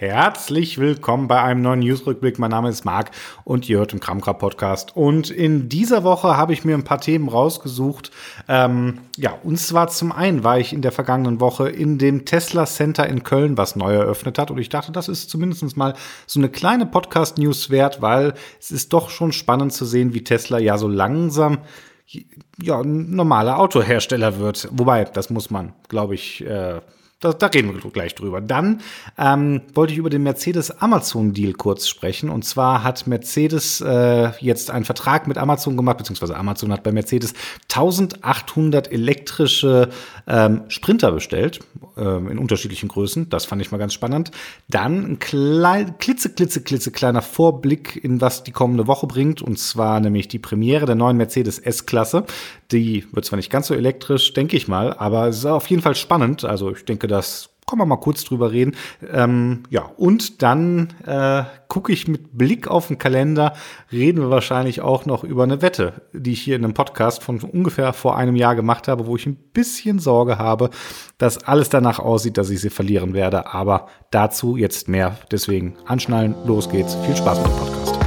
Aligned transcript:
Herzlich 0.00 0.78
willkommen 0.78 1.26
bei 1.26 1.42
einem 1.42 1.60
neuen 1.60 1.80
Newsrückblick. 1.80 2.38
Mein 2.38 2.52
Name 2.52 2.68
ist 2.68 2.84
Marc 2.84 3.10
und 3.42 3.68
ihr 3.68 3.78
hört 3.78 3.90
den 3.90 3.98
Kramkra 3.98 4.32
Podcast. 4.32 4.96
Und 4.96 5.28
in 5.28 5.68
dieser 5.68 6.04
Woche 6.04 6.36
habe 6.36 6.52
ich 6.52 6.64
mir 6.64 6.76
ein 6.76 6.84
paar 6.84 7.00
Themen 7.00 7.28
rausgesucht. 7.28 8.12
Ähm, 8.46 9.00
ja, 9.16 9.36
und 9.42 9.58
zwar 9.58 9.88
zum 9.88 10.12
einen 10.12 10.44
war 10.44 10.60
ich 10.60 10.72
in 10.72 10.82
der 10.82 10.92
vergangenen 10.92 11.40
Woche 11.40 11.68
in 11.68 11.98
dem 11.98 12.26
Tesla 12.26 12.64
Center 12.66 13.08
in 13.08 13.24
Köln, 13.24 13.58
was 13.58 13.74
neu 13.74 13.92
eröffnet 13.92 14.38
hat. 14.38 14.52
Und 14.52 14.58
ich 14.58 14.68
dachte, 14.68 14.92
das 14.92 15.08
ist 15.08 15.30
zumindest 15.30 15.76
mal 15.76 15.94
so 16.28 16.38
eine 16.38 16.48
kleine 16.48 16.86
Podcast-News 16.86 17.70
wert, 17.70 18.00
weil 18.00 18.34
es 18.60 18.70
ist 18.70 18.92
doch 18.92 19.10
schon 19.10 19.32
spannend 19.32 19.72
zu 19.72 19.84
sehen, 19.84 20.14
wie 20.14 20.22
Tesla 20.22 20.60
ja 20.60 20.78
so 20.78 20.86
langsam 20.86 21.58
ja, 22.62 22.80
ein 22.80 23.16
normaler 23.16 23.58
Autohersteller 23.58 24.38
wird. 24.38 24.68
Wobei, 24.70 25.02
das 25.06 25.28
muss 25.28 25.50
man, 25.50 25.72
glaube 25.88 26.14
ich, 26.14 26.46
äh, 26.46 26.82
da, 27.20 27.32
da 27.32 27.46
reden 27.48 27.74
wir 27.74 27.90
gleich 27.90 28.14
drüber. 28.14 28.40
Dann 28.40 28.80
ähm, 29.18 29.62
wollte 29.74 29.92
ich 29.92 29.98
über 29.98 30.10
den 30.10 30.22
Mercedes-Amazon-Deal 30.22 31.52
kurz 31.54 31.88
sprechen. 31.88 32.30
Und 32.30 32.44
zwar 32.44 32.84
hat 32.84 33.06
Mercedes 33.08 33.80
äh, 33.80 34.30
jetzt 34.40 34.70
einen 34.70 34.84
Vertrag 34.84 35.26
mit 35.26 35.36
Amazon 35.36 35.76
gemacht, 35.76 35.98
beziehungsweise 35.98 36.36
Amazon 36.36 36.72
hat 36.72 36.84
bei 36.84 36.92
Mercedes 36.92 37.34
1800 37.72 38.92
elektrische 38.92 39.88
ähm, 40.28 40.62
Sprinter 40.68 41.10
bestellt, 41.10 41.60
ähm, 41.98 42.28
in 42.28 42.38
unterschiedlichen 42.38 42.88
Größen. 42.88 43.28
Das 43.28 43.44
fand 43.44 43.60
ich 43.62 43.70
mal 43.70 43.78
ganz 43.78 43.94
spannend. 43.94 44.30
Dann 44.68 45.04
ein 45.04 45.18
klein, 45.18 45.98
klitze, 45.98 46.30
klitze, 46.30 46.62
klitze 46.62 46.90
kleiner 46.90 47.22
Vorblick 47.22 48.02
in 48.02 48.20
was 48.20 48.44
die 48.44 48.52
kommende 48.52 48.86
Woche 48.86 49.06
bringt. 49.06 49.42
Und 49.42 49.58
zwar 49.58 50.00
nämlich 50.00 50.28
die 50.28 50.38
Premiere 50.38 50.86
der 50.86 50.94
neuen 50.94 51.16
Mercedes 51.16 51.58
S-Klasse. 51.58 52.24
Die 52.72 53.06
wird 53.12 53.24
zwar 53.24 53.36
nicht 53.36 53.50
ganz 53.50 53.66
so 53.66 53.74
elektrisch, 53.74 54.32
denke 54.32 54.56
ich 54.56 54.68
mal, 54.68 54.92
aber 54.94 55.28
es 55.28 55.38
ist 55.38 55.46
auf 55.46 55.66
jeden 55.66 55.82
Fall 55.82 55.94
spannend. 55.94 56.44
Also 56.44 56.72
ich 56.72 56.84
denke, 56.84 57.06
das 57.06 57.50
können 57.68 57.82
wir 57.82 57.86
mal 57.86 57.96
kurz 57.96 58.24
drüber 58.24 58.50
reden. 58.50 58.74
Ähm, 59.12 59.62
ja, 59.70 59.82
und 59.96 60.42
dann 60.42 60.94
äh, 61.06 61.44
gucke 61.68 61.92
ich 61.92 62.08
mit 62.08 62.36
Blick 62.36 62.66
auf 62.66 62.88
den 62.88 62.98
Kalender, 62.98 63.52
reden 63.92 64.20
wir 64.20 64.30
wahrscheinlich 64.30 64.80
auch 64.80 65.06
noch 65.06 65.22
über 65.22 65.44
eine 65.44 65.62
Wette, 65.62 66.02
die 66.12 66.32
ich 66.32 66.40
hier 66.40 66.56
in 66.56 66.64
einem 66.64 66.74
Podcast 66.74 67.22
von 67.22 67.38
ungefähr 67.40 67.92
vor 67.92 68.16
einem 68.16 68.34
Jahr 68.34 68.56
gemacht 68.56 68.88
habe, 68.88 69.06
wo 69.06 69.16
ich 69.16 69.26
ein 69.26 69.36
bisschen 69.36 69.98
Sorge 69.98 70.38
habe, 70.38 70.70
dass 71.18 71.44
alles 71.44 71.68
danach 71.68 71.98
aussieht, 71.98 72.38
dass 72.38 72.50
ich 72.50 72.60
sie 72.60 72.70
verlieren 72.70 73.14
werde. 73.14 73.52
Aber 73.52 73.86
dazu 74.10 74.56
jetzt 74.56 74.88
mehr. 74.88 75.16
Deswegen 75.30 75.76
anschnallen, 75.86 76.34
los 76.46 76.68
geht's. 76.70 76.96
Viel 77.06 77.16
Spaß 77.16 77.38
mit 77.38 77.48
dem 77.48 77.56
Podcast. 77.56 77.98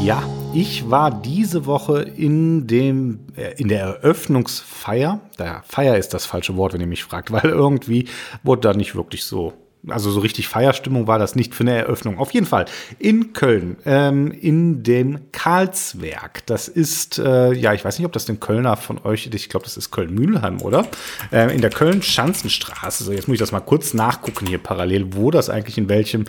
Ja, 0.00 0.22
ich 0.56 0.90
war 0.90 1.10
diese 1.10 1.66
Woche 1.66 2.00
in 2.00 2.66
dem 2.66 3.26
äh, 3.36 3.52
in 3.60 3.68
der 3.68 3.80
Eröffnungsfeier. 3.80 5.20
Der 5.38 5.62
Feier 5.66 5.98
ist 5.98 6.14
das 6.14 6.24
falsche 6.24 6.56
Wort, 6.56 6.72
wenn 6.72 6.80
ihr 6.80 6.86
mich 6.86 7.04
fragt, 7.04 7.30
weil 7.32 7.44
irgendwie 7.44 8.08
wurde 8.42 8.62
da 8.62 8.72
nicht 8.72 8.94
wirklich 8.94 9.24
so 9.24 9.52
also 9.88 10.10
so 10.10 10.18
richtig 10.18 10.48
Feierstimmung 10.48 11.06
war 11.06 11.20
das 11.20 11.36
nicht 11.36 11.54
für 11.54 11.62
eine 11.62 11.76
Eröffnung. 11.76 12.18
Auf 12.18 12.32
jeden 12.32 12.46
Fall 12.46 12.64
in 12.98 13.34
Köln, 13.34 13.76
ähm, 13.84 14.32
in 14.32 14.82
dem 14.82 15.30
Karlswerk. 15.30 16.44
Das 16.46 16.66
ist, 16.66 17.20
äh, 17.20 17.52
ja, 17.52 17.72
ich 17.72 17.84
weiß 17.84 17.98
nicht, 17.98 18.06
ob 18.06 18.12
das 18.12 18.24
den 18.24 18.40
Kölner 18.40 18.76
von 18.76 18.98
euch, 19.04 19.30
ich 19.32 19.48
glaube, 19.48 19.62
das 19.62 19.76
ist 19.76 19.92
Köln-Mühlheim, 19.92 20.60
oder? 20.60 20.88
Äh, 21.30 21.54
in 21.54 21.60
der 21.60 21.70
Köln-Schanzenstraße. 21.70 23.04
So, 23.04 23.12
jetzt 23.12 23.28
muss 23.28 23.36
ich 23.36 23.40
das 23.40 23.52
mal 23.52 23.60
kurz 23.60 23.94
nachgucken 23.94 24.46
hier 24.46 24.58
parallel, 24.58 25.14
wo 25.14 25.30
das 25.30 25.50
eigentlich 25.50 25.78
in 25.78 25.88
welchem, 25.88 26.24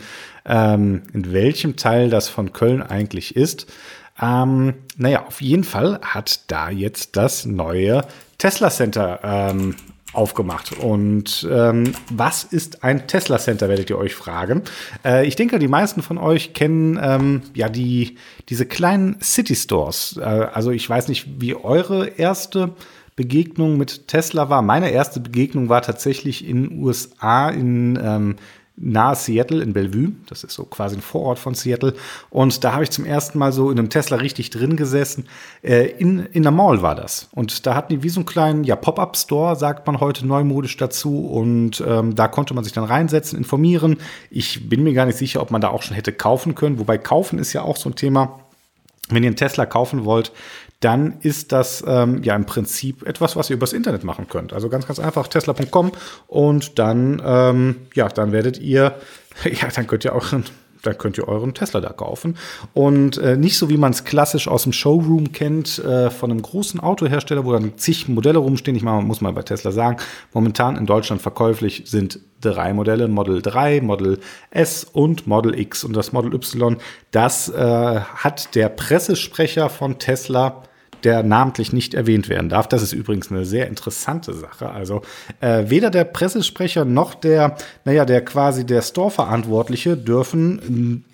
ähm, 0.46 1.02
in 1.14 1.34
welchem 1.34 1.78
Teil 1.78 2.12
das 2.12 2.30
von 2.30 2.54
Köln 2.54 2.84
eigentlich 2.84 3.36
ist. 3.36 3.66
Ähm, 4.22 4.74
naja, 4.98 5.26
auf 5.26 5.42
jeden 5.42 5.64
Fall 5.64 6.00
hat 6.02 6.52
da 6.52 6.70
jetzt 6.70 7.16
das 7.16 7.46
neue 7.46 8.04
Tesla 8.38 8.70
Center 8.70 9.20
ähm, 9.24 9.76
aufgemacht. 10.14 10.74
Und 10.74 11.48
ähm, 11.50 11.94
was 12.10 12.44
ist 12.44 12.84
ein 12.84 13.08
Tesla 13.08 13.38
Center, 13.38 13.70
werdet 13.70 13.90
ihr 13.90 13.98
euch 13.98 14.16
fragen. 14.16 14.64
Äh, 15.06 15.28
ich 15.28 15.36
denke, 15.36 15.60
die 15.60 15.68
meisten 15.68 16.02
von 16.02 16.18
euch 16.18 16.54
kennen 16.54 17.00
ähm, 17.02 17.42
ja 17.54 17.70
die, 17.70 18.18
diese 18.50 18.66
kleinen 18.66 19.22
City 19.22 19.56
Stores. 19.56 20.18
Äh, 20.18 20.24
also 20.24 20.72
ich 20.72 20.90
weiß 20.90 21.08
nicht, 21.08 21.28
wie 21.40 21.56
eure 21.56 22.08
erste 22.08 22.74
Begegnung 23.16 23.78
mit 23.78 24.08
Tesla 24.08 24.50
war. 24.50 24.62
Meine 24.62 24.90
erste 24.92 25.20
Begegnung 25.20 25.70
war 25.70 25.82
tatsächlich 25.82 26.48
in 26.48 26.84
USA 26.84 27.50
in 27.50 28.00
ähm, 28.02 28.36
nahe 28.78 29.16
Seattle 29.16 29.62
in 29.62 29.74
Bellevue. 29.74 30.14
Das 30.30 30.44
ist 30.44 30.54
so 30.54 30.64
quasi 30.64 30.96
ein 30.96 31.02
Vorort 31.02 31.40
von 31.40 31.56
Seattle. 31.56 31.96
Und 32.30 32.64
da 32.64 32.74
habe 32.74 32.84
ich 32.84 32.92
zum 32.92 33.06
ersten 33.06 33.40
Mal 33.40 33.52
so 33.52 33.72
in 33.72 33.80
einem 33.80 33.90
Tesla 33.90 34.18
richtig 34.18 34.52
drin 34.52 34.78
gesessen. 34.78 35.28
Äh, 35.64 35.88
in, 35.98 36.26
in 36.28 36.44
der 36.44 36.52
Mall 36.52 36.82
war 36.84 36.94
das. 36.94 37.28
Und 37.32 37.66
da 37.66 37.74
hatten 37.74 37.94
die 37.94 38.04
wie 38.04 38.10
so 38.10 38.20
einen 38.20 38.28
kleinen 38.28 38.64
ja, 38.64 38.76
Pop-up-Store, 38.76 39.56
sagt 39.56 39.88
man 39.88 40.00
heute 40.00 40.26
neumodisch 40.28 40.78
dazu. 40.78 41.28
Und 41.28 41.84
ähm, 41.86 42.16
da 42.16 42.28
konnte 42.28 42.54
man 42.54 42.64
sich 42.64 42.74
dann 42.74 42.84
reinsetzen, 42.84 43.38
informieren. 43.38 43.98
Ich 44.30 44.70
bin 44.70 44.84
mir 44.84 44.94
gar 44.94 45.08
nicht 45.08 45.18
sicher, 45.18 45.42
ob 45.42 45.50
man 45.50 45.62
da 45.62 45.70
auch 45.70 45.82
schon 45.82 45.96
hätte 45.96 46.14
kaufen 46.14 46.54
können. 46.54 46.78
Wobei 46.78 47.00
kaufen 47.00 47.40
ist 47.40 47.54
ja 47.54 47.64
auch 47.64 47.78
so 47.78 47.90
ein 47.90 47.96
Thema. 47.96 48.40
Wenn 49.10 49.24
ihr 49.24 49.28
einen 49.28 49.38
Tesla 49.38 49.66
kaufen 49.66 50.06
wollt, 50.06 50.34
dann 50.80 51.20
ist 51.22 51.52
das 51.52 51.84
ähm, 51.88 52.22
ja 52.24 52.36
im 52.36 52.46
Prinzip 52.46 53.06
etwas, 53.08 53.36
was 53.36 53.50
ihr 53.50 53.56
übers 53.56 53.74
Internet 53.74 54.04
machen 54.04 54.28
könnt. 54.30 54.54
Also 54.54 54.70
ganz, 54.70 54.88
ganz 54.88 55.00
einfach 55.00 55.28
tesla.com 55.28 55.92
und 56.28 56.78
dann, 56.78 57.22
ähm, 57.26 57.76
ja, 57.96 58.08
dann 58.10 58.32
werdet 58.32 58.60
ihr, 58.60 58.96
ja, 59.44 59.70
dann 59.74 59.88
könnt 59.88 60.06
ihr 60.06 60.14
auch 60.14 60.32
dann 60.84 60.98
könnt 60.98 61.18
ihr 61.18 61.28
euren 61.28 61.54
Tesla 61.54 61.82
da 61.82 61.90
kaufen. 61.90 62.38
Und 62.74 63.18
äh, 63.18 63.36
nicht 63.36 63.58
so, 63.58 63.70
wie 63.70 63.78
man 63.78 63.92
es 63.92 64.04
klassisch 64.04 64.48
aus 64.48 64.64
dem 64.64 64.74
Showroom 64.74 65.32
kennt, 65.32 65.80
äh, 65.80 66.10
von 66.10 66.32
einem 66.32 66.42
großen 66.42 66.80
Autohersteller, 66.80 67.46
wo 67.46 67.52
dann 67.52 67.78
zig 67.78 68.08
Modelle 68.08 68.40
rumstehen. 68.40 68.78
Ich 68.78 68.84
meine, 68.84 69.02
muss 69.02 69.22
mal 69.22 69.34
bei 69.34 69.44
Tesla 69.44 69.72
sagen, 69.72 69.98
momentan 70.34 70.78
in 70.78 70.86
Deutschland 70.86 71.22
verkäuflich 71.22 71.84
sind 71.86 72.20
drei 72.42 72.74
Modelle, 72.74 73.08
Model 73.08 73.42
3, 73.42 73.82
Model 73.82 74.20
S 74.52 74.84
und 74.84 75.28
Model 75.28 75.58
X. 75.60 75.84
Und 75.84 75.96
das 75.96 76.14
Model 76.14 76.34
Y, 76.34 76.78
das 77.12 77.50
äh, 77.50 78.00
hat 78.00 78.56
der 78.56 78.70
Pressesprecher 78.70 79.70
von 79.70 80.00
Tesla 80.00 80.64
der 81.04 81.24
namentlich 81.24 81.74
nicht 81.74 81.94
erwähnt 81.94 82.30
werden 82.30 82.50
darf. 82.50 82.68
Das 82.68 82.82
ist 82.82 82.94
übrigens 82.94 83.32
eine 83.32 83.46
sehr 83.46 83.68
interessante 83.68 84.34
Sache. 84.34 84.70
Also 84.70 85.02
äh, 85.40 85.66
weder 85.68 85.90
der 85.90 86.04
Pressesprecher 86.04 86.86
noch 86.86 87.16
der, 87.16 87.56
naja, 87.86 88.06
der 88.06 88.24
quasi 88.24 88.66
der 88.66 88.82
Store-Verantwortliche 88.82 89.98
dürfen 89.98 91.06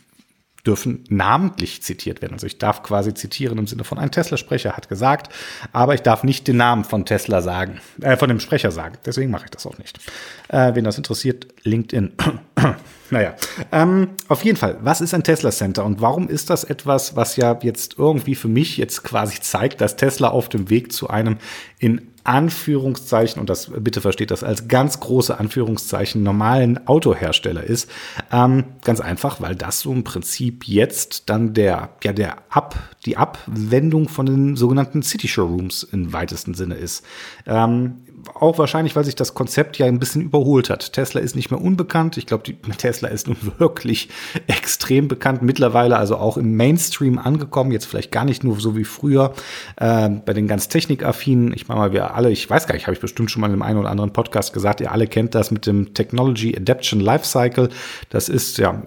dürfen 0.66 1.03
namentlich 1.09 1.84
zitiert 1.84 2.22
werden. 2.22 2.34
Also 2.34 2.47
ich 2.47 2.57
darf 2.57 2.84
quasi 2.84 3.13
zitieren 3.13 3.57
im 3.57 3.68
Sinne 3.68 3.84
von 3.84 3.97
ein 3.97 4.12
Tesla-Sprecher 4.12 4.74
hat 4.78 4.88
gesagt, 4.88 5.34
aber 5.74 5.94
ich 5.94 6.01
darf 6.01 6.24
nicht 6.24 6.47
den 6.47 6.57
Namen 6.57 6.85
von 6.85 7.06
Tesla 7.06 7.41
sagen, 7.41 7.81
äh, 8.01 8.16
von 8.16 8.29
dem 8.29 8.40
Sprecher 8.40 8.72
sagen. 8.72 8.96
Deswegen 9.06 9.29
mache 9.29 9.46
ich 9.46 9.51
das 9.51 9.66
auch 9.66 9.78
nicht. 9.78 10.00
Äh, 10.47 10.74
wen 10.75 10.85
das 10.85 10.97
interessiert, 10.97 11.47
LinkedIn. 11.63 12.13
naja, 13.09 13.35
ähm, 13.74 14.12
auf 14.29 14.46
jeden 14.46 14.57
Fall, 14.57 14.78
was 14.81 15.01
ist 15.01 15.13
ein 15.13 15.24
Tesla 15.24 15.51
Center 15.51 15.84
und 15.84 16.00
warum 16.00 16.29
ist 16.29 16.50
das 16.50 16.63
etwas, 16.63 17.18
was 17.18 17.35
ja 17.35 17.59
jetzt 17.62 17.97
irgendwie 17.97 18.35
für 18.35 18.47
mich 18.47 18.78
jetzt 18.78 19.03
quasi 19.03 19.41
zeigt, 19.41 19.81
dass 19.81 19.97
Tesla 19.97 20.30
auf 20.30 20.47
dem 20.47 20.69
Weg 20.69 20.94
zu 20.94 21.09
einem 21.09 21.38
in 21.78 22.12
Anführungszeichen, 22.23 23.39
und 23.39 23.50
das 23.50 23.72
bitte 23.78 24.01
versteht 24.01 24.31
das 24.31 24.44
als 24.44 24.67
ganz 24.67 25.00
große 25.00 25.38
Anführungszeichen, 25.38 26.23
normalen 26.23 26.88
Autohersteller 26.88 27.63
ist. 27.63 27.89
Ähm, 28.31 28.66
ganz 28.84 29.01
einfach, 29.01 29.41
weil 29.41 29.56
das 29.56 29.81
so 29.81 29.91
im 29.91 30.03
Prinzip 30.03 30.67
jetzt 30.67 31.29
dann 31.29 31.53
der, 31.53 31.89
ja, 32.03 32.13
der 32.13 32.38
Ab, 32.50 32.75
die 33.06 33.17
Abwendung 33.17 34.07
von 34.09 34.25
den 34.25 34.56
sogenannten 34.56 35.03
City 35.03 35.28
Showrooms 35.28 35.83
im 35.83 36.13
weitesten 36.13 36.53
Sinne 36.53 36.75
ist. 36.75 37.03
Ähm, 37.45 37.95
auch 38.34 38.57
wahrscheinlich, 38.57 38.95
weil 38.95 39.03
sich 39.03 39.16
das 39.16 39.34
Konzept 39.34 39.78
ja 39.78 39.85
ein 39.85 40.00
bisschen 40.00 40.22
überholt 40.22 40.69
hat. 40.69 40.94
Tesla 40.94 41.22
ist 41.22 41.35
nicht 41.35 41.51
mehr 41.51 41.61
unbekannt. 41.61 42.17
Ich 42.17 42.25
glaube, 42.25 42.44
Tesla 42.78 43.09
ist 43.09 43.28
nun 43.28 43.38
wirklich 43.57 44.09
extrem 44.47 45.07
bekannt. 45.07 45.41
Mittlerweile 45.41 45.97
also 45.97 46.17
auch 46.17 46.38
im 46.38 46.56
Mainstream 46.56 47.19
angekommen. 47.19 47.72
Jetzt 47.72 47.85
vielleicht 47.85 48.12
gar 48.12 48.25
nicht 48.25 48.44
nur 48.44 48.59
so 48.59 48.75
wie 48.75 48.83
früher 48.83 49.33
äh, 49.78 50.09
bei 50.09 50.33
den 50.33 50.47
ganz 50.47 50.67
technikaffinen. 50.67 51.53
Ich 51.53 51.68
meine 51.68 51.80
mal, 51.80 51.94
wir 51.94 52.15
alle, 52.15 52.31
ich 52.31 52.50
weiß 52.50 52.68
gar 52.68 52.75
nicht, 52.75 52.88
habe 52.88 52.94
ich 52.94 53.01
bestimmt 53.01 53.30
schon 53.31 53.42
mal 53.42 53.48
in 53.48 53.53
einem 53.53 53.62
einen 53.62 53.80
oder 53.80 53.89
anderen 53.89 54.13
Podcast 54.13 54.53
gesagt, 54.53 54.81
ihr 54.81 54.92
alle 54.92 55.07
kennt 55.07 55.36
das 55.36 55.51
mit 55.51 55.68
dem 55.68 55.94
Technology 55.94 56.56
Adaption 56.56 57.00
Lifecycle. 57.00 57.69
Das 58.09 58.30
ist 58.30 58.57
ja, 58.57 58.81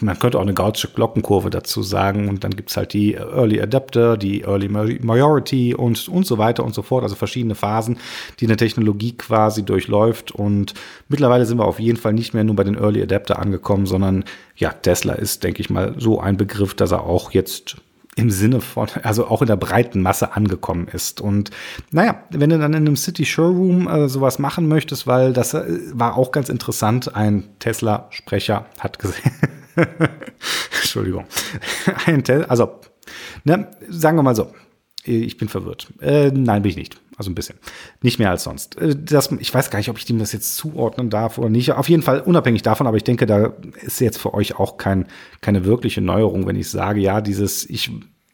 man 0.00 0.18
könnte 0.18 0.38
auch 0.38 0.42
eine 0.42 0.54
gaussische 0.54 0.88
Glockenkurve 0.88 1.50
dazu 1.50 1.82
sagen. 1.82 2.28
Und 2.28 2.44
dann 2.44 2.52
gibt's 2.52 2.76
halt 2.76 2.92
die 2.92 3.14
Early 3.14 3.60
Adapter, 3.60 4.16
die 4.16 4.42
Early 4.42 4.68
Majority 4.68 5.74
und, 5.74 6.08
und 6.08 6.26
so 6.26 6.38
weiter 6.38 6.64
und 6.64 6.74
so 6.74 6.82
fort. 6.82 7.02
Also 7.02 7.16
verschiedene 7.16 7.54
Phasen, 7.54 7.98
die 8.40 8.46
eine 8.46 8.56
Technologie 8.56 8.73
Technologie 8.74 9.16
quasi 9.16 9.64
durchläuft. 9.64 10.32
Und 10.32 10.74
mittlerweile 11.08 11.46
sind 11.46 11.58
wir 11.58 11.64
auf 11.64 11.78
jeden 11.78 11.98
Fall 11.98 12.12
nicht 12.12 12.34
mehr 12.34 12.44
nur 12.44 12.56
bei 12.56 12.64
den 12.64 12.76
Early 12.76 13.02
Adapter 13.02 13.38
angekommen, 13.38 13.86
sondern 13.86 14.24
ja, 14.56 14.70
Tesla 14.70 15.14
ist, 15.14 15.44
denke 15.44 15.60
ich 15.60 15.70
mal, 15.70 15.94
so 15.98 16.20
ein 16.20 16.36
Begriff, 16.36 16.74
dass 16.74 16.92
er 16.92 17.04
auch 17.04 17.30
jetzt 17.32 17.76
im 18.16 18.30
Sinne 18.30 18.60
von, 18.60 18.88
also 19.02 19.26
auch 19.26 19.42
in 19.42 19.48
der 19.48 19.56
breiten 19.56 20.00
Masse 20.00 20.36
angekommen 20.36 20.88
ist. 20.92 21.20
Und 21.20 21.50
naja, 21.90 22.22
wenn 22.30 22.50
du 22.50 22.58
dann 22.58 22.72
in 22.72 22.86
einem 22.86 22.96
City 22.96 23.24
Showroom 23.24 23.88
äh, 23.88 24.08
sowas 24.08 24.38
machen 24.38 24.68
möchtest, 24.68 25.06
weil 25.06 25.32
das 25.32 25.54
äh, 25.54 25.64
war 25.92 26.16
auch 26.16 26.30
ganz 26.30 26.48
interessant, 26.48 27.16
ein 27.16 27.44
Tesla-Sprecher 27.58 28.66
hat 28.78 29.00
gesehen, 29.00 29.32
Entschuldigung, 30.80 31.24
ein 32.06 32.22
Te 32.22 32.48
also, 32.48 32.78
ne, 33.42 33.68
sagen 33.88 34.16
wir 34.16 34.22
mal 34.22 34.36
so, 34.36 34.52
Ich 35.04 35.36
bin 35.36 35.48
verwirrt. 35.48 35.92
Äh, 36.00 36.30
nein, 36.30 36.62
bin 36.62 36.70
ich 36.70 36.76
nicht. 36.76 37.00
Also 37.16 37.30
ein 37.30 37.34
bisschen. 37.34 37.56
Nicht 38.02 38.18
mehr 38.18 38.30
als 38.30 38.44
sonst. 38.44 38.76
Äh, 38.78 38.96
das, 38.96 39.30
ich 39.32 39.52
weiß 39.52 39.70
gar 39.70 39.78
nicht, 39.78 39.90
ob 39.90 39.98
ich 39.98 40.04
dem 40.04 40.18
das 40.18 40.32
jetzt 40.32 40.56
zuordnen 40.56 41.10
darf 41.10 41.38
oder 41.38 41.48
nicht. 41.48 41.72
Auf 41.72 41.88
jeden 41.88 42.02
Fall 42.02 42.20
unabhängig 42.20 42.62
davon, 42.62 42.86
aber 42.86 42.96
ich 42.96 43.04
denke, 43.04 43.26
da 43.26 43.54
ist 43.82 44.00
jetzt 44.00 44.18
für 44.18 44.34
euch 44.34 44.58
auch 44.58 44.76
kein, 44.76 45.06
keine 45.40 45.64
wirkliche 45.64 46.00
Neuerung, 46.00 46.46
wenn 46.46 46.56
ich 46.56 46.70
sage, 46.70 47.00
ja, 47.00 47.20
dieses, 47.20 47.68
ich 47.68 47.90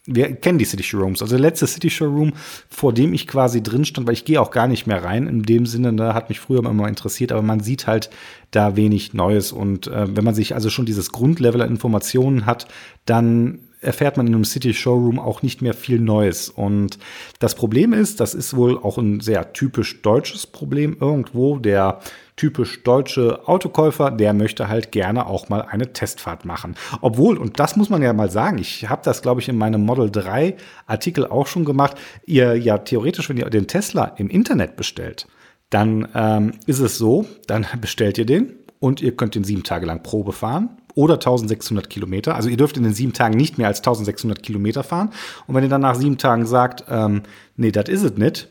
wir 0.07 0.35
kennen 0.35 0.59
die 0.59 0.65
City 0.65 0.83
Showrooms. 0.83 1.23
Also 1.23 1.37
der 1.37 1.43
letzte 1.43 1.67
City 1.67 1.91
Showroom, 1.91 2.33
vor 2.69 2.93
dem 2.93 3.13
ich 3.13 3.27
quasi 3.27 3.63
drin 3.63 3.85
stand, 3.85 4.07
weil 4.07 4.15
ich 4.15 4.25
gehe 4.25 4.41
auch 4.41 4.51
gar 4.51 4.67
nicht 4.67 4.87
mehr 4.87 5.05
rein. 5.05 5.27
In 5.27 5.43
dem 5.43 5.67
Sinne, 5.67 5.93
ne, 5.93 6.15
hat 6.15 6.31
mich 6.31 6.41
früher 6.41 6.65
immer 6.65 6.89
interessiert, 6.89 7.33
aber 7.33 7.43
man 7.43 7.61
sieht 7.61 7.87
halt 7.87 8.11
da 8.51 8.77
wenig 8.77 9.15
Neues. 9.15 9.53
Und 9.53 9.87
äh, 9.87 10.17
wenn 10.17 10.25
man 10.25 10.35
sich 10.35 10.55
also 10.55 10.71
schon 10.71 10.87
dieses 10.87 11.13
Grundlevel 11.13 11.61
an 11.61 11.71
Informationen 11.71 12.47
hat, 12.47 12.67
dann 13.05 13.61
erfährt 13.81 14.17
man 14.17 14.27
in 14.27 14.35
einem 14.35 14.45
City 14.45 14.75
Showroom 14.75 15.19
auch 15.19 15.43
nicht 15.43 15.63
mehr 15.63 15.75
viel 15.75 15.99
Neues. 15.99 16.49
Und 16.49 16.99
das 17.39 17.55
Problem 17.55 17.93
ist, 17.93 18.21
das 18.21 18.35
ist 18.35 18.55
wohl 18.55 18.79
auch 18.79 18.99
ein 18.99 19.21
sehr 19.21 19.53
typisch 19.53 20.03
deutsches 20.03 20.47
Problem 20.47 20.97
irgendwo. 21.01 21.59
Der 21.59 22.01
typisch 22.37 22.83
deutsche 22.85 23.47
Autokäufer, 23.49 24.11
der 24.11 24.33
möchte 24.33 24.69
halt 24.69 24.93
gerne 24.93 25.27
auch 25.27 25.49
mal 25.49 25.63
eine 25.63 25.93
Testfahrt 25.93 26.45
machen. 26.45 26.75
Obwohl, 27.01 27.37
und 27.37 27.61
das 27.61 27.77
muss 27.77 27.91
man 27.91 28.03
ja 28.03 28.13
mal 28.13 28.31
sagen, 28.31 28.59
ich 28.59 28.89
habe 28.89 29.03
das, 29.05 29.21
glaube 29.23 29.41
ich, 29.41 29.49
in 29.49 29.59
meinem 29.59 29.85
Model 29.85 30.11
3 30.11 30.57
Artikel 30.87 31.27
auch 31.27 31.47
schon 31.47 31.65
gemacht, 31.65 31.97
ihr 32.27 32.57
ja 32.57 32.79
theoretisch, 32.79 33.29
wenn 33.29 33.37
ihr 33.37 33.51
den 33.51 33.67
Tesla 33.67 34.05
im 34.17 34.31
Internet 34.31 34.77
bestellt, 34.77 35.27
dann 35.69 36.09
ähm, 36.15 36.53
ist 36.67 36.81
es 36.81 36.99
so, 36.99 37.27
dann 37.47 37.67
bestellt 37.81 38.19
ihr 38.19 38.27
den 38.27 38.55
und 38.79 39.03
ihr 39.03 39.17
könnt 39.17 39.35
den 39.35 39.45
sieben 39.45 39.63
Tage 39.63 39.87
lang 39.87 40.03
Probe 40.03 40.33
fahren 40.33 40.71
oder 41.01 41.15
1600 41.15 41.89
Kilometer. 41.89 42.35
Also 42.35 42.51
ihr 42.51 42.59
dürft 42.59 42.77
in 42.77 42.83
den 42.83 42.93
sieben 42.93 43.15
Tagen 43.15 43.35
nicht 43.35 43.57
mehr 43.57 43.69
als 43.69 43.79
1600 43.79 44.43
Kilometer 44.43 44.85
fahren. 44.85 45.11
Und 45.47 45.55
wenn 45.55 45.63
ihr 45.63 45.71
dann 45.71 45.81
nach 45.81 45.95
sieben 45.95 46.19
Tagen 46.19 46.45
sagt, 46.45 46.85
ähm, 46.91 47.23
nee, 47.57 47.73
das 47.73 47.89
ist 47.89 48.03
es 48.03 48.17
nicht, 48.19 48.49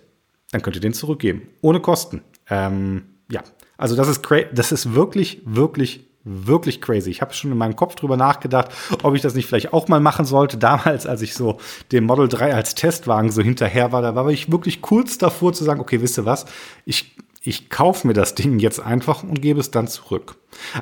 dann 0.52 0.64
könnt 0.64 0.76
ihr 0.76 0.82
den 0.82 0.94
zurückgeben. 0.94 1.44
Ohne 1.62 1.80
Kosten. 1.80 2.22
Ähm, 2.50 3.04
ja, 3.30 3.44
also 3.78 3.96
das 3.96 4.08
ist, 4.08 4.28
das 4.52 4.72
ist 4.72 4.96
wirklich, 4.96 5.44
wirklich, 5.46 6.08
wirklich 6.24 6.82
crazy. 6.82 7.12
Ich 7.12 7.22
habe 7.22 7.36
schon 7.36 7.52
in 7.52 7.58
meinem 7.58 7.76
Kopf 7.76 7.94
drüber 7.94 8.18
nachgedacht, 8.18 8.72
ob 9.04 9.14
ich 9.14 9.22
das 9.22 9.36
nicht 9.36 9.46
vielleicht 9.46 9.72
auch 9.72 9.88
mal 9.88 10.00
machen 10.00 10.26
sollte. 10.26 10.58
Damals, 10.58 11.06
als 11.06 11.22
ich 11.22 11.36
so 11.36 11.60
dem 11.92 12.06
Model 12.06 12.28
3 12.28 12.56
als 12.56 12.74
Testwagen 12.74 13.32
so 13.32 13.44
hinterher 13.44 13.92
war, 13.92 14.02
da 14.02 14.16
war 14.16 14.28
ich 14.30 14.52
wirklich 14.52 14.82
kurz 14.82 15.20
davor 15.20 15.54
zu 15.54 15.64
sagen, 15.64 15.80
okay, 15.80 16.02
wisst 16.02 16.18
ihr 16.18 16.26
was, 16.26 16.48
ich 16.86 17.16
ich 17.50 17.72
kaufe 17.72 18.06
mir 18.06 18.14
das 18.14 18.36
Ding 18.36 18.60
jetzt 18.60 18.80
einfach 18.80 19.24
und 19.24 19.42
gebe 19.42 19.60
es 19.60 19.72
dann 19.72 19.88
zurück. 19.88 20.36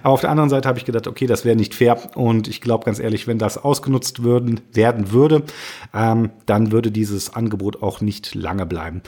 Aber 0.03 0.09
auf 0.13 0.21
der 0.21 0.29
anderen 0.29 0.49
Seite 0.49 0.67
habe 0.67 0.77
ich 0.77 0.83
gedacht, 0.83 1.07
okay, 1.07 1.25
das 1.25 1.45
wäre 1.45 1.55
nicht 1.55 1.73
fair. 1.73 1.97
Und 2.15 2.49
ich 2.49 2.59
glaube 2.59 2.83
ganz 2.83 2.99
ehrlich, 2.99 3.25
wenn 3.25 3.39
das 3.39 3.57
ausgenutzt 3.57 4.21
würden, 4.21 4.59
werden 4.73 5.13
würde, 5.13 5.43
ähm, 5.93 6.31
dann 6.45 6.73
würde 6.73 6.91
dieses 6.91 7.33
Angebot 7.33 7.81
auch 7.81 8.01
nicht 8.01 8.35
lange 8.35 8.65
bleiben. 8.65 9.01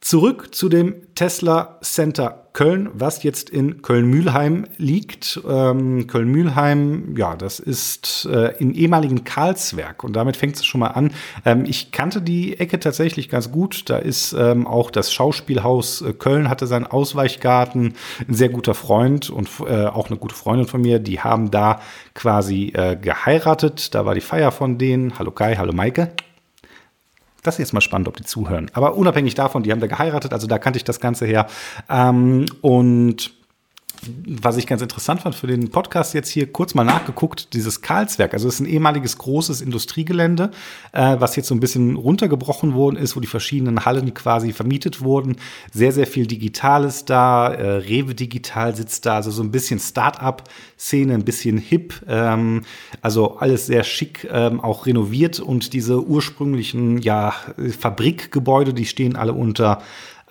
Zurück 0.00 0.54
zu 0.54 0.68
dem 0.68 1.14
Tesla 1.14 1.78
Center 1.82 2.46
Köln, 2.56 2.88
was 2.94 3.22
jetzt 3.22 3.50
in 3.50 3.82
Köln-Mühlheim 3.82 4.66
liegt. 4.78 5.40
Ähm, 5.46 6.06
Köln-Mühlheim, 6.06 7.14
ja, 7.14 7.36
das 7.36 7.60
ist 7.60 8.26
äh, 8.32 8.54
im 8.58 8.72
ehemaligen 8.72 9.24
Karlswerk 9.24 10.04
und 10.04 10.14
damit 10.14 10.38
fängt 10.38 10.56
es 10.56 10.64
schon 10.64 10.80
mal 10.80 10.88
an. 10.88 11.12
Ähm, 11.44 11.66
ich 11.66 11.92
kannte 11.92 12.22
die 12.22 12.58
Ecke 12.58 12.80
tatsächlich 12.80 13.28
ganz 13.28 13.52
gut. 13.52 13.90
Da 13.90 13.98
ist 13.98 14.32
ähm, 14.32 14.66
auch 14.66 14.90
das 14.90 15.12
Schauspielhaus 15.12 16.00
äh, 16.00 16.14
Köln 16.14 16.48
hatte 16.48 16.66
seinen 16.66 16.86
Ausweichgarten. 16.86 17.92
Ein 18.26 18.34
sehr 18.34 18.48
guter 18.48 18.74
Freund 18.74 19.28
und 19.28 19.50
äh, 19.66 19.84
auch 19.84 20.08
eine 20.08 20.18
gute 20.18 20.34
Freundin 20.34 20.66
von 20.66 20.80
mir, 20.80 20.98
die 20.98 21.20
haben 21.20 21.50
da 21.50 21.80
quasi 22.14 22.72
äh, 22.74 22.96
geheiratet. 22.96 23.94
Da 23.94 24.06
war 24.06 24.14
die 24.14 24.22
Feier 24.22 24.50
von 24.50 24.78
denen. 24.78 25.18
Hallo 25.18 25.30
Kai, 25.30 25.56
hallo 25.56 25.74
Maike. 25.74 26.12
Das 27.46 27.54
ist 27.54 27.58
jetzt 27.58 27.72
mal 27.72 27.80
spannend, 27.80 28.08
ob 28.08 28.16
die 28.16 28.24
zuhören. 28.24 28.70
Aber 28.72 28.96
unabhängig 28.96 29.34
davon, 29.34 29.62
die 29.62 29.70
haben 29.70 29.80
da 29.80 29.86
geheiratet, 29.86 30.32
also 30.32 30.48
da 30.48 30.58
kannte 30.58 30.78
ich 30.78 30.84
das 30.84 30.98
Ganze 30.98 31.26
her. 31.26 31.46
Ähm, 31.88 32.46
und 32.60 33.30
was 34.26 34.56
ich 34.56 34.66
ganz 34.66 34.82
interessant 34.82 35.22
fand 35.22 35.34
für 35.34 35.46
den 35.46 35.70
Podcast 35.70 36.14
jetzt 36.14 36.28
hier 36.28 36.50
kurz 36.50 36.74
mal 36.74 36.84
nachgeguckt, 36.84 37.52
dieses 37.54 37.82
Karlswerk. 37.82 38.34
Also 38.34 38.48
es 38.48 38.54
ist 38.54 38.60
ein 38.60 38.66
ehemaliges 38.66 39.18
großes 39.18 39.60
Industriegelände, 39.60 40.50
äh, 40.92 41.16
was 41.18 41.36
jetzt 41.36 41.48
so 41.48 41.54
ein 41.54 41.60
bisschen 41.60 41.96
runtergebrochen 41.96 42.74
worden 42.74 42.96
ist, 42.96 43.16
wo 43.16 43.20
die 43.20 43.26
verschiedenen 43.26 43.84
Hallen 43.84 44.14
quasi 44.14 44.52
vermietet 44.52 45.02
wurden. 45.02 45.36
Sehr, 45.72 45.92
sehr 45.92 46.06
viel 46.06 46.26
Digitales 46.26 47.04
da. 47.04 47.48
Äh, 47.48 47.76
Rewe 47.78 48.14
Digital 48.14 48.74
sitzt 48.74 49.06
da, 49.06 49.16
also 49.16 49.30
so 49.30 49.42
ein 49.42 49.50
bisschen 49.50 49.78
Start-up-Szene, 49.78 51.14
ein 51.14 51.24
bisschen 51.24 51.58
hip. 51.58 52.02
Ähm, 52.08 52.62
also 53.02 53.36
alles 53.38 53.66
sehr 53.66 53.84
schick, 53.84 54.26
ähm, 54.30 54.60
auch 54.60 54.86
renoviert 54.86 55.40
und 55.40 55.72
diese 55.72 56.02
ursprünglichen 56.02 56.98
ja, 56.98 57.34
Fabrikgebäude, 57.78 58.74
die 58.74 58.86
stehen 58.86 59.16
alle 59.16 59.32
unter 59.32 59.82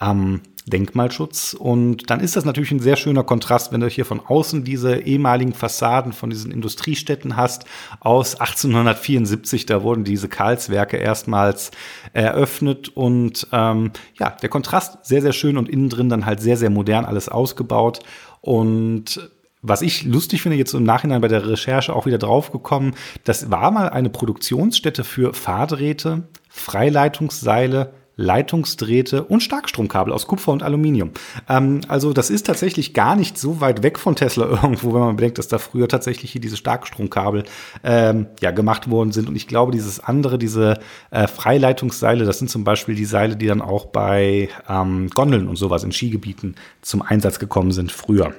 ähm, 0.02 0.42
Denkmalschutz. 0.66 1.54
Und 1.54 2.10
dann 2.10 2.20
ist 2.20 2.36
das 2.36 2.46
natürlich 2.46 2.72
ein 2.72 2.80
sehr 2.80 2.96
schöner 2.96 3.24
Kontrast, 3.24 3.72
wenn 3.72 3.82
du 3.82 3.88
hier 3.88 4.06
von 4.06 4.20
außen 4.20 4.64
diese 4.64 4.98
ehemaligen 4.98 5.54
Fassaden 5.54 6.12
von 6.12 6.30
diesen 6.30 6.52
Industriestädten 6.52 7.36
hast 7.36 7.66
aus 8.00 8.40
1874. 8.40 9.66
Da 9.66 9.84
wurden 9.84 10.04
diese 10.04 10.28
Karlswerke 10.28 10.98
erstmals 10.98 11.72
eröffnet 12.14 12.90
und 12.90 13.48
ähm, 13.52 13.92
ja, 14.20 14.32
der 14.32 14.50
Kontrast 14.50 15.06
sehr, 15.06 15.22
sehr 15.22 15.34
schön 15.34 15.58
und 15.58 15.70
innen 15.70 15.90
drin 15.90 16.10
dann 16.10 16.26
halt 16.26 16.42
sehr, 16.42 16.58
sehr 16.58 16.70
modern 16.70 17.06
alles 17.06 17.30
ausgebaut. 17.30 18.00
Und 18.42 19.30
was 19.68 19.82
ich 19.82 20.04
lustig 20.04 20.42
finde, 20.42 20.58
jetzt 20.58 20.74
im 20.74 20.84
Nachhinein 20.84 21.22
bei 21.22 21.28
der 21.28 21.48
Recherche 21.48 21.96
auch 21.96 22.06
wieder 22.06 22.20
draufgekommen, 22.20 22.96
das 23.24 23.50
war 23.50 23.72
mal 23.72 23.90
eine 23.90 24.10
Produktionsstätte 24.10 25.04
für 25.04 25.34
Fahrdrähte, 25.34 26.28
Freileitungsseile, 26.50 27.94
Leitungsdrähte 28.18 29.24
und 29.24 29.42
Starkstromkabel 29.42 30.14
aus 30.14 30.28
Kupfer 30.28 30.52
und 30.52 30.64
Aluminium. 30.64 31.12
Ähm, 31.50 31.82
also 31.88 32.14
das 32.14 32.30
ist 32.30 32.46
tatsächlich 32.46 32.94
gar 32.94 33.16
nicht 33.16 33.38
so 33.38 33.62
weit 33.62 33.84
weg 33.84 34.00
von 34.00 34.16
Tesla 34.16 34.46
irgendwo, 34.64 34.94
wenn 34.94 35.02
man 35.02 35.16
bedenkt, 35.16 35.38
dass 35.38 35.48
da 35.48 35.58
früher 35.58 35.88
tatsächlich 35.88 36.32
hier 36.32 36.42
diese 36.42 36.58
Starkstromkabel 36.58 37.44
ähm, 37.84 38.28
ja 38.42 38.52
gemacht 38.52 38.90
worden 38.90 39.12
sind. 39.12 39.30
Und 39.30 39.36
ich 39.36 39.48
glaube, 39.48 39.72
dieses 39.72 40.00
andere, 40.00 40.38
diese 40.38 40.80
äh, 41.12 41.28
Freileitungsseile, 41.28 42.26
das 42.26 42.40
sind 42.40 42.50
zum 42.50 42.64
Beispiel 42.64 42.96
die 42.96 43.06
Seile, 43.06 43.36
die 43.36 43.48
dann 43.48 43.62
auch 43.62 43.88
bei 43.88 44.50
ähm, 44.70 45.10
Gondeln 45.10 45.48
und 45.48 45.58
sowas 45.58 45.84
in 45.84 45.92
Skigebieten 45.92 46.56
zum 46.82 47.02
Einsatz 47.02 47.40
gekommen 47.40 47.72
sind 47.72 47.92
früher. 47.92 48.34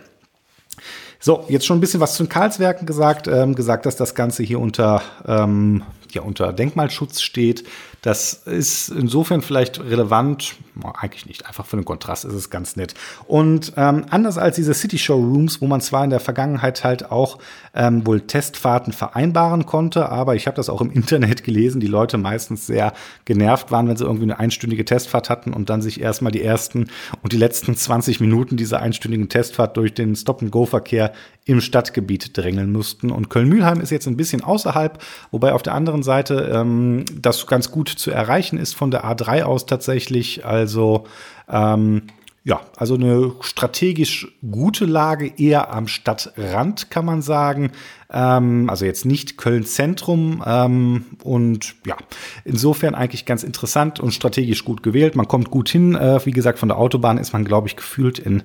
So, 1.19 1.45
jetzt 1.49 1.67
schon 1.67 1.79
ein 1.79 1.81
bisschen 1.81 2.01
was 2.01 2.15
zu 2.15 2.25
den 2.25 2.29
Karlswerken 2.29 2.87
gesagt, 2.87 3.27
ähm, 3.27 3.55
gesagt, 3.55 3.87
dass 3.87 3.97
das 3.97 4.15
Ganze 4.15 4.43
hier 4.43 4.61
unter, 4.61 5.03
ähm, 5.27 5.83
ja, 6.13 6.23
unter 6.23 6.53
Denkmalschutz 6.53 7.21
steht. 7.21 7.65
Das 8.07 8.35
ist 8.35 8.91
insofern 8.91 9.43
vielleicht 9.43 9.81
relevant, 9.81 10.55
eigentlich 10.95 11.27
nicht, 11.27 11.45
einfach 11.45 11.67
für 11.67 11.75
den 11.75 11.85
Kontrast 11.85 12.25
ist 12.25 12.35
es 12.35 12.51
ganz 12.51 12.77
nett. 12.77 12.95
Und 13.27 13.73
ähm, 13.77 14.07
anders 14.11 14.39
als 14.39 14.55
diese 14.55 14.75
City 14.75 14.97
Showrooms, 14.97 15.61
wo 15.61 15.67
man 15.67 15.81
zwar 15.81 16.05
in 16.05 16.11
der 16.11 16.21
Vergangenheit 16.21 16.85
halt 16.85 17.11
auch 17.11 17.39
ähm, 17.75 18.07
wohl 18.07 18.21
Testfahrten 18.21 18.93
vereinbaren 18.93 19.67
konnte, 19.67 20.09
aber 20.09 20.37
ich 20.37 20.47
habe 20.47 20.57
das 20.57 20.69
auch 20.69 20.81
im 20.83 20.93
Internet 20.93 21.43
gelesen, 21.43 21.81
die 21.81 21.89
Leute 21.89 22.17
meistens 22.17 22.69
sehr 22.69 22.93
genervt 23.25 23.73
waren, 23.73 23.89
wenn 23.89 23.97
sie 23.97 24.05
irgendwie 24.05 24.23
eine 24.23 24.39
einstündige 24.39 24.85
Testfahrt 24.85 25.29
hatten 25.29 25.53
und 25.53 25.69
dann 25.69 25.83
sich 25.83 26.01
erstmal 26.01 26.31
die 26.31 26.43
ersten 26.43 26.91
und 27.23 27.33
die 27.33 27.39
letzten 27.39 27.75
20 27.75 28.21
Minuten 28.21 28.57
dieser 28.57 28.79
einstündigen 28.83 29.29
Testfahrt 29.29 29.77
durch 29.77 29.95
den 29.95 30.15
Stop-and-Go-Verkehr 30.15 31.13
im 31.45 31.61
Stadtgebiet 31.61 32.37
drängeln 32.37 32.73
mussten. 32.73 33.11
Und 33.11 33.31
Köln-Mühlheim 33.31 33.81
ist 33.81 33.91
jetzt 33.91 34.09
ein 34.09 34.17
bisschen 34.17 34.43
außerhalb, 34.43 35.03
wobei 35.31 35.53
auf 35.53 35.63
der 35.63 35.75
anderen 35.75 36.03
Seite 36.03 36.51
ähm, 36.53 37.05
das 37.15 37.47
ganz 37.47 37.71
gut 37.71 37.96
zu 37.97 38.11
erreichen 38.11 38.59
ist 38.59 38.75
von 38.75 38.91
der 38.91 39.05
A3 39.05 39.43
aus 39.43 39.67
tatsächlich. 39.67 40.45
Also 40.45 41.05
ähm, 41.49 42.03
ja, 42.47 42.61
also 42.77 42.95
eine 42.95 43.33
strategisch 43.41 44.29
gute 44.49 44.85
Lage, 44.85 45.33
eher 45.37 45.73
am 45.75 45.89
Stadtrand, 45.89 46.93
kann 46.93 47.05
man 47.05 47.21
sagen. 47.21 47.73
Ähm, 48.09 48.71
also 48.71 48.85
jetzt 48.85 49.05
nicht 49.05 49.37
Köln-Zentrum. 49.37 50.45
Ähm, 50.47 51.07
und 51.25 51.75
ja, 51.85 51.97
insofern 52.45 52.95
eigentlich 52.95 53.25
ganz 53.25 53.43
interessant 53.43 53.99
und 53.99 54.15
strategisch 54.15 54.65
gut 54.65 54.85
gewählt. 54.85 55.17
Man 55.17 55.27
kommt 55.27 55.51
gut 55.51 55.69
hin. 55.69 55.97
Äh, 55.97 56.25
wie 56.25 56.31
gesagt, 56.31 56.61
von 56.61 56.69
der 56.69 56.79
Autobahn 56.79 57.19
ist 57.19 57.33
man, 57.33 57.45
glaube 57.45 57.67
ich, 57.67 57.75
gefühlt 57.75 58.21
in 58.21 58.45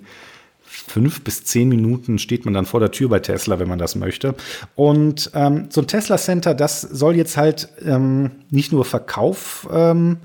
fünf 0.92 1.24
bis 1.24 1.44
zehn 1.46 1.70
Minuten 1.70 2.20
steht 2.20 2.46
man 2.46 2.54
dann 2.54 2.66
vor 2.66 2.80
der 2.80 2.92
Tür 2.92 3.10
bei 3.10 3.20
Tesla, 3.20 3.60
wenn 3.60 3.70
man 3.70 3.80
das 3.80 3.96
möchte. 3.96 4.36
Und 4.76 5.32
ähm, 5.34 5.68
so 5.70 5.82
ein 5.82 5.88
Tesla 5.88 6.18
Center, 6.18 6.54
das 6.54 6.82
soll 6.82 7.16
jetzt 7.16 7.38
halt 7.38 7.70
ähm, 7.84 8.32
nicht 8.50 8.72
nur 8.72 8.84
Verkauf 8.84 9.68
ähm, 9.72 10.18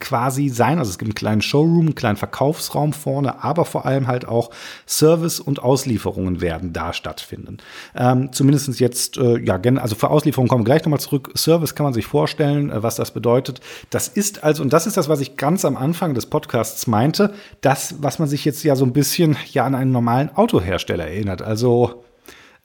quasi 0.00 0.48
sein. 0.48 0.78
Also 0.78 0.90
es 0.90 0.98
gibt 0.98 1.08
einen 1.08 1.14
kleinen 1.14 1.42
Showroom, 1.42 1.86
einen 1.86 1.94
kleinen 1.94 2.16
Verkaufsraum 2.16 2.92
vorne, 2.92 3.42
aber 3.42 3.64
vor 3.64 3.86
allem 3.86 4.06
halt 4.06 4.26
auch 4.26 4.50
Service 4.86 5.40
und 5.40 5.62
Auslieferungen 5.62 6.40
werden 6.40 6.72
da 6.72 6.92
stattfinden. 6.92 7.58
Ähm, 7.94 8.32
Zumindest 8.32 8.80
jetzt, 8.80 9.16
äh, 9.18 9.38
ja, 9.38 9.60
also 9.76 9.94
für 9.94 10.10
Auslieferungen 10.10 10.48
kommen 10.48 10.62
wir 10.62 10.66
gleich 10.66 10.84
nochmal 10.84 11.00
zurück. 11.00 11.32
Service 11.36 11.74
kann 11.74 11.84
man 11.84 11.92
sich 11.92 12.06
vorstellen, 12.06 12.70
äh, 12.70 12.82
was 12.82 12.96
das 12.96 13.12
bedeutet. 13.12 13.60
Das 13.90 14.08
ist 14.08 14.42
also, 14.44 14.62
und 14.62 14.72
das 14.72 14.86
ist 14.86 14.96
das, 14.96 15.08
was 15.08 15.20
ich 15.20 15.36
ganz 15.36 15.64
am 15.64 15.76
Anfang 15.76 16.14
des 16.14 16.26
Podcasts 16.26 16.86
meinte, 16.86 17.34
das, 17.60 17.96
was 18.00 18.18
man 18.18 18.28
sich 18.28 18.44
jetzt 18.44 18.62
ja 18.64 18.76
so 18.76 18.84
ein 18.84 18.92
bisschen 18.92 19.36
ja 19.52 19.64
an 19.64 19.74
einen 19.74 19.92
normalen 19.92 20.34
Autohersteller 20.34 21.06
erinnert. 21.06 21.42
Also 21.42 22.03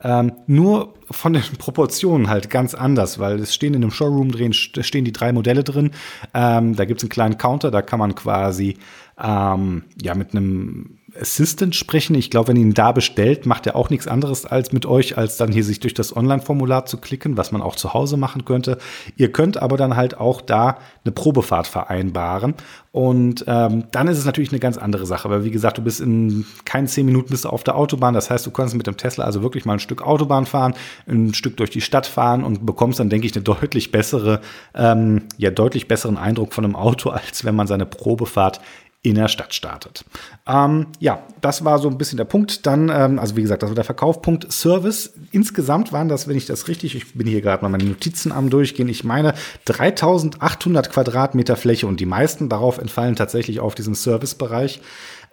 Ähm, 0.01 0.31
nur 0.47 0.93
von 1.11 1.33
den 1.33 1.43
Proportionen 1.57 2.29
halt 2.29 2.49
ganz 2.49 2.73
anders, 2.73 3.19
weil 3.19 3.39
es 3.39 3.53
stehen 3.53 3.73
in 3.73 3.83
einem 3.83 3.91
Showroom 3.91 4.31
drin, 4.31 4.53
stehen 4.53 5.05
die 5.05 5.11
drei 5.11 5.33
Modelle 5.33 5.63
drin. 5.63 5.91
Ähm, 6.33 6.75
da 6.75 6.85
gibt 6.85 7.01
es 7.01 7.03
einen 7.03 7.09
kleinen 7.09 7.37
Counter, 7.37 7.71
da 7.71 7.81
kann 7.81 7.99
man 7.99 8.15
quasi 8.15 8.77
ähm, 9.21 9.83
ja 10.01 10.15
mit 10.15 10.33
einem 10.33 10.98
Assistant 11.19 11.75
sprechen. 11.75 12.15
Ich 12.15 12.29
glaube, 12.29 12.49
wenn 12.49 12.55
ihr 12.55 12.63
ihn 12.63 12.73
da 12.73 12.91
bestellt, 12.91 13.45
macht 13.45 13.67
er 13.67 13.75
auch 13.75 13.89
nichts 13.89 14.07
anderes 14.07 14.45
als 14.45 14.71
mit 14.71 14.85
euch, 14.85 15.17
als 15.17 15.37
dann 15.37 15.51
hier 15.51 15.63
sich 15.63 15.79
durch 15.79 15.93
das 15.93 16.15
Online-Formular 16.15 16.85
zu 16.85 16.97
klicken, 16.97 17.37
was 17.37 17.51
man 17.51 17.61
auch 17.61 17.75
zu 17.75 17.93
Hause 17.93 18.17
machen 18.17 18.45
könnte. 18.45 18.77
Ihr 19.17 19.31
könnt 19.31 19.57
aber 19.57 19.77
dann 19.77 19.95
halt 19.95 20.17
auch 20.17 20.41
da 20.41 20.77
eine 21.03 21.11
Probefahrt 21.11 21.67
vereinbaren. 21.67 22.55
Und 22.91 23.45
ähm, 23.47 23.83
dann 23.91 24.07
ist 24.07 24.17
es 24.17 24.25
natürlich 24.25 24.51
eine 24.51 24.59
ganz 24.59 24.77
andere 24.77 25.05
Sache, 25.05 25.29
weil 25.29 25.43
wie 25.43 25.51
gesagt, 25.51 25.77
du 25.77 25.83
bist 25.83 26.01
in 26.01 26.45
keinen 26.65 26.87
zehn 26.87 27.05
Minuten 27.05 27.29
bist 27.29 27.45
du 27.45 27.49
auf 27.49 27.63
der 27.63 27.75
Autobahn. 27.75 28.15
Das 28.15 28.31
heißt, 28.31 28.45
du 28.45 28.51
kannst 28.51 28.75
mit 28.75 28.87
dem 28.87 28.97
Tesla 28.97 29.25
also 29.25 29.43
wirklich 29.43 29.65
mal 29.65 29.73
ein 29.73 29.79
Stück 29.79 30.01
Autobahn 30.01 30.47
fahren, 30.47 30.73
ein 31.07 31.33
Stück 31.35 31.57
durch 31.57 31.69
die 31.69 31.81
Stadt 31.81 32.07
fahren 32.07 32.43
und 32.43 32.65
bekommst 32.65 32.99
dann, 32.99 33.09
denke 33.09 33.27
ich, 33.27 33.35
eine 33.35 33.43
deutlich 33.43 33.91
bessere, 33.91 34.41
ähm, 34.73 35.23
ja, 35.37 35.51
deutlich 35.51 35.87
besseren 35.87 36.17
Eindruck 36.17 36.53
von 36.53 36.65
einem 36.65 36.75
Auto, 36.75 37.09
als 37.11 37.45
wenn 37.45 37.55
man 37.55 37.67
seine 37.67 37.85
Probefahrt 37.85 38.59
in 39.01 39.15
der 39.15 39.29
Stadt 39.29 39.53
startet. 39.53 40.03
Ähm, 40.45 40.87
ja, 40.99 41.23
das 41.39 41.63
war 41.63 41.79
so 41.79 41.87
ein 41.87 41.97
bisschen 41.97 42.17
der 42.17 42.25
Punkt. 42.25 42.65
Dann, 42.65 42.89
ähm, 42.89 43.17
also 43.17 43.37
wie 43.37 43.41
gesagt, 43.41 43.63
das 43.63 43.69
war 43.69 43.75
der 43.75 43.85
Verkaufpunkt. 43.85 44.51
Service. 44.51 45.13
Insgesamt 45.31 45.93
waren 45.93 46.09
das, 46.09 46.27
wenn 46.27 46.35
ich 46.35 46.45
das 46.45 46.67
richtig, 46.67 46.95
ich 46.95 47.13
bin 47.13 47.25
hier 47.25 47.39
gerade 47.39 47.63
mal 47.63 47.69
meine 47.69 47.85
Notizen 47.85 48.33
am 48.33 48.49
Durchgehen, 48.49 48.89
ich 48.89 49.05
meine 49.05 49.35
3800 49.65 50.91
Quadratmeter 50.91 51.55
Fläche 51.55 51.87
und 51.87 52.01
die 52.01 52.05
meisten 52.05 52.49
darauf 52.49 52.77
entfallen 52.77 53.15
tatsächlich 53.15 53.61
auf 53.61 53.73
diesen 53.73 53.95
Servicebereich. 53.95 54.81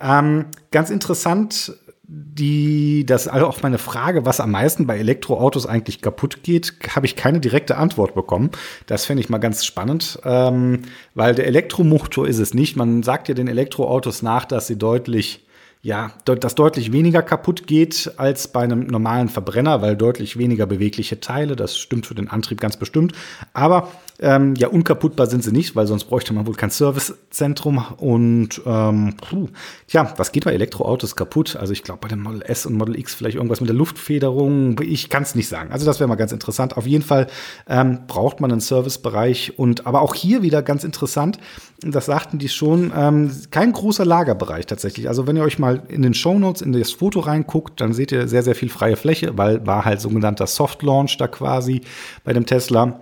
Ähm, 0.01 0.47
ganz 0.71 0.91
interessant, 0.91 1.73
die, 2.09 3.05
das 3.05 3.27
also 3.27 3.47
auf 3.47 3.63
meine 3.63 3.79
Frage, 3.79 4.25
was 4.25 4.41
am 4.41 4.53
meisten 4.53 4.87
bei 4.87 4.97
Elektroautos 4.99 5.67
eigentlich 5.67 6.03
kaputt 6.03 6.43
geht, 6.45 6.75
habe 6.95 7.07
ich 7.07 7.17
keine 7.17 7.41
direkte 7.41 7.77
Antwort 7.77 8.15
bekommen. 8.15 8.51
Das 8.87 9.07
fände 9.07 9.21
ich 9.21 9.29
mal 9.29 9.39
ganz 9.39 9.65
spannend, 9.65 10.19
ähm, 10.25 10.83
weil 11.15 11.35
der 11.35 11.47
Elektromotor 11.47 12.29
ist 12.29 12.39
es 12.39 12.55
nicht. 12.55 12.77
Man 12.77 13.03
sagt 13.03 13.29
ja 13.29 13.35
den 13.35 13.49
Elektroautos 13.49 14.23
nach, 14.23 14.45
dass 14.45 14.67
sie 14.69 14.79
deutlich 14.79 15.43
ja, 15.83 16.11
das 16.25 16.57
deutlich 16.57 16.91
weniger 16.91 17.23
kaputt 17.23 17.69
geht 17.69 18.13
als 18.17 18.49
bei 18.49 18.63
einem 18.63 18.89
normalen 18.89 19.29
Verbrenner, 19.29 19.83
weil 19.83 19.97
deutlich 19.97 20.37
weniger 20.37 20.67
bewegliche 20.67 21.21
Teile. 21.21 21.55
Das 21.55 21.79
stimmt 21.79 22.07
für 22.07 22.15
den 22.17 22.29
Antrieb 22.29 22.61
ganz 22.61 22.77
bestimmt. 22.77 23.13
Aber 23.53 23.93
ähm, 24.19 24.55
ja, 24.57 24.69
unkaputtbar 24.69 25.27
sind 25.27 25.45
sie 25.45 25.53
nicht, 25.53 25.77
weil 25.77 25.87
sonst 25.87 26.05
bräuchte 26.05 26.33
man 26.33 26.47
wohl 26.47 26.55
kein 26.55 26.71
Servicezentrum. 26.71 27.85
Und 27.99 28.63
ähm, 28.65 29.15
puh, 29.21 29.49
tja, 29.89 30.13
was 30.17 30.33
geht 30.33 30.45
bei 30.45 30.53
Elektroautos 30.53 31.17
kaputt? 31.17 31.57
Also 31.57 31.73
ich 31.73 31.83
glaube 31.83 32.01
bei 32.01 32.09
dem 32.09 32.23
Model 32.23 32.43
S 32.43 32.65
und 32.65 32.75
Model 32.75 32.99
X 32.99 33.15
vielleicht 33.15 33.37
irgendwas 33.37 33.61
mit 33.61 33.69
der 33.69 33.77
Luftfederung. 33.77 34.81
Ich 34.83 35.11
kann 35.11 35.23
es 35.23 35.35
nicht 35.35 35.49
sagen. 35.49 35.71
Also 35.71 35.85
das 35.85 36.01
wäre 36.01 36.09
mal 36.09 36.15
ganz 36.15 36.33
interessant. 36.33 36.77
Auf 36.77 36.87
jeden 36.87 37.05
Fall 37.05 37.27
ähm, 37.69 38.01
braucht 38.07 38.41
man 38.41 38.51
einen 38.51 38.61
Servicebereich 38.61 39.59
und 39.59 39.87
aber 39.87 40.01
auch 40.01 40.15
hier 40.15 40.43
wieder 40.43 40.63
ganz 40.63 40.85
interessant. 40.85 41.39
Das 41.81 42.07
sagten 42.07 42.39
die 42.39 42.49
schon. 42.49 42.93
Ähm, 42.97 43.31
kein 43.51 43.73
großer 43.73 44.07
Lagerbereich 44.07 44.67
tatsächlich. 44.67 45.09
Also 45.09 45.27
wenn 45.27 45.37
ihr 45.37 45.43
euch 45.43 45.59
mal 45.59 45.83
in 45.89 46.01
den 46.01 46.15
Shownotes 46.15 46.63
in 46.63 46.73
das 46.73 46.93
Foto 46.93 47.21
reinguckt, 47.21 47.81
dann 47.83 47.93
seht 47.93 48.13
ihr 48.13 48.29
sehr 48.29 48.43
sehr 48.43 48.55
viel 48.55 48.71
freie 48.71 48.97
Fläche, 48.97 49.37
weil 49.37 49.67
war 49.67 49.85
halt 49.85 50.01
sogenannter 50.01 50.47
Soft 50.47 50.83
Launch 50.83 51.19
da 51.19 51.29
quasi 51.29 51.83
bei 52.25 52.33
dem 52.33 52.47
Tesla. 52.47 53.01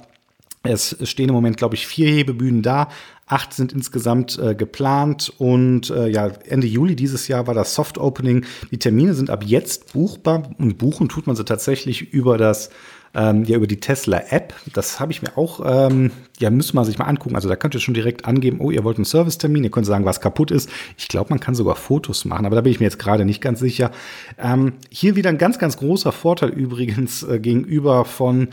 Es 0.65 0.97
stehen 1.03 1.29
im 1.29 1.35
Moment, 1.35 1.59
glaube 1.59 1.75
ich, 1.75 1.87
vier 1.87 2.09
Hebebühnen 2.09 2.63
da. 2.63 2.89
Acht 3.27 3.53
sind 3.53 3.73
insgesamt 3.73 4.39
äh, 4.39 4.55
geplant 4.55 5.33
und 5.39 5.91
äh, 5.91 6.09
ja, 6.09 6.27
Ende 6.27 6.67
Juli 6.67 6.97
dieses 6.97 7.29
Jahr 7.29 7.47
war 7.47 7.55
das 7.55 7.75
Soft 7.75 7.99
Opening. 7.99 8.45
Die 8.71 8.79
Termine 8.79 9.15
sind 9.15 9.31
ab 9.31 9.45
jetzt 9.45 9.93
buchbar 9.93 10.51
und 10.59 10.77
buchen 10.79 11.09
tut 11.09 11.27
man 11.27 11.37
sie 11.37 11.45
tatsächlich 11.45 12.13
über 12.13 12.37
das 12.39 12.71
ähm, 13.15 13.45
ja 13.45 13.57
über 13.57 13.67
die 13.67 13.79
Tesla 13.79 14.23
App. 14.31 14.55
Das 14.73 15.01
habe 15.01 15.13
ich 15.13 15.23
mir 15.23 15.39
auch, 15.39 15.61
ähm, 15.65 16.11
ja, 16.39 16.51
müsste 16.51 16.75
man 16.75 16.85
sich 16.85 16.99
mal 16.99 17.05
angucken. 17.05 17.37
Also 17.37 17.49
da 17.49 17.57
könnt 17.57 17.75
ihr 17.75 17.81
schon 17.81 17.95
direkt 17.95 18.25
angeben, 18.25 18.61
oh, 18.61 18.71
ihr 18.71 18.85
wollt 18.85 18.97
einen 18.97 19.05
Servicetermin, 19.05 19.65
ihr 19.65 19.71
könnt 19.71 19.87
sagen, 19.87 20.05
was 20.05 20.21
kaputt 20.21 20.51
ist. 20.51 20.69
Ich 20.99 21.09
glaube, 21.09 21.31
man 21.31 21.41
kann 21.41 21.55
sogar 21.55 21.77
Fotos 21.77 22.25
machen, 22.25 22.47
aber 22.47 22.57
da 22.57 22.63
bin 22.63 22.73
ich 22.73 22.81
mir 22.81 22.87
jetzt 22.87 22.99
gerade 22.99 23.25
nicht 23.25 23.41
ganz 23.41 23.61
sicher. 23.61 23.91
Ähm, 24.39 24.75
hier 24.91 25.17
wieder 25.17 25.31
ein 25.31 25.39
ganz, 25.39 25.59
ganz 25.59 25.77
großer 25.77 26.13
Vorteil 26.13 26.51
übrigens 26.51 27.23
äh, 27.23 27.39
gegenüber 27.39 28.05
von 28.05 28.49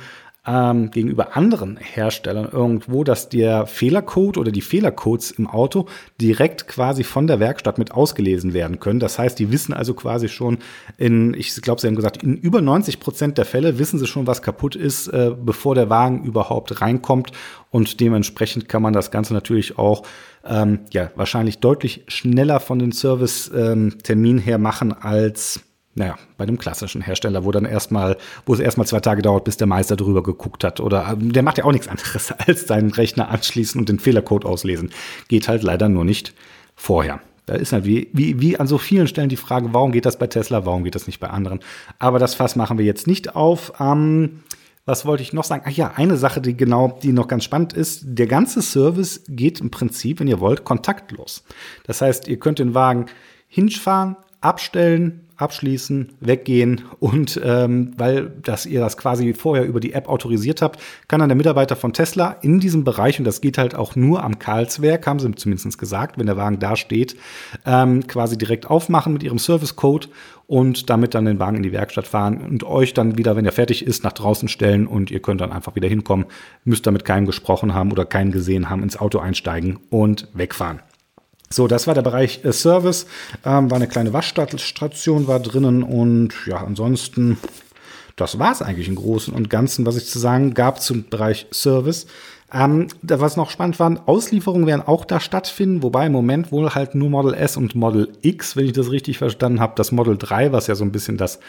ähm, 0.46 0.90
gegenüber 0.90 1.38
anderen 1.38 1.78
Herstellern 1.78 2.50
irgendwo, 2.52 3.04
dass 3.04 3.30
der 3.30 3.68
Fehlercode 3.68 4.38
oder 4.38 4.52
die 4.52 4.62
Fehlercodes 4.62 5.30
im 5.30 5.46
Auto 5.46 5.86
direkt 6.20 6.68
quasi 6.68 7.04
von 7.04 7.28
der 7.28 7.40
Werkstatt 7.40 7.78
mit 7.78 7.92
ausgelesen 7.92 8.54
werden 8.54 8.80
können. 8.80 9.00
Das 9.00 9.20
heißt, 9.20 9.38
die 9.38 9.52
wissen 9.52 9.74
also 9.74 9.94
quasi 9.94 10.30
schon 10.30 10.58
in, 10.98 11.36
ich 11.36 11.62
glaube, 11.62 11.80
sie 11.80 11.88
haben 11.88 11.96
gesagt, 11.96 12.24
in 12.24 12.38
über 12.38 12.62
90 12.62 13.00
Prozent 13.00 13.38
der 13.38 13.46
Fälle 13.46 13.78
wissen 13.78 14.00
sie 14.00 14.08
schon, 14.08 14.26
was 14.26 14.42
kaputt 14.42 14.76
ist, 14.76 15.08
äh, 15.10 15.32
bevor 15.40 15.76
der 15.76 15.92
Wagen 15.92 16.24
überhaupt 16.24 16.82
reinkommt. 16.82 17.32
Und 17.70 18.00
dementsprechend 18.00 18.68
kann 18.68 18.82
man 18.82 18.94
das 18.94 19.12
Ganze 19.12 19.34
natürlich 19.36 19.78
auch 19.78 20.04
ähm, 20.44 20.80
ja 20.92 21.12
wahrscheinlich 21.16 21.60
deutlich 21.60 22.04
schneller 22.08 22.60
von 22.60 22.80
den 22.80 22.92
Service-Termin 22.92 24.38
ähm, 24.38 24.44
her 24.44 24.58
machen 24.58 24.92
als 24.92 25.62
naja, 25.94 26.16
bei 26.38 26.44
einem 26.44 26.58
klassischen 26.58 27.02
Hersteller, 27.02 27.44
wo 27.44 27.52
dann 27.52 27.66
erstmal, 27.66 28.18
wo 28.46 28.54
es 28.54 28.60
erstmal 28.60 28.88
zwei 28.88 29.02
Tage 29.02 29.22
dauert, 29.22 29.44
bis 29.44 29.58
der 29.58 29.68
Meister 29.68 29.98
drüber 29.98 30.24
geguckt 30.24 30.64
hat. 30.64 30.80
Oder 30.80 31.10
ähm, 31.12 31.34
der 31.34 31.44
macht 31.44 31.58
ja 31.58 31.66
auch 31.66 31.72
nichts 31.72 31.88
anderes, 31.88 32.32
als 32.48 32.68
seinen 32.68 32.92
Rechner 32.92 33.30
anschließen 33.30 33.80
und 33.80 33.90
den 33.90 34.00
Fehlercode 34.00 34.46
auslesen. 34.46 34.92
Geht 35.28 35.48
halt 35.48 35.64
leider 35.64 35.90
nur 35.90 36.06
nicht 36.06 36.34
vorher. 36.76 37.20
Da 37.46 37.56
ist 37.56 37.74
halt 37.74 37.86
wie, 37.86 38.10
wie, 38.14 38.40
wie 38.40 38.58
an 38.58 38.68
so 38.68 38.78
vielen 38.78 39.08
Stellen 39.08 39.28
die 39.28 39.36
Frage, 39.36 39.74
warum 39.74 39.92
geht 39.92 40.06
das 40.06 40.18
bei 40.18 40.28
Tesla, 40.28 40.66
warum 40.66 40.84
geht 40.84 40.96
das 40.96 41.08
nicht 41.08 41.20
bei 41.20 41.30
anderen? 41.30 41.60
Aber 42.00 42.20
das 42.20 42.36
Fass 42.36 42.56
machen 42.56 42.78
wir 42.78 42.86
jetzt 42.86 43.08
nicht 43.08 43.36
auf. 43.36 43.74
Ähm, 43.80 44.44
was 44.86 45.06
wollte 45.06 45.24
ich 45.24 45.34
noch 45.34 45.44
sagen? 45.44 45.64
Ach 45.66 45.72
ja, 45.72 45.92
eine 45.96 46.18
Sache, 46.18 46.42
die 46.42 46.56
genau, 46.56 46.98
die 47.04 47.12
noch 47.12 47.28
ganz 47.28 47.44
spannend 47.44 47.74
ist. 47.74 48.04
Der 48.04 48.28
ganze 48.28 48.62
Service 48.62 49.24
geht 49.28 49.60
im 49.60 49.70
Prinzip, 49.70 50.20
wenn 50.20 50.28
ihr 50.28 50.40
wollt, 50.40 50.64
kontaktlos. 50.64 51.44
Das 51.86 52.02
heißt, 52.02 52.28
ihr 52.28 52.40
könnt 52.40 52.60
den 52.60 52.74
Wagen 52.74 53.08
hinfahren, 53.48 54.16
abstellen, 54.40 55.28
abschließen, 55.42 56.14
weggehen 56.20 56.82
und 57.00 57.40
ähm, 57.44 57.94
weil 57.98 58.32
dass 58.44 58.66
ihr 58.66 58.80
das 58.80 58.98
quasi 58.98 59.34
vorher 59.34 59.66
über 59.66 59.80
die 59.80 59.94
App 59.94 60.08
autorisiert 60.08 60.62
habt, 60.62 60.80
kann 61.08 61.20
dann 61.20 61.30
der 61.30 61.36
Mitarbeiter 61.36 61.76
von 61.76 61.94
Tesla 61.94 62.38
in 62.42 62.60
diesem 62.60 62.84
Bereich, 62.84 63.20
und 63.20 63.26
das 63.26 63.42
geht 63.42 63.58
halt 63.58 63.76
auch 63.76 63.96
nur 63.96 64.24
am 64.24 64.40
Karlswerk, 64.40 65.08
haben 65.08 65.20
sie 65.20 65.32
zumindest 65.36 65.78
gesagt, 65.78 66.18
wenn 66.18 66.26
der 66.26 66.38
Wagen 66.38 66.60
da 66.60 66.76
steht, 66.76 67.16
ähm, 67.66 68.08
quasi 68.08 68.38
direkt 68.38 68.70
aufmachen 68.70 69.14
mit 69.14 69.24
ihrem 69.24 69.40
Service-Code 69.40 70.08
und 70.48 70.90
damit 70.90 71.16
dann 71.16 71.26
den 71.26 71.40
Wagen 71.40 71.58
in 71.58 71.64
die 71.64 71.72
Werkstatt 71.72 72.08
fahren 72.08 72.42
und 72.42 72.64
euch 72.64 72.94
dann 72.94 73.18
wieder, 73.18 73.36
wenn 73.36 73.46
er 73.46 73.52
fertig 73.52 73.86
ist, 73.86 74.04
nach 74.04 74.12
draußen 74.12 74.50
stellen 74.50 74.86
und 74.86 75.10
ihr 75.10 75.22
könnt 75.22 75.42
dann 75.42 75.52
einfach 75.52 75.76
wieder 75.76 75.88
hinkommen, 75.88 76.26
müsst 76.66 76.86
damit 76.86 77.06
keinen 77.06 77.26
gesprochen 77.26 77.74
haben 77.74 77.92
oder 77.92 78.06
keinen 78.06 78.32
gesehen 78.32 78.70
haben, 78.70 78.84
ins 78.84 78.98
Auto 78.98 79.20
einsteigen 79.20 79.80
und 79.90 80.28
wegfahren. 80.34 80.82
So, 81.52 81.68
das 81.68 81.86
war 81.86 81.94
der 81.94 82.02
Bereich 82.02 82.44
äh, 82.44 82.54
Service. 82.54 83.06
Ähm, 83.46 83.70
war 83.70 83.76
eine 83.76 83.88
kleine 83.88 84.14
Waschstation 84.14 85.28
war 85.28 85.40
drinnen 85.40 85.84
und 85.84 86.34
ja, 86.48 86.58
ansonsten, 86.58 87.38
das 88.16 88.40
war 88.40 88.52
es 88.52 88.62
eigentlich 88.62 88.88
im 88.88 88.96
Großen 88.96 89.34
und 89.34 89.50
Ganzen, 89.50 89.86
was 89.86 89.98
ich 89.98 90.08
zu 90.08 90.18
sagen 90.18 90.54
gab 90.54 90.82
zum 90.82 91.10
Bereich 91.10 91.48
Service. 91.52 92.08
Ähm, 92.54 92.88
was 93.02 93.38
noch 93.38 93.50
spannend 93.50 93.80
war, 93.80 94.02
Auslieferungen 94.08 94.68
werden 94.68 94.82
auch 94.86 95.06
da 95.06 95.20
stattfinden, 95.20 95.84
wobei 95.84 96.08
im 96.08 96.12
Moment 96.12 96.52
wohl 96.52 96.74
halt 96.74 96.96
nur 96.96 97.10
Model 97.10 97.34
S 97.34 97.56
und 97.56 97.76
Model 97.76 98.10
X, 98.22 98.58
wenn 98.58 98.66
ich 98.66 98.74
das 98.74 98.92
richtig 98.92 99.18
verstanden 99.18 99.62
habe, 99.62 99.74
das 99.76 99.92
Model 99.92 100.18
3, 100.18 100.52
was 100.52 100.68
ja 100.68 100.76
so 100.76 100.84
ein 100.84 100.92
bisschen 100.92 101.18
das 101.18 101.40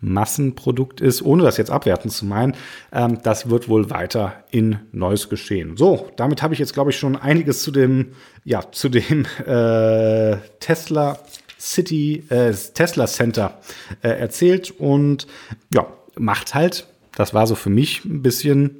Massenprodukt 0.00 1.00
ist, 1.00 1.22
ohne 1.22 1.42
das 1.42 1.56
jetzt 1.56 1.70
abwerten 1.70 2.10
zu 2.10 2.24
meinen, 2.24 2.54
ähm, 2.92 3.18
das 3.22 3.50
wird 3.50 3.68
wohl 3.68 3.90
weiter 3.90 4.44
in 4.50 4.78
Neues 4.92 5.28
geschehen. 5.28 5.76
So, 5.76 6.10
damit 6.16 6.42
habe 6.42 6.54
ich 6.54 6.60
jetzt, 6.60 6.74
glaube 6.74 6.90
ich, 6.90 6.98
schon 6.98 7.16
einiges 7.16 7.62
zu 7.62 7.70
dem, 7.70 8.12
ja, 8.44 8.62
zu 8.72 8.88
dem 8.88 9.26
äh, 9.46 10.36
Tesla 10.60 11.18
City, 11.58 12.24
äh, 12.30 12.52
Tesla 12.52 13.06
Center 13.06 13.58
äh, 14.02 14.08
erzählt 14.08 14.70
und 14.70 15.26
ja, 15.72 15.86
macht 16.16 16.54
halt, 16.54 16.86
das 17.14 17.34
war 17.34 17.46
so 17.46 17.54
für 17.54 17.70
mich 17.70 18.04
ein 18.04 18.22
bisschen 18.22 18.76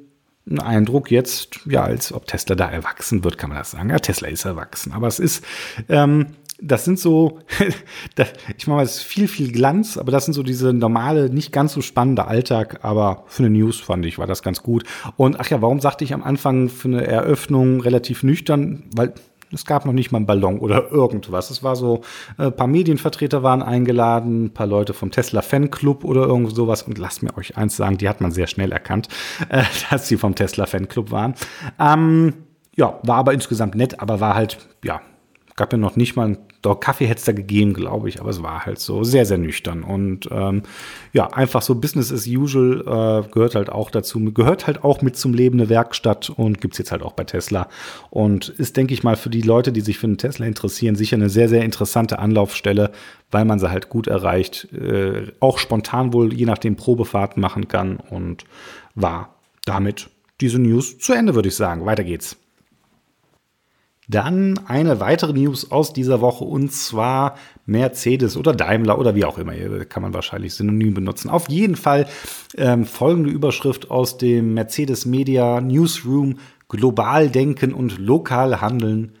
ein 0.49 0.59
Eindruck 0.59 1.11
jetzt, 1.11 1.59
ja, 1.65 1.83
als 1.83 2.11
ob 2.11 2.25
Tesla 2.25 2.55
da 2.55 2.69
erwachsen 2.69 3.23
wird, 3.23 3.37
kann 3.37 3.49
man 3.49 3.59
das 3.59 3.71
sagen. 3.71 3.91
Ja, 3.91 3.99
Tesla 3.99 4.27
ist 4.27 4.45
erwachsen, 4.45 4.91
aber 4.91 5.07
es 5.07 5.19
ist, 5.19 5.45
ähm, 5.87 6.27
das 6.61 6.85
sind 6.85 6.99
so, 6.99 7.39
ich 8.57 8.67
meine, 8.67 8.83
es 8.83 8.97
ist 8.97 9.03
viel, 9.03 9.27
viel 9.27 9.51
Glanz, 9.51 9.97
aber 9.97 10.11
das 10.11 10.25
sind 10.25 10.33
so 10.33 10.43
diese 10.43 10.73
normale, 10.73 11.29
nicht 11.29 11.51
ganz 11.51 11.73
so 11.73 11.81
spannende 11.81 12.27
Alltag, 12.27 12.79
aber 12.83 13.23
für 13.27 13.43
eine 13.43 13.57
News 13.57 13.79
fand 13.79 14.05
ich, 14.05 14.19
war 14.19 14.27
das 14.27 14.43
ganz 14.43 14.61
gut. 14.61 14.83
Und 15.17 15.39
ach 15.39 15.49
ja, 15.49 15.61
warum 15.61 15.79
sagte 15.79 16.03
ich 16.03 16.13
am 16.13 16.23
Anfang 16.23 16.69
für 16.69 16.87
eine 16.87 17.05
Eröffnung 17.05 17.81
relativ 17.81 18.23
nüchtern? 18.23 18.83
Weil 18.95 19.13
es 19.53 19.65
gab 19.65 19.85
noch 19.85 19.93
nicht 19.93 20.11
mal 20.11 20.17
einen 20.17 20.25
Ballon 20.25 20.59
oder 20.59 20.91
irgendwas. 20.91 21.49
Es 21.49 21.63
war 21.63 21.75
so, 21.75 22.01
ein 22.37 22.47
äh, 22.47 22.51
paar 22.51 22.67
Medienvertreter 22.67 23.43
waren 23.43 23.61
eingeladen, 23.61 24.45
ein 24.45 24.53
paar 24.53 24.67
Leute 24.67 24.93
vom 24.93 25.11
Tesla 25.11 25.41
Fanclub 25.41 26.03
oder 26.03 26.21
irgend 26.21 26.55
sowas. 26.55 26.83
Und 26.83 26.97
lasst 26.97 27.23
mir 27.23 27.35
euch 27.37 27.57
eins 27.57 27.75
sagen, 27.75 27.97
die 27.97 28.07
hat 28.07 28.21
man 28.21 28.31
sehr 28.31 28.47
schnell 28.47 28.71
erkannt, 28.71 29.07
äh, 29.49 29.63
dass 29.89 30.07
sie 30.07 30.17
vom 30.17 30.35
Tesla 30.35 30.65
Fanclub 30.65 31.11
waren. 31.11 31.33
Ähm, 31.79 32.33
ja, 32.75 32.99
war 33.03 33.17
aber 33.17 33.33
insgesamt 33.33 33.75
nett, 33.75 33.99
aber 33.99 34.19
war 34.19 34.35
halt, 34.35 34.57
ja, 34.83 35.01
gab 35.55 35.73
ja 35.73 35.77
noch 35.77 35.95
nicht 35.95 36.15
mal, 36.15 36.37
doch 36.61 36.79
Kaffee 36.79 37.07
hätte 37.07 37.19
es 37.19 37.25
da 37.25 37.31
gegeben, 37.31 37.73
glaube 37.73 38.09
ich, 38.09 38.19
aber 38.19 38.29
es 38.29 38.43
war 38.43 38.65
halt 38.65 38.79
so 38.79 39.03
sehr, 39.03 39.25
sehr 39.25 39.37
nüchtern. 39.37 39.83
Und 39.83 40.29
ähm, 40.31 40.63
ja, 41.13 41.27
einfach 41.27 41.61
so 41.61 41.75
Business 41.75 42.11
as 42.11 42.27
usual 42.27 42.81
äh, 42.81 43.31
gehört 43.31 43.55
halt 43.55 43.69
auch 43.69 43.89
dazu, 43.89 44.19
gehört 44.33 44.67
halt 44.67 44.83
auch 44.83 45.01
mit 45.01 45.15
zum 45.15 45.33
Leben 45.33 45.59
eine 45.59 45.69
Werkstatt 45.69 46.29
und 46.29 46.61
gibt's 46.61 46.77
jetzt 46.77 46.91
halt 46.91 47.01
auch 47.01 47.13
bei 47.13 47.23
Tesla. 47.23 47.67
Und 48.09 48.49
ist, 48.49 48.77
denke 48.77 48.93
ich 48.93 49.03
mal, 49.03 49.15
für 49.15 49.29
die 49.29 49.41
Leute, 49.41 49.71
die 49.71 49.81
sich 49.81 49.97
für 49.97 50.07
einen 50.07 50.17
Tesla 50.17 50.45
interessieren, 50.45 50.95
sicher 50.95 51.15
eine 51.15 51.29
sehr, 51.29 51.49
sehr 51.49 51.63
interessante 51.63 52.19
Anlaufstelle, 52.19 52.91
weil 53.31 53.45
man 53.45 53.59
sie 53.59 53.71
halt 53.71 53.89
gut 53.89 54.07
erreicht, 54.07 54.71
äh, 54.73 55.31
auch 55.39 55.57
spontan 55.57 56.13
wohl 56.13 56.33
je 56.33 56.45
nachdem 56.45 56.75
Probefahrten 56.75 57.41
machen 57.41 57.67
kann 57.67 57.97
und 57.97 58.45
war 58.93 59.35
damit 59.65 60.09
diese 60.41 60.59
News 60.59 60.97
zu 60.99 61.13
Ende, 61.13 61.35
würde 61.35 61.49
ich 61.49 61.55
sagen. 61.55 61.85
Weiter 61.85 62.03
geht's. 62.03 62.37
Dann 64.07 64.59
eine 64.65 64.99
weitere 64.99 65.33
News 65.33 65.71
aus 65.71 65.93
dieser 65.93 66.21
Woche 66.21 66.43
und 66.43 66.71
zwar 66.73 67.37
Mercedes 67.65 68.35
oder 68.35 68.53
Daimler 68.53 68.99
oder 68.99 69.15
wie 69.15 69.25
auch 69.25 69.37
immer. 69.37 69.53
Hier 69.53 69.85
kann 69.85 70.03
man 70.03 70.13
wahrscheinlich 70.13 70.55
synonym 70.55 70.93
benutzen. 70.93 71.29
Auf 71.29 71.49
jeden 71.49 71.75
Fall 71.75 72.07
ähm, 72.57 72.85
folgende 72.85 73.29
Überschrift 73.29 73.91
aus 73.91 74.17
dem 74.17 74.53
Mercedes 74.53 75.05
Media 75.05 75.61
Newsroom. 75.61 76.39
Global 76.67 77.29
denken 77.29 77.73
und 77.73 77.99
lokal 77.99 78.61
handeln. 78.61 79.11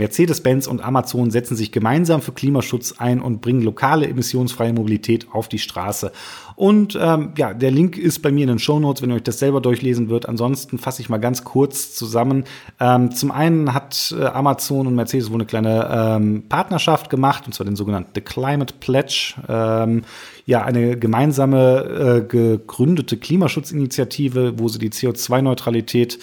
Mercedes-Benz 0.00 0.66
und 0.66 0.82
Amazon 0.82 1.30
setzen 1.30 1.56
sich 1.56 1.70
gemeinsam 1.70 2.22
für 2.22 2.32
Klimaschutz 2.32 2.94
ein 2.98 3.20
und 3.20 3.40
bringen 3.40 3.62
lokale 3.62 4.08
emissionsfreie 4.08 4.72
Mobilität 4.72 5.28
auf 5.32 5.48
die 5.48 5.58
Straße. 5.58 6.10
Und 6.56 6.98
ähm, 7.00 7.32
ja, 7.38 7.54
der 7.54 7.70
Link 7.70 7.96
ist 7.96 8.18
bei 8.20 8.30
mir 8.30 8.42
in 8.42 8.48
den 8.48 8.58
Show 8.58 8.80
Notes, 8.80 9.00
wenn 9.00 9.10
ihr 9.10 9.16
euch 9.16 9.22
das 9.22 9.38
selber 9.38 9.62
durchlesen 9.62 10.10
wird. 10.10 10.28
Ansonsten 10.28 10.78
fasse 10.78 11.00
ich 11.00 11.08
mal 11.08 11.16
ganz 11.16 11.42
kurz 11.44 11.94
zusammen. 11.94 12.44
Ähm, 12.78 13.12
zum 13.12 13.30
einen 13.30 13.72
hat 13.72 14.14
äh, 14.18 14.24
Amazon 14.26 14.86
und 14.86 14.94
Mercedes 14.94 15.30
wohl 15.30 15.36
eine 15.36 15.46
kleine 15.46 15.88
ähm, 15.90 16.42
Partnerschaft 16.48 17.08
gemacht, 17.08 17.44
und 17.46 17.54
zwar 17.54 17.64
den 17.64 17.76
sogenannten 17.76 18.10
The 18.14 18.20
Climate 18.20 18.74
Pledge. 18.78 19.34
Ähm, 19.48 20.02
ja, 20.44 20.62
eine 20.62 20.98
gemeinsame 20.98 22.24
äh, 22.24 22.26
gegründete 22.26 23.16
Klimaschutzinitiative, 23.16 24.58
wo 24.58 24.68
sie 24.68 24.78
die 24.78 24.90
CO2-Neutralität 24.90 26.18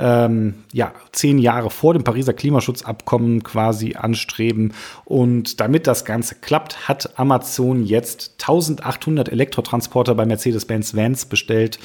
ähm, 0.00 0.54
ja, 0.72 0.92
zehn 1.12 1.38
Jahre 1.38 1.70
vor 1.70 1.92
dem 1.92 2.04
Pariser 2.04 2.32
Klimaschutzabkommen 2.32 3.42
quasi 3.42 3.94
anstreben. 3.94 4.72
Und 5.04 5.60
damit 5.60 5.86
das 5.86 6.04
Ganze 6.04 6.36
klappt, 6.36 6.88
hat 6.88 7.18
Amazon 7.18 7.84
jetzt 7.84 8.36
1800 8.40 9.28
Elektrotransporter 9.28 10.14
bei 10.14 10.26
Mercedes-Benz 10.26 10.96
Vans 10.96 11.26
bestellt 11.26 11.78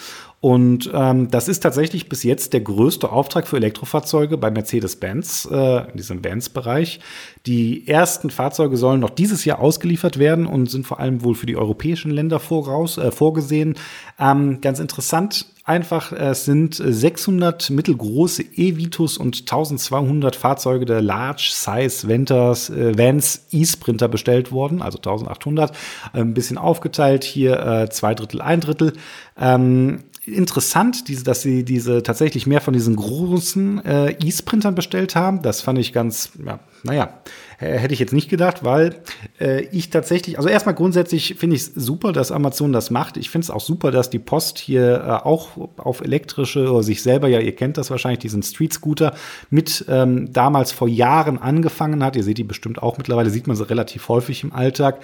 und 0.46 0.92
ähm, 0.94 1.32
das 1.32 1.48
ist 1.48 1.62
tatsächlich 1.62 2.08
bis 2.08 2.22
jetzt 2.22 2.54
der 2.54 2.62
größte 2.62 3.12
Auftrag 3.12 3.48
für 3.48 3.58
Elektrofahrzeuge 3.58 4.38
bei 4.38 4.52
Mercedes-Benz 4.52 5.48
äh, 5.52 5.90
in 5.90 5.98
diesem 5.98 6.22
Benz-Bereich. 6.22 7.00
Die 7.48 7.88
ersten 7.88 8.30
Fahrzeuge 8.30 8.78
sollen 8.78 9.00
noch 9.00 9.10
dieses 9.10 9.44
Jahr 9.44 9.58
ausgeliefert 9.58 10.20
werden 10.20 10.46
und 10.46 10.70
sind 10.70 10.86
vor 10.86 11.00
allem 11.00 11.24
wohl 11.24 11.34
für 11.34 11.48
die 11.48 11.58
europäischen 11.58 12.12
Länder 12.12 12.40
voraus, 12.40 13.00
äh, 13.00 13.10
vorgesehen. 13.10 13.74
Ähm, 14.20 14.62
ganz 14.62 14.80
interessant, 14.80 15.48
einfach, 15.66 16.12
es 16.12 16.46
sind 16.46 16.76
600 16.76 17.72
mittelgroße 17.72 18.44
E-Vitos 18.44 19.18
und 19.18 19.42
1200 19.42 20.36
Fahrzeuge 20.36 20.86
der 20.86 21.02
Large 21.02 21.50
Size 21.52 22.08
Venters, 22.08 22.70
äh, 22.70 22.98
Vans 22.98 23.48
E-Sprinter 23.52 24.08
bestellt 24.08 24.52
worden, 24.52 24.82
also 24.82 25.00
1800. 25.00 25.76
Ein 26.14 26.34
bisschen 26.34 26.58
aufgeteilt, 26.58 27.24
hier 27.24 27.60
äh, 27.60 27.90
zwei 27.90 28.14
Drittel, 28.14 28.42
ein 28.42 28.62
Drittel. 28.62 28.94
Ähm, 29.38 30.04
interessant, 30.26 31.08
diese, 31.08 31.24
dass 31.24 31.42
sie 31.42 31.66
diese 31.66 32.04
tatsächlich 32.04 32.48
mehr 32.48 32.62
von 32.62 32.74
diesen 32.74 32.96
großen 32.96 33.84
äh, 33.86 34.12
E-Sprintern 34.12 34.76
bestellt 34.76 35.16
haben. 35.16 35.42
Das 35.42 35.62
fand 35.62 35.80
ich 35.80 35.94
ganz, 35.94 36.32
ja, 36.46 36.60
naja, 36.84 37.22
hätte 37.58 37.94
ich 37.94 38.00
jetzt 38.00 38.14
nicht 38.14 38.30
gedacht, 38.30 38.64
weil 38.64 38.96
äh, 39.40 39.62
ich 39.72 39.90
tatsächlich, 39.90 40.38
also 40.38 40.50
erstmal 40.50 40.76
grundsätzlich 40.76 41.36
finde 41.38 41.56
ich 41.56 41.64
es 41.64 41.74
super, 41.76 42.12
dass 42.12 42.32
Amazon 42.32 42.74
das 42.74 42.92
macht. 42.92 43.18
Ich 43.18 43.30
finde 43.30 43.46
es 43.46 43.50
auch 43.50 43.62
super, 43.62 43.92
dass 43.92 44.10
die 44.10 44.20
Post 44.20 44.58
hier 44.58 45.04
äh, 45.04 45.26
auch 45.26 45.50
auf 45.78 46.02
elektrische 46.02 46.70
oder 46.70 46.84
sich 46.84 47.02
selber, 47.02 47.28
ja, 47.28 47.40
ihr 47.40 47.56
kennt 47.56 47.78
das 47.78 47.90
wahrscheinlich, 47.90 48.20
diesen 48.20 48.44
Street 48.44 48.74
Scooter 48.74 49.14
mit 49.50 49.86
ähm, 49.88 50.32
damals 50.34 50.72
vor 50.72 50.88
Jahren 50.88 51.38
angefangen 51.38 52.04
hat. 52.04 52.16
Ihr 52.16 52.24
seht 52.24 52.38
die 52.38 52.44
bestimmt 52.44 52.82
auch 52.82 52.98
mittlerweile, 52.98 53.30
sieht 53.30 53.48
man 53.48 53.56
sie 53.56 53.70
relativ 53.70 54.10
häufig 54.10 54.44
im 54.44 54.54
Alltag, 54.54 55.00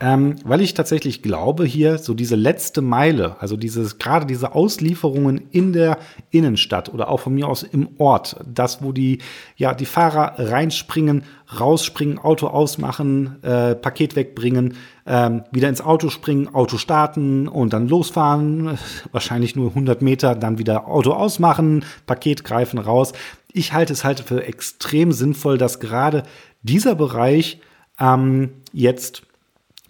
ähm, 0.00 0.36
weil 0.44 0.60
ich 0.60 0.74
tatsächlich 0.74 1.22
glaube, 1.22 1.64
hier 1.64 1.98
so 1.98 2.14
diese 2.14 2.36
letzte 2.36 2.82
Meile, 2.82 3.36
also 3.40 3.56
dieses, 3.56 3.98
gerade 3.98 4.26
diese 4.26 4.54
Auslieferungen 4.54 5.42
in 5.50 5.72
der 5.72 5.98
Innenstadt 6.30 6.92
oder 6.92 7.08
auch 7.08 7.20
von 7.20 7.34
mir 7.34 7.48
aus 7.48 7.62
im 7.62 7.88
Ort, 7.98 8.36
das, 8.46 8.82
wo 8.82 8.92
die, 8.92 9.18
ja, 9.56 9.74
die 9.74 9.86
Fahrer 9.86 10.34
reinspringen, 10.38 11.24
rausspringen, 11.48 12.18
Auto 12.18 12.48
ausmachen, 12.48 13.42
äh, 13.42 13.74
Paket 13.74 14.16
wegbringen, 14.16 14.74
ähm, 15.06 15.44
wieder 15.52 15.68
ins 15.68 15.80
Auto 15.80 16.08
springen, 16.10 16.52
Auto 16.54 16.76
starten 16.76 17.46
und 17.48 17.72
dann 17.72 17.88
losfahren, 17.88 18.78
wahrscheinlich 19.12 19.54
nur 19.56 19.68
100 19.70 20.02
Meter, 20.02 20.34
dann 20.34 20.58
wieder 20.58 20.88
Auto 20.88 21.12
ausmachen, 21.12 21.84
Paket 22.06 22.44
greifen, 22.44 22.78
raus. 22.78 23.12
Ich 23.52 23.72
halte 23.72 23.92
es 23.92 24.04
halt 24.04 24.20
für 24.20 24.44
extrem 24.44 25.12
sinnvoll, 25.12 25.58
dass 25.58 25.80
gerade 25.80 26.24
dieser 26.62 26.94
Bereich 26.94 27.60
ähm, 28.00 28.50
jetzt 28.72 29.22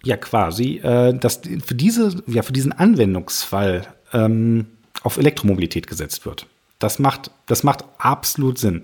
ja 0.03 0.15
quasi, 0.15 0.77
äh, 0.77 1.13
dass 1.13 1.41
für 1.65 1.75
diese, 1.75 2.23
ja 2.27 2.43
für 2.43 2.53
diesen 2.53 2.71
Anwendungsfall 2.71 3.87
ähm, 4.13 4.67
auf 5.03 5.17
Elektromobilität 5.17 5.87
gesetzt 5.87 6.25
wird. 6.25 6.45
Das 6.79 6.99
macht, 6.99 7.31
das 7.47 7.63
macht 7.63 7.83
absolut 7.97 8.59
Sinn. 8.59 8.83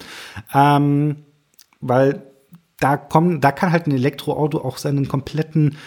Ähm, 0.54 1.18
weil 1.80 2.24
da 2.84 2.98
kommen, 2.98 3.42
da 3.42 3.52
kann 3.52 3.72
halt 3.72 3.88
ein 3.88 3.92
Elektroauto 3.92 4.60
auch 4.60 4.78
seinen 4.78 5.08
kompletten 5.08 5.78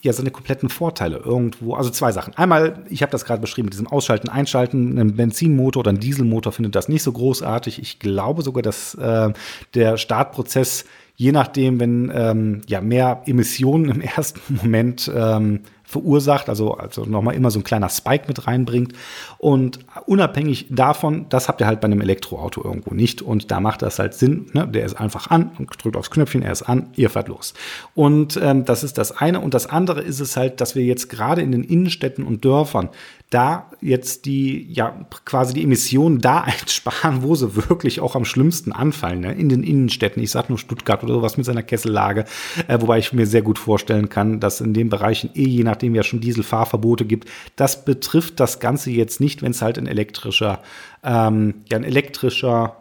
ja 0.00 0.12
seine 0.12 0.30
kompletten 0.30 0.68
Vorteile 0.68 1.18
irgendwo. 1.18 1.74
Also 1.74 1.90
zwei 1.90 2.12
Sachen. 2.12 2.34
Einmal, 2.34 2.84
ich 2.88 3.02
habe 3.02 3.12
das 3.12 3.24
gerade 3.24 3.40
beschrieben, 3.40 3.66
mit 3.66 3.74
diesem 3.74 3.88
Ausschalten, 3.88 4.28
Einschalten, 4.28 4.98
ein 4.98 5.16
Benzinmotor 5.16 5.80
oder 5.80 5.90
ein 5.90 6.00
Dieselmotor 6.00 6.52
findet 6.52 6.74
das 6.74 6.88
nicht 6.88 7.02
so 7.02 7.12
großartig. 7.12 7.80
Ich 7.80 7.98
glaube 7.98 8.42
sogar, 8.42 8.62
dass 8.62 8.94
äh, 8.94 9.32
der 9.74 9.96
Startprozess, 9.98 10.86
je 11.16 11.32
nachdem, 11.32 11.80
wenn 11.80 12.10
ähm, 12.14 12.62
ja 12.68 12.80
mehr 12.80 13.22
Emissionen 13.26 13.90
im 13.90 14.00
ersten 14.16 14.40
Moment 14.54 15.10
ähm, 15.14 15.60
verursacht, 15.86 16.48
also, 16.48 16.74
also 16.74 17.04
nochmal 17.04 17.34
immer 17.34 17.50
so 17.50 17.60
ein 17.60 17.64
kleiner 17.64 17.88
Spike 17.88 18.24
mit 18.28 18.46
reinbringt. 18.46 18.92
Und 19.38 19.78
unabhängig 20.06 20.66
davon, 20.70 21.26
das 21.28 21.48
habt 21.48 21.60
ihr 21.60 21.66
halt 21.66 21.80
bei 21.80 21.86
einem 21.86 22.00
Elektroauto 22.00 22.62
irgendwo 22.64 22.94
nicht. 22.94 23.22
Und 23.22 23.50
da 23.50 23.60
macht 23.60 23.82
das 23.82 23.98
halt 23.98 24.14
Sinn. 24.14 24.46
Ne? 24.52 24.66
Der 24.66 24.84
ist 24.84 24.94
einfach 24.94 25.30
an 25.30 25.52
und 25.58 25.70
drückt 25.82 25.96
aufs 25.96 26.10
Knöpfchen, 26.10 26.42
er 26.42 26.52
ist 26.52 26.62
an, 26.62 26.90
ihr 26.96 27.08
fahrt 27.08 27.28
los. 27.28 27.54
Und 27.94 28.38
ähm, 28.42 28.64
das 28.64 28.82
ist 28.82 28.98
das 28.98 29.16
eine. 29.16 29.40
Und 29.40 29.54
das 29.54 29.66
andere 29.66 30.02
ist 30.02 30.20
es 30.20 30.36
halt, 30.36 30.60
dass 30.60 30.74
wir 30.74 30.84
jetzt 30.84 31.08
gerade 31.08 31.42
in 31.42 31.52
den 31.52 31.62
Innenstädten 31.62 32.24
und 32.24 32.44
Dörfern 32.44 32.90
da 33.30 33.70
jetzt 33.80 34.24
die, 34.24 34.72
ja, 34.72 35.04
quasi 35.24 35.54
die 35.54 35.64
Emissionen 35.64 36.20
da 36.20 36.40
einsparen, 36.42 37.22
wo 37.22 37.34
sie 37.34 37.68
wirklich 37.68 38.00
auch 38.00 38.14
am 38.14 38.24
schlimmsten 38.24 38.72
anfallen, 38.72 39.20
ne? 39.20 39.34
in 39.34 39.48
den 39.48 39.62
Innenstädten. 39.62 40.22
Ich 40.22 40.30
sag 40.30 40.48
nur 40.48 40.58
Stuttgart 40.58 41.02
oder 41.02 41.14
sowas 41.14 41.36
mit 41.36 41.44
seiner 41.44 41.62
Kessellage, 41.62 42.24
äh, 42.68 42.80
wobei 42.80 42.98
ich 42.98 43.12
mir 43.12 43.26
sehr 43.26 43.42
gut 43.42 43.58
vorstellen 43.58 44.08
kann, 44.08 44.38
dass 44.38 44.60
in 44.60 44.74
den 44.74 44.90
Bereichen 44.90 45.30
eh, 45.34 45.46
je 45.46 45.64
nachdem 45.76 45.94
ja 45.94 46.02
schon 46.02 46.20
Dieselfahrverbote 46.20 47.04
gibt, 47.04 47.28
das 47.54 47.84
betrifft 47.84 48.40
das 48.40 48.60
Ganze 48.60 48.90
jetzt 48.90 49.20
nicht, 49.20 49.42
wenn 49.42 49.50
es 49.50 49.60
halt 49.60 49.76
ein 49.78 49.86
elektrischer, 49.86 50.62
ähm, 51.04 51.54
ja, 51.70 51.76
ein 51.76 51.84
elektrischer 51.84 52.76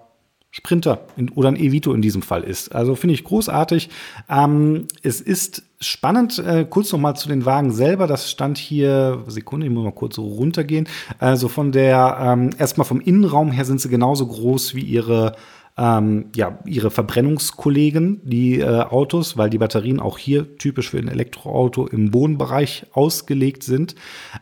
Sprinter 0.52 1.00
in, 1.18 1.30
oder 1.32 1.50
ein 1.50 1.58
Evito 1.58 1.94
in 1.94 2.02
diesem 2.02 2.22
Fall 2.22 2.44
ist. 2.44 2.74
Also 2.74 2.96
finde 2.96 3.14
ich 3.14 3.26
großartig. 3.26 3.90
Ähm, 4.30 4.88
es 5.04 5.20
ist 5.20 5.64
spannend, 5.82 6.40
äh, 6.40 6.66
kurz 6.70 6.94
noch 6.94 7.00
mal 7.00 7.16
zu 7.16 7.28
den 7.28 7.46
Wagen 7.46 7.72
selber. 7.72 8.08
Das 8.08 8.32
stand 8.32 8.58
hier, 8.58 9.26
Sekunde, 9.28 9.68
ich 9.68 9.74
muss 9.74 9.84
mal 9.84 9.92
kurz 9.92 10.18
runtergehen. 10.18 10.88
Also 11.20 11.50
von 11.50 11.74
der, 11.74 12.18
ähm, 12.22 12.52
erstmal 12.58 12.86
vom 12.86 13.02
Innenraum 13.02 13.52
her 13.52 13.66
sind 13.66 13.82
sie 13.82 13.90
genauso 13.90 14.28
groß 14.28 14.76
wie 14.76 14.84
ihre 14.84 15.36
ähm, 15.78 16.28
ja, 16.36 16.60
ihre 16.66 16.90
Verbrennungskollegen, 16.90 18.22
die 18.24 18.60
äh, 18.60 18.82
Autos, 18.82 19.38
weil 19.38 19.50
die 19.50 19.58
Batterien 19.58 20.00
auch 20.00 20.18
hier 20.18 20.58
typisch 20.58 20.90
für 20.90 21.00
ein 21.00 21.10
Elektroauto 21.10 21.88
im 21.88 22.14
Wohnbereich 22.14 22.86
ausgelegt 22.94 23.64
sind. 23.64 23.96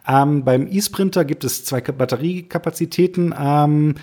Ähm, 0.08 0.44
beim 0.44 0.68
e-Sprinter 0.68 1.26
gibt 1.26 1.44
es 1.44 1.66
zwei 1.66 1.82
Batteriekapazitäten. 1.82 3.34
Ähm, 3.38 3.96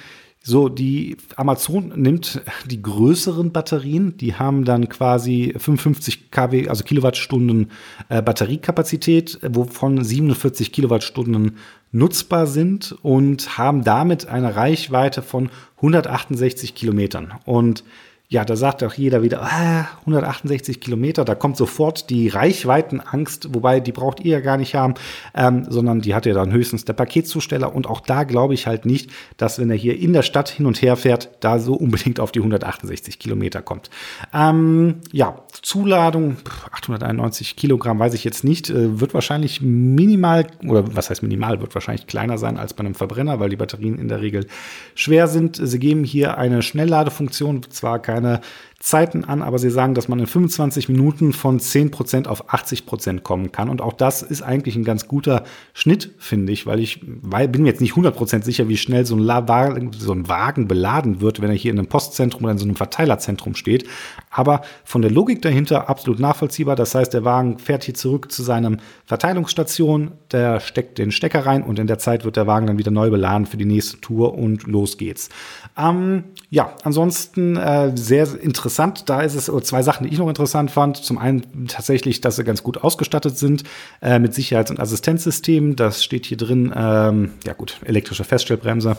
so, 0.42 0.70
die 0.70 1.18
Amazon 1.36 1.92
nimmt 1.96 2.40
die 2.64 2.80
größeren 2.80 3.52
Batterien, 3.52 4.16
die 4.16 4.34
haben 4.34 4.64
dann 4.64 4.88
quasi 4.88 5.52
55 5.54 6.30
kW, 6.30 6.66
also 6.68 6.82
Kilowattstunden 6.82 7.70
äh, 8.08 8.22
Batteriekapazität, 8.22 9.38
wovon 9.46 10.02
47 10.02 10.72
Kilowattstunden 10.72 11.58
nutzbar 11.92 12.46
sind 12.46 12.96
und 13.02 13.58
haben 13.58 13.84
damit 13.84 14.26
eine 14.26 14.56
Reichweite 14.56 15.22
von 15.22 15.50
168 15.76 16.74
Kilometern. 16.74 17.34
Und 17.44 17.84
ja, 18.32 18.44
da 18.44 18.54
sagt 18.54 18.84
auch 18.84 18.94
jeder 18.94 19.24
wieder, 19.24 19.42
ah, 19.42 19.88
168 20.02 20.80
Kilometer, 20.80 21.24
da 21.24 21.34
kommt 21.34 21.56
sofort 21.56 22.10
die 22.10 22.28
Reichweitenangst, 22.28 23.52
wobei 23.52 23.80
die 23.80 23.90
braucht 23.90 24.20
ihr 24.20 24.34
ja 24.34 24.40
gar 24.40 24.56
nicht 24.56 24.76
haben, 24.76 24.94
ähm, 25.34 25.66
sondern 25.68 26.00
die 26.00 26.14
hat 26.14 26.26
ja 26.26 26.34
dann 26.34 26.52
höchstens 26.52 26.84
der 26.84 26.92
Paketzusteller. 26.92 27.74
Und 27.74 27.88
auch 27.88 27.98
da 27.98 28.22
glaube 28.22 28.54
ich 28.54 28.68
halt 28.68 28.86
nicht, 28.86 29.10
dass 29.36 29.58
wenn 29.58 29.68
er 29.68 29.76
hier 29.76 29.98
in 29.98 30.12
der 30.12 30.22
Stadt 30.22 30.48
hin 30.48 30.66
und 30.66 30.80
her 30.80 30.94
fährt, 30.94 31.28
da 31.40 31.58
so 31.58 31.74
unbedingt 31.74 32.20
auf 32.20 32.30
die 32.30 32.38
168 32.38 33.18
Kilometer 33.18 33.62
kommt. 33.62 33.90
Ähm, 34.32 35.00
ja, 35.10 35.42
Zuladung, 35.62 36.36
891 36.70 37.56
Kilogramm, 37.56 37.98
weiß 37.98 38.14
ich 38.14 38.22
jetzt 38.22 38.44
nicht, 38.44 38.70
äh, 38.70 39.00
wird 39.00 39.12
wahrscheinlich 39.12 39.60
minimal, 39.60 40.46
oder 40.64 40.94
was 40.94 41.10
heißt 41.10 41.24
minimal, 41.24 41.60
wird 41.60 41.74
wahrscheinlich 41.74 42.06
kleiner 42.06 42.38
sein 42.38 42.58
als 42.58 42.74
bei 42.74 42.84
einem 42.84 42.94
Verbrenner, 42.94 43.40
weil 43.40 43.48
die 43.48 43.56
Batterien 43.56 43.98
in 43.98 44.06
der 44.06 44.20
Regel 44.20 44.46
schwer 44.94 45.26
sind. 45.26 45.58
Sie 45.60 45.80
geben 45.80 46.04
hier 46.04 46.38
eine 46.38 46.62
Schnellladefunktion, 46.62 47.66
zwar 47.70 47.98
keine 47.98 48.19
eine 48.24 48.40
Zeiten 48.82 49.26
an, 49.26 49.42
aber 49.42 49.58
sie 49.58 49.68
sagen, 49.68 49.92
dass 49.92 50.08
man 50.08 50.20
in 50.20 50.26
25 50.26 50.88
Minuten 50.88 51.34
von 51.34 51.60
10% 51.60 52.26
auf 52.26 52.50
80% 52.50 53.20
kommen 53.20 53.52
kann. 53.52 53.68
Und 53.68 53.82
auch 53.82 53.92
das 53.92 54.22
ist 54.22 54.40
eigentlich 54.40 54.74
ein 54.74 54.84
ganz 54.84 55.06
guter 55.06 55.44
Schnitt, 55.74 56.14
finde 56.16 56.50
ich, 56.54 56.64
weil 56.64 56.80
ich 56.80 57.02
weil, 57.04 57.46
bin 57.46 57.62
mir 57.62 57.68
jetzt 57.68 57.82
nicht 57.82 57.92
100% 57.92 58.42
sicher, 58.42 58.68
wie 58.68 58.78
schnell 58.78 59.04
so 59.04 59.16
ein, 59.16 59.90
so 59.92 60.12
ein 60.14 60.28
Wagen 60.28 60.66
beladen 60.66 61.20
wird, 61.20 61.42
wenn 61.42 61.50
er 61.50 61.56
hier 61.56 61.72
in 61.72 61.78
einem 61.78 61.88
Postzentrum 61.88 62.44
oder 62.44 62.52
in 62.52 62.58
so 62.58 62.64
einem 62.64 62.74
Verteilerzentrum 62.74 63.54
steht. 63.54 63.86
Aber 64.30 64.62
von 64.84 65.02
der 65.02 65.10
Logik 65.10 65.42
dahinter 65.42 65.90
absolut 65.90 66.18
nachvollziehbar. 66.18 66.74
Das 66.74 66.94
heißt, 66.94 67.12
der 67.12 67.26
Wagen 67.26 67.58
fährt 67.58 67.84
hier 67.84 67.94
zurück 67.94 68.32
zu 68.32 68.42
seinem 68.42 68.78
Verteilungsstation, 69.04 70.12
der 70.32 70.58
steckt 70.60 70.96
den 70.96 71.12
Stecker 71.12 71.44
rein 71.44 71.64
und 71.64 71.78
in 71.78 71.86
der 71.86 71.98
Zeit 71.98 72.24
wird 72.24 72.36
der 72.36 72.46
Wagen 72.46 72.66
dann 72.66 72.78
wieder 72.78 72.90
neu 72.90 73.10
beladen 73.10 73.44
für 73.44 73.58
die 73.58 73.66
nächste 73.66 74.00
Tour 74.00 74.38
und 74.38 74.66
los 74.66 74.96
geht's. 74.96 75.28
Ähm, 75.76 76.24
ja, 76.48 76.72
ansonsten 76.82 77.56
äh, 77.56 77.94
sehr 77.94 78.26
interessant 78.40 78.69
interessant. 78.70 79.08
Da 79.08 79.20
ist 79.22 79.34
es 79.34 79.50
zwei 79.64 79.82
Sachen, 79.82 80.06
die 80.06 80.12
ich 80.12 80.18
noch 80.18 80.28
interessant 80.28 80.70
fand. 80.70 80.96
Zum 80.96 81.18
einen 81.18 81.66
tatsächlich, 81.66 82.20
dass 82.20 82.36
sie 82.36 82.44
ganz 82.44 82.62
gut 82.62 82.78
ausgestattet 82.78 83.36
sind 83.36 83.64
äh, 84.00 84.18
mit 84.18 84.32
Sicherheits- 84.34 84.70
und 84.70 84.78
Assistenzsystemen. 84.78 85.74
Das 85.76 86.04
steht 86.04 86.26
hier 86.26 86.36
drin. 86.36 86.72
Ähm, 86.74 87.32
ja 87.44 87.52
gut, 87.52 87.80
elektrische 87.84 88.24
Feststellbremse 88.24 88.96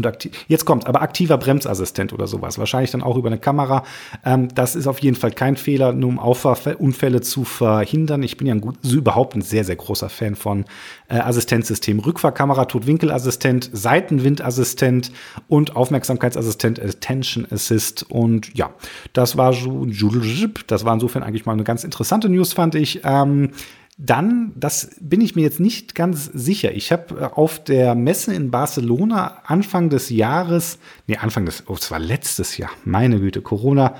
und 0.00 0.06
aktiv. 0.06 0.32
Jetzt 0.48 0.64
kommt 0.64 0.86
aber 0.86 1.02
aktiver 1.02 1.38
Bremsassistent 1.38 2.12
oder 2.12 2.26
sowas. 2.26 2.58
Wahrscheinlich 2.58 2.90
dann 2.90 3.02
auch 3.02 3.16
über 3.16 3.28
eine 3.28 3.38
Kamera. 3.38 3.84
Ähm, 4.24 4.48
das 4.54 4.74
ist 4.74 4.86
auf 4.86 4.98
jeden 5.00 5.16
Fall 5.16 5.30
kein 5.30 5.56
Fehler, 5.56 5.92
nur 5.92 6.08
um 6.08 6.18
Auffahrunfälle 6.18 7.20
zu 7.20 7.44
verhindern. 7.44 8.22
Ich 8.22 8.36
bin 8.36 8.46
ja 8.46 8.54
ein 8.54 8.60
gut, 8.60 8.76
überhaupt 8.84 9.36
ein 9.36 9.42
sehr, 9.42 9.64
sehr 9.64 9.76
großer 9.76 10.08
Fan 10.08 10.34
von 10.34 10.64
äh, 11.08 11.18
Assistenzsystemen. 11.18 12.02
Rückfahrkamera, 12.02 12.64
Totwinkelassistent, 12.64 13.70
Seitenwindassistent 13.72 15.12
und 15.48 15.76
Aufmerksamkeitsassistent, 15.76 16.80
Attention 16.80 17.46
Assist. 17.50 18.04
Und 18.10 18.56
ja, 18.56 18.70
das 19.12 19.36
war 19.36 19.52
so, 19.52 19.86
das 20.66 20.84
war 20.84 20.94
insofern 20.94 21.22
eigentlich 21.22 21.46
mal 21.46 21.52
eine 21.52 21.64
ganz 21.64 21.84
interessante 21.84 22.28
News, 22.28 22.52
fand 22.52 22.74
ich. 22.74 23.00
Ähm, 23.04 23.50
dann, 24.02 24.52
das 24.56 24.90
bin 25.00 25.20
ich 25.20 25.36
mir 25.36 25.42
jetzt 25.42 25.60
nicht 25.60 25.94
ganz 25.94 26.24
sicher. 26.24 26.72
Ich 26.72 26.90
habe 26.90 27.20
äh, 27.20 27.24
auf 27.24 27.62
der 27.62 27.94
Messe 27.94 28.34
in 28.34 28.50
Barcelona 28.50 29.42
Anfang 29.44 29.90
des 29.90 30.08
Jahres, 30.08 30.78
nee, 31.06 31.16
Anfang 31.16 31.44
des, 31.44 31.64
oh, 31.66 31.74
es 31.74 31.90
war 31.90 31.98
letztes 31.98 32.56
Jahr, 32.56 32.70
meine 32.84 33.20
Güte, 33.20 33.42
Corona, 33.42 33.94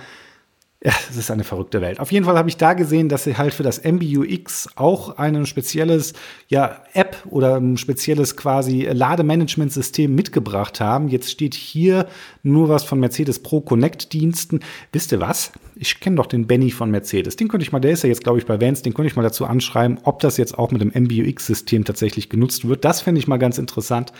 ja, 0.82 0.92
es 1.10 1.16
ist 1.16 1.30
eine 1.30 1.44
verrückte 1.44 1.82
Welt. 1.82 2.00
Auf 2.00 2.10
jeden 2.10 2.24
Fall 2.24 2.38
habe 2.38 2.48
ich 2.48 2.56
da 2.56 2.72
gesehen, 2.72 3.10
dass 3.10 3.24
sie 3.24 3.36
halt 3.36 3.52
für 3.52 3.62
das 3.62 3.84
MBUX 3.84 4.70
auch 4.76 5.18
ein 5.18 5.44
spezielles 5.44 6.14
ja, 6.48 6.84
App 6.94 7.18
oder 7.28 7.56
ein 7.56 7.76
spezielles 7.76 8.34
quasi 8.34 8.88
Lademanagementsystem 8.90 10.14
mitgebracht 10.14 10.80
haben. 10.80 11.08
Jetzt 11.08 11.30
steht 11.30 11.52
hier 11.52 12.06
nur 12.42 12.70
was 12.70 12.84
von 12.84 12.98
Mercedes 12.98 13.42
Pro 13.42 13.60
Connect 13.60 14.14
Diensten. 14.14 14.60
Wisst 14.90 15.12
ihr 15.12 15.20
was? 15.20 15.52
Ich 15.76 16.00
kenne 16.00 16.16
doch 16.16 16.26
den 16.26 16.46
Benny 16.46 16.70
von 16.70 16.90
Mercedes. 16.90 17.36
Den 17.36 17.48
könnte 17.48 17.64
ich 17.64 17.72
mal, 17.72 17.80
der 17.80 17.92
ist 17.92 18.02
ja 18.02 18.08
jetzt, 18.08 18.24
glaube 18.24 18.38
ich, 18.38 18.46
bei 18.46 18.58
Vans, 18.58 18.80
den 18.80 18.94
könnte 18.94 19.08
ich 19.08 19.16
mal 19.16 19.22
dazu 19.22 19.44
anschreiben, 19.44 19.98
ob 20.04 20.20
das 20.20 20.38
jetzt 20.38 20.58
auch 20.58 20.70
mit 20.70 20.80
dem 20.80 20.92
MBUX-System 20.94 21.84
tatsächlich 21.84 22.30
genutzt 22.30 22.66
wird. 22.66 22.86
Das 22.86 23.02
fände 23.02 23.18
ich 23.18 23.28
mal 23.28 23.38
ganz 23.38 23.58
interessant, 23.58 24.14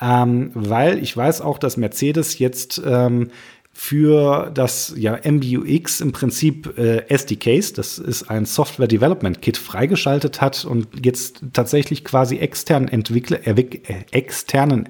ähm, 0.00 0.52
weil 0.54 1.02
ich 1.02 1.16
weiß 1.16 1.40
auch, 1.40 1.58
dass 1.58 1.76
Mercedes 1.76 2.38
jetzt 2.38 2.80
ähm, 2.86 3.30
für 3.76 4.52
das 4.54 4.94
ja, 4.96 5.18
MBUX 5.24 6.00
im 6.00 6.12
Prinzip 6.12 6.78
äh, 6.78 7.04
SDKs, 7.08 7.72
das 7.72 7.98
ist 7.98 8.30
ein 8.30 8.46
Software 8.46 8.86
Development 8.86 9.42
Kit, 9.42 9.56
freigeschaltet 9.56 10.40
hat 10.40 10.64
und 10.64 11.04
jetzt 11.04 11.42
tatsächlich 11.52 12.04
quasi 12.04 12.38
externen 12.38 12.88
Entwickler, 12.88 13.44
äh, 13.44 13.64
externen 14.12 14.88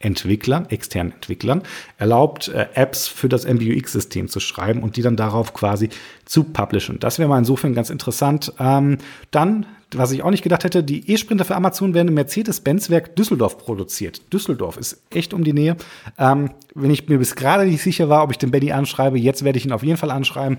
Entwicklern, 0.00 0.66
externen 0.68 1.12
Entwicklern, 1.12 1.62
erlaubt, 1.96 2.48
äh, 2.48 2.66
Apps 2.74 3.06
für 3.06 3.28
das 3.28 3.46
MBUX-System 3.46 4.28
zu 4.28 4.40
schreiben 4.40 4.82
und 4.82 4.96
die 4.96 5.02
dann 5.02 5.16
darauf 5.16 5.54
quasi 5.54 5.88
zu 6.24 6.42
publishen. 6.42 6.98
Das 6.98 7.20
wäre 7.20 7.28
mal 7.28 7.38
insofern 7.38 7.72
ganz 7.72 7.88
interessant. 7.88 8.52
Ähm, 8.58 8.98
dann 9.30 9.64
was 9.94 10.12
ich 10.12 10.22
auch 10.22 10.30
nicht 10.30 10.42
gedacht 10.42 10.64
hätte, 10.64 10.84
die 10.84 11.10
E-Sprinter 11.10 11.44
für 11.44 11.56
Amazon 11.56 11.94
werden 11.94 12.08
im 12.08 12.14
Mercedes-Benz-Werk 12.14 13.16
Düsseldorf 13.16 13.58
produziert. 13.58 14.32
Düsseldorf 14.32 14.76
ist 14.76 15.00
echt 15.10 15.32
um 15.32 15.44
die 15.44 15.54
Nähe. 15.54 15.76
Ähm, 16.18 16.50
wenn 16.74 16.90
ich 16.90 17.08
mir 17.08 17.18
bis 17.18 17.34
gerade 17.34 17.64
nicht 17.64 17.82
sicher 17.82 18.08
war, 18.08 18.22
ob 18.22 18.30
ich 18.30 18.38
den 18.38 18.50
Benny 18.50 18.72
anschreibe, 18.72 19.18
jetzt 19.18 19.44
werde 19.44 19.58
ich 19.58 19.64
ihn 19.64 19.72
auf 19.72 19.82
jeden 19.82 19.96
Fall 19.96 20.10
anschreiben. 20.10 20.58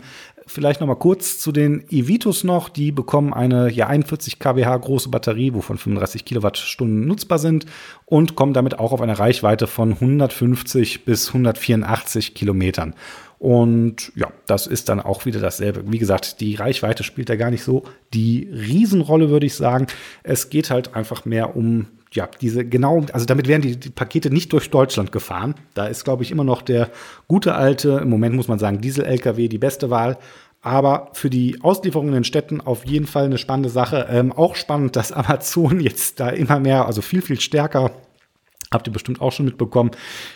Vielleicht 0.51 0.81
noch 0.81 0.88
mal 0.88 0.95
kurz 0.95 1.38
zu 1.38 1.51
den 1.51 1.88
Evitos 1.91 2.43
noch. 2.43 2.69
Die 2.69 2.91
bekommen 2.91 3.35
eine 3.35 3.69
ja, 3.71 3.85
41 3.85 4.39
kWh 4.39 4.79
große 4.79 5.09
Batterie, 5.09 5.53
wovon 5.53 5.77
35 5.77 6.25
Kilowattstunden 6.25 7.05
nutzbar 7.05 7.38
sind 7.38 7.67
und 8.07 8.33
kommen 8.33 8.53
damit 8.53 8.79
auch 8.79 8.91
auf 8.91 8.99
eine 8.99 9.19
Reichweite 9.19 9.67
von 9.67 9.93
150 9.93 11.05
bis 11.05 11.27
184 11.27 12.33
Kilometern. 12.33 12.95
Und 13.38 14.12
ja, 14.15 14.31
das 14.47 14.65
ist 14.65 14.89
dann 14.89 14.99
auch 14.99 15.27
wieder 15.27 15.39
dasselbe. 15.39 15.83
Wie 15.85 15.99
gesagt, 15.99 16.41
die 16.41 16.55
Reichweite 16.55 17.03
spielt 17.03 17.29
da 17.29 17.35
gar 17.35 17.51
nicht 17.51 17.63
so 17.63 17.83
die 18.15 18.49
Riesenrolle, 18.51 19.29
würde 19.29 19.45
ich 19.45 19.53
sagen. 19.53 19.85
Es 20.23 20.49
geht 20.49 20.71
halt 20.71 20.95
einfach 20.95 21.25
mehr 21.25 21.55
um 21.55 21.85
ja, 22.13 22.28
diese 22.41 22.65
genau, 22.65 23.06
also 23.13 23.26
damit 23.26 23.48
werden 23.48 23.62
die, 23.62 23.80
die, 23.80 23.89
Pakete 23.89 24.32
nicht 24.32 24.52
durch 24.52 24.69
Deutschland 24.69 25.12
gefahren. 25.12 25.56
Da 25.76 25.88
ist, 25.88 26.04
glaube 26.04 26.24
ich, 26.24 26.32
immer 26.32 26.43
noch 26.43 26.62
der 26.62 26.89
gute 27.28 27.54
alte, 27.54 28.00
im 28.02 28.10
Moment 28.10 28.36
muss 28.36 28.48
man 28.48 28.60
sagen, 28.60 28.82
Diesel-LKW 28.82 29.48
die 29.48 29.58
beste 29.58 29.89
Wahl. 29.89 30.17
Aber 30.62 31.10
für 31.13 31.30
die 31.30 31.60
Auslieferungen 31.62 32.13
in 32.13 32.24
Städten 32.24 32.60
auf 32.62 32.86
jeden 32.86 33.08
Fall 33.08 33.26
eine 33.26 33.38
spannende 33.38 33.69
Sache. 33.69 34.08
Ähm, 34.10 34.34
auch 34.34 34.56
spannend, 34.56 34.95
dass 34.95 35.12
Amazon 35.12 35.80
jetzt 35.80 36.19
da 36.19 36.30
immer 36.30 36.60
mehr, 36.60 36.86
also 36.86 37.02
viel, 37.02 37.22
viel 37.22 37.39
stärker 37.39 37.91
habt 38.71 38.88
ihr 38.88 38.93
bestimmt 38.93 39.19
auch 39.19 39.32
schon 39.32 39.45
mitbekommen, 39.45 39.91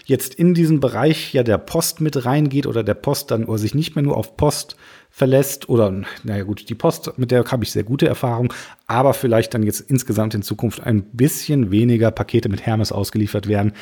jetzt 0.05 0.33
in 0.33 0.53
diesen 0.53 0.79
Bereich 0.79 1.33
ja 1.33 1.43
der 1.43 1.59
Post 1.59 2.01
mit 2.01 2.25
reingeht 2.25 2.65
oder 2.65 2.83
der 2.83 2.95
Post 2.95 3.29
dann 3.29 3.45
oder 3.45 3.59
sich 3.59 3.75
nicht 3.75 3.95
mehr 3.95 4.03
nur 4.03 4.17
auf 4.17 4.37
Post 4.37 4.75
verlässt 5.09 5.69
oder 5.69 6.01
naja 6.23 6.43
gut, 6.43 6.67
die 6.69 6.75
Post, 6.75 7.17
mit 7.17 7.29
der 7.29 7.45
habe 7.45 7.63
ich 7.63 7.71
sehr 7.71 7.83
gute 7.83 8.07
Erfahrungen, 8.07 8.49
aber 8.87 9.13
vielleicht 9.13 9.53
dann 9.53 9.61
jetzt 9.61 9.81
insgesamt 9.81 10.33
in 10.33 10.41
Zukunft 10.41 10.81
ein 10.81 11.03
bisschen 11.11 11.69
weniger 11.69 12.09
Pakete 12.09 12.49
mit 12.49 12.65
Hermes 12.65 12.91
ausgeliefert 12.91 13.47
werden, 13.47 13.73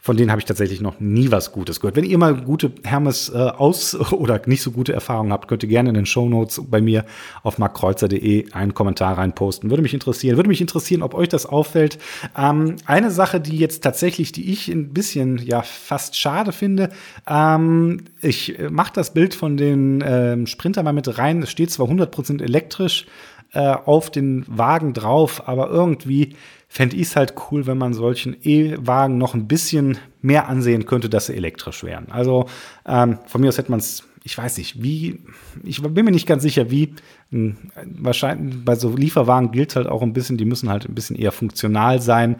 von 0.00 0.16
denen 0.16 0.30
habe 0.30 0.40
ich 0.40 0.46
tatsächlich 0.46 0.80
noch 0.80 0.98
nie 0.98 1.30
was 1.30 1.52
Gutes 1.52 1.80
gehört. 1.80 1.96
Wenn 1.96 2.04
ihr 2.04 2.16
mal 2.16 2.34
gute 2.34 2.72
Hermes 2.84 3.28
äh, 3.28 3.36
aus 3.36 3.94
oder 4.12 4.40
nicht 4.46 4.62
so 4.62 4.70
gute 4.70 4.92
Erfahrungen 4.92 5.32
habt, 5.32 5.48
könnt 5.48 5.62
ihr 5.62 5.68
gerne 5.68 5.90
in 5.90 5.94
den 5.94 6.06
Show 6.06 6.28
Notes 6.28 6.62
bei 6.68 6.80
mir 6.80 7.04
auf 7.42 7.58
markkreuzer.de 7.58 8.52
einen 8.52 8.74
Kommentar 8.74 9.18
reinposten. 9.18 9.70
Würde 9.70 9.82
mich 9.82 9.94
interessieren. 9.94 10.36
Würde 10.36 10.48
mich 10.48 10.60
interessieren, 10.60 11.02
ob 11.02 11.14
euch 11.14 11.28
das 11.28 11.46
auffällt. 11.46 11.98
Ähm, 12.36 12.76
eine 12.86 13.10
Sache, 13.10 13.40
die 13.40 13.58
jetzt 13.58 13.82
tatsächlich, 13.82 14.32
die 14.32 14.50
ich 14.50 14.68
ein 14.68 14.92
bisschen 14.92 15.38
ja 15.38 15.62
fast 15.62 16.16
schade 16.16 16.52
finde, 16.52 16.90
ähm, 17.28 18.04
ich 18.22 18.58
mache 18.70 18.92
das 18.94 19.12
Bild 19.12 19.34
von 19.34 19.56
den 19.56 20.02
ähm, 20.06 20.46
Sprinter 20.46 20.82
mal 20.82 20.92
mit 20.92 21.18
rein. 21.18 21.42
Es 21.42 21.50
steht 21.50 21.70
zwar 21.70 21.88
100% 21.88 22.42
elektrisch 22.42 23.06
äh, 23.52 23.74
auf 23.84 24.10
den 24.10 24.44
Wagen 24.48 24.92
drauf, 24.92 25.48
aber 25.48 25.70
irgendwie 25.70 26.36
fände 26.68 26.96
ich 26.96 27.08
es 27.08 27.16
halt 27.16 27.34
cool, 27.50 27.66
wenn 27.66 27.78
man 27.78 27.94
solchen 27.94 28.36
E-Wagen 28.42 29.18
noch 29.18 29.34
ein 29.34 29.48
bisschen 29.48 29.98
mehr 30.22 30.48
ansehen 30.48 30.86
könnte, 30.86 31.08
dass 31.08 31.26
sie 31.26 31.34
elektrisch 31.34 31.82
wären. 31.82 32.06
Also 32.10 32.46
ähm, 32.86 33.18
von 33.26 33.40
mir 33.40 33.48
aus 33.48 33.58
hätte 33.58 33.72
man 33.72 33.80
es, 33.80 34.04
ich 34.22 34.38
weiß 34.38 34.58
nicht, 34.58 34.80
wie, 34.82 35.20
ich 35.64 35.82
bin 35.82 36.04
mir 36.04 36.12
nicht 36.12 36.28
ganz 36.28 36.42
sicher, 36.42 36.70
wie. 36.70 36.94
Hm, 37.30 37.56
wahrscheinlich 37.84 38.64
bei 38.64 38.76
so 38.76 38.94
Lieferwagen 38.94 39.50
gilt 39.50 39.74
halt 39.74 39.88
auch 39.88 40.02
ein 40.02 40.12
bisschen, 40.12 40.36
die 40.36 40.44
müssen 40.44 40.68
halt 40.68 40.88
ein 40.88 40.94
bisschen 40.94 41.16
eher 41.16 41.32
funktional 41.32 42.00
sein. 42.00 42.36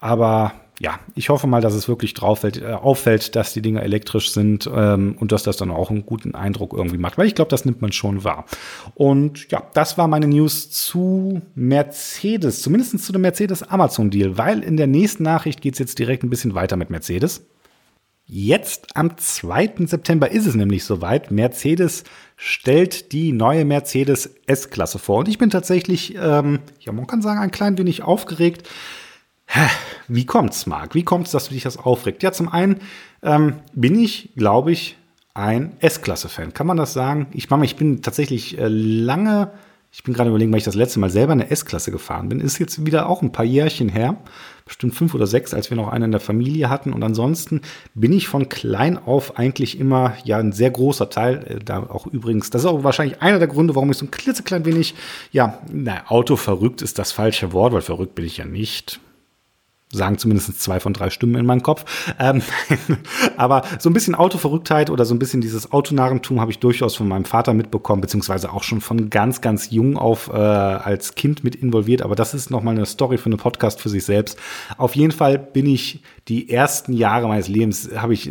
Aber 0.00 0.52
ja, 0.78 1.00
ich 1.14 1.30
hoffe 1.30 1.46
mal, 1.46 1.62
dass 1.62 1.72
es 1.72 1.88
wirklich 1.88 2.12
drauf 2.12 2.40
fällt, 2.40 2.60
äh, 2.60 2.66
auffällt, 2.66 3.34
dass 3.34 3.54
die 3.54 3.62
Dinger 3.62 3.82
elektrisch 3.82 4.30
sind 4.30 4.68
ähm, 4.72 5.16
und 5.18 5.32
dass 5.32 5.42
das 5.42 5.56
dann 5.56 5.70
auch 5.70 5.90
einen 5.90 6.04
guten 6.04 6.34
Eindruck 6.34 6.74
irgendwie 6.74 6.98
macht, 6.98 7.16
weil 7.16 7.26
ich 7.26 7.34
glaube, 7.34 7.48
das 7.48 7.64
nimmt 7.64 7.80
man 7.80 7.92
schon 7.92 8.24
wahr. 8.24 8.44
Und 8.94 9.50
ja, 9.50 9.62
das 9.72 9.96
war 9.96 10.06
meine 10.06 10.26
News 10.26 10.70
zu 10.70 11.40
Mercedes, 11.54 12.60
zumindest 12.60 12.98
zu 13.02 13.12
dem 13.12 13.22
Mercedes-Amazon-Deal, 13.22 14.36
weil 14.36 14.62
in 14.62 14.76
der 14.76 14.86
nächsten 14.86 15.22
Nachricht 15.22 15.62
geht 15.62 15.74
es 15.74 15.78
jetzt 15.78 15.98
direkt 15.98 16.24
ein 16.24 16.30
bisschen 16.30 16.54
weiter 16.54 16.76
mit 16.76 16.90
Mercedes. 16.90 17.46
Jetzt 18.28 18.96
am 18.96 19.16
2. 19.16 19.86
September 19.86 20.30
ist 20.30 20.46
es 20.46 20.56
nämlich 20.56 20.84
soweit. 20.84 21.30
Mercedes 21.30 22.02
stellt 22.36 23.12
die 23.12 23.32
neue 23.32 23.64
Mercedes 23.64 24.34
S-Klasse 24.46 24.98
vor. 24.98 25.20
Und 25.20 25.28
ich 25.28 25.38
bin 25.38 25.48
tatsächlich, 25.48 26.16
ähm, 26.20 26.58
ja, 26.80 26.92
man 26.92 27.06
kann 27.06 27.22
sagen, 27.22 27.38
ein 27.38 27.52
klein 27.52 27.78
wenig 27.78 28.02
aufgeregt 28.02 28.68
wie 30.08 30.26
kommt's, 30.26 30.66
Marc? 30.66 30.94
Wie 30.94 31.04
kommt's, 31.04 31.30
dass 31.30 31.48
du 31.48 31.54
dich 31.54 31.62
das 31.62 31.76
aufregt? 31.76 32.22
Ja, 32.22 32.32
zum 32.32 32.48
einen 32.48 32.80
ähm, 33.22 33.54
bin 33.74 33.98
ich, 33.98 34.30
glaube 34.36 34.72
ich, 34.72 34.96
ein 35.34 35.76
S-Klasse-Fan. 35.80 36.54
Kann 36.54 36.66
man 36.66 36.76
das 36.76 36.92
sagen? 36.92 37.26
Ich, 37.32 37.50
Mama, 37.50 37.64
ich 37.64 37.76
bin 37.76 38.02
tatsächlich 38.02 38.58
äh, 38.58 38.68
lange, 38.68 39.50
ich 39.92 40.02
bin 40.02 40.14
gerade 40.14 40.30
überlegen, 40.30 40.50
weil 40.50 40.58
ich 40.58 40.64
das 40.64 40.74
letzte 40.74 40.98
Mal 40.98 41.10
selber 41.10 41.32
eine 41.32 41.50
S-Klasse 41.50 41.90
gefahren 41.90 42.28
bin. 42.28 42.40
Ist 42.40 42.58
jetzt 42.58 42.86
wieder 42.86 43.08
auch 43.08 43.22
ein 43.22 43.32
paar 43.32 43.44
Jährchen 43.44 43.88
her. 43.88 44.16
Bestimmt 44.64 44.94
fünf 44.94 45.14
oder 45.14 45.26
sechs, 45.26 45.54
als 45.54 45.70
wir 45.70 45.76
noch 45.76 45.88
einen 45.88 46.06
in 46.06 46.10
der 46.10 46.20
Familie 46.20 46.70
hatten. 46.70 46.92
Und 46.92 47.02
ansonsten 47.04 47.60
bin 47.94 48.12
ich 48.12 48.28
von 48.28 48.48
klein 48.48 48.98
auf 48.98 49.38
eigentlich 49.38 49.78
immer, 49.78 50.14
ja, 50.24 50.38
ein 50.38 50.52
sehr 50.52 50.70
großer 50.70 51.10
Teil, 51.10 51.44
äh, 51.46 51.58
da 51.62 51.82
auch 51.82 52.06
übrigens, 52.06 52.50
das 52.50 52.62
ist 52.62 52.66
auch 52.66 52.82
wahrscheinlich 52.82 53.20
einer 53.20 53.38
der 53.38 53.48
Gründe, 53.48 53.74
warum 53.74 53.90
ich 53.90 53.98
so 53.98 54.06
ein 54.06 54.10
klitzeklein 54.10 54.64
wenig, 54.64 54.94
ja, 55.32 55.58
na, 55.70 56.02
Auto 56.08 56.36
verrückt 56.36 56.80
ist 56.80 56.98
das 56.98 57.12
falsche 57.12 57.52
Wort, 57.52 57.74
weil 57.74 57.82
verrückt 57.82 58.14
bin 58.14 58.24
ich 58.24 58.38
ja 58.38 58.46
nicht 58.46 59.00
sagen 59.92 60.18
zumindest 60.18 60.60
zwei 60.60 60.80
von 60.80 60.92
drei 60.92 61.10
Stimmen 61.10 61.36
in 61.36 61.46
meinem 61.46 61.62
Kopf. 61.62 61.84
Ähm, 62.18 62.42
aber 63.36 63.62
so 63.78 63.88
ein 63.88 63.92
bisschen 63.92 64.14
Autoverrücktheit 64.14 64.90
oder 64.90 65.04
so 65.04 65.14
ein 65.14 65.18
bisschen 65.18 65.40
dieses 65.40 65.72
Autonarentum 65.72 66.40
habe 66.40 66.50
ich 66.50 66.58
durchaus 66.58 66.96
von 66.96 67.08
meinem 67.08 67.24
Vater 67.24 67.54
mitbekommen, 67.54 68.00
beziehungsweise 68.00 68.52
auch 68.52 68.62
schon 68.62 68.80
von 68.80 69.10
ganz, 69.10 69.40
ganz 69.40 69.70
jung 69.70 69.96
auf 69.96 70.28
äh, 70.28 70.36
als 70.36 71.14
Kind 71.14 71.44
mit 71.44 71.54
involviert. 71.54 72.02
Aber 72.02 72.16
das 72.16 72.34
ist 72.34 72.50
nochmal 72.50 72.74
eine 72.74 72.86
Story 72.86 73.16
für 73.16 73.26
einen 73.26 73.38
Podcast 73.38 73.80
für 73.80 73.88
sich 73.88 74.04
selbst. 74.04 74.38
Auf 74.76 74.96
jeden 74.96 75.12
Fall 75.12 75.38
bin 75.38 75.66
ich 75.66 76.02
die 76.28 76.50
ersten 76.50 76.92
Jahre 76.92 77.28
meines 77.28 77.48
Lebens, 77.48 77.90
habe 77.96 78.14
ich 78.14 78.28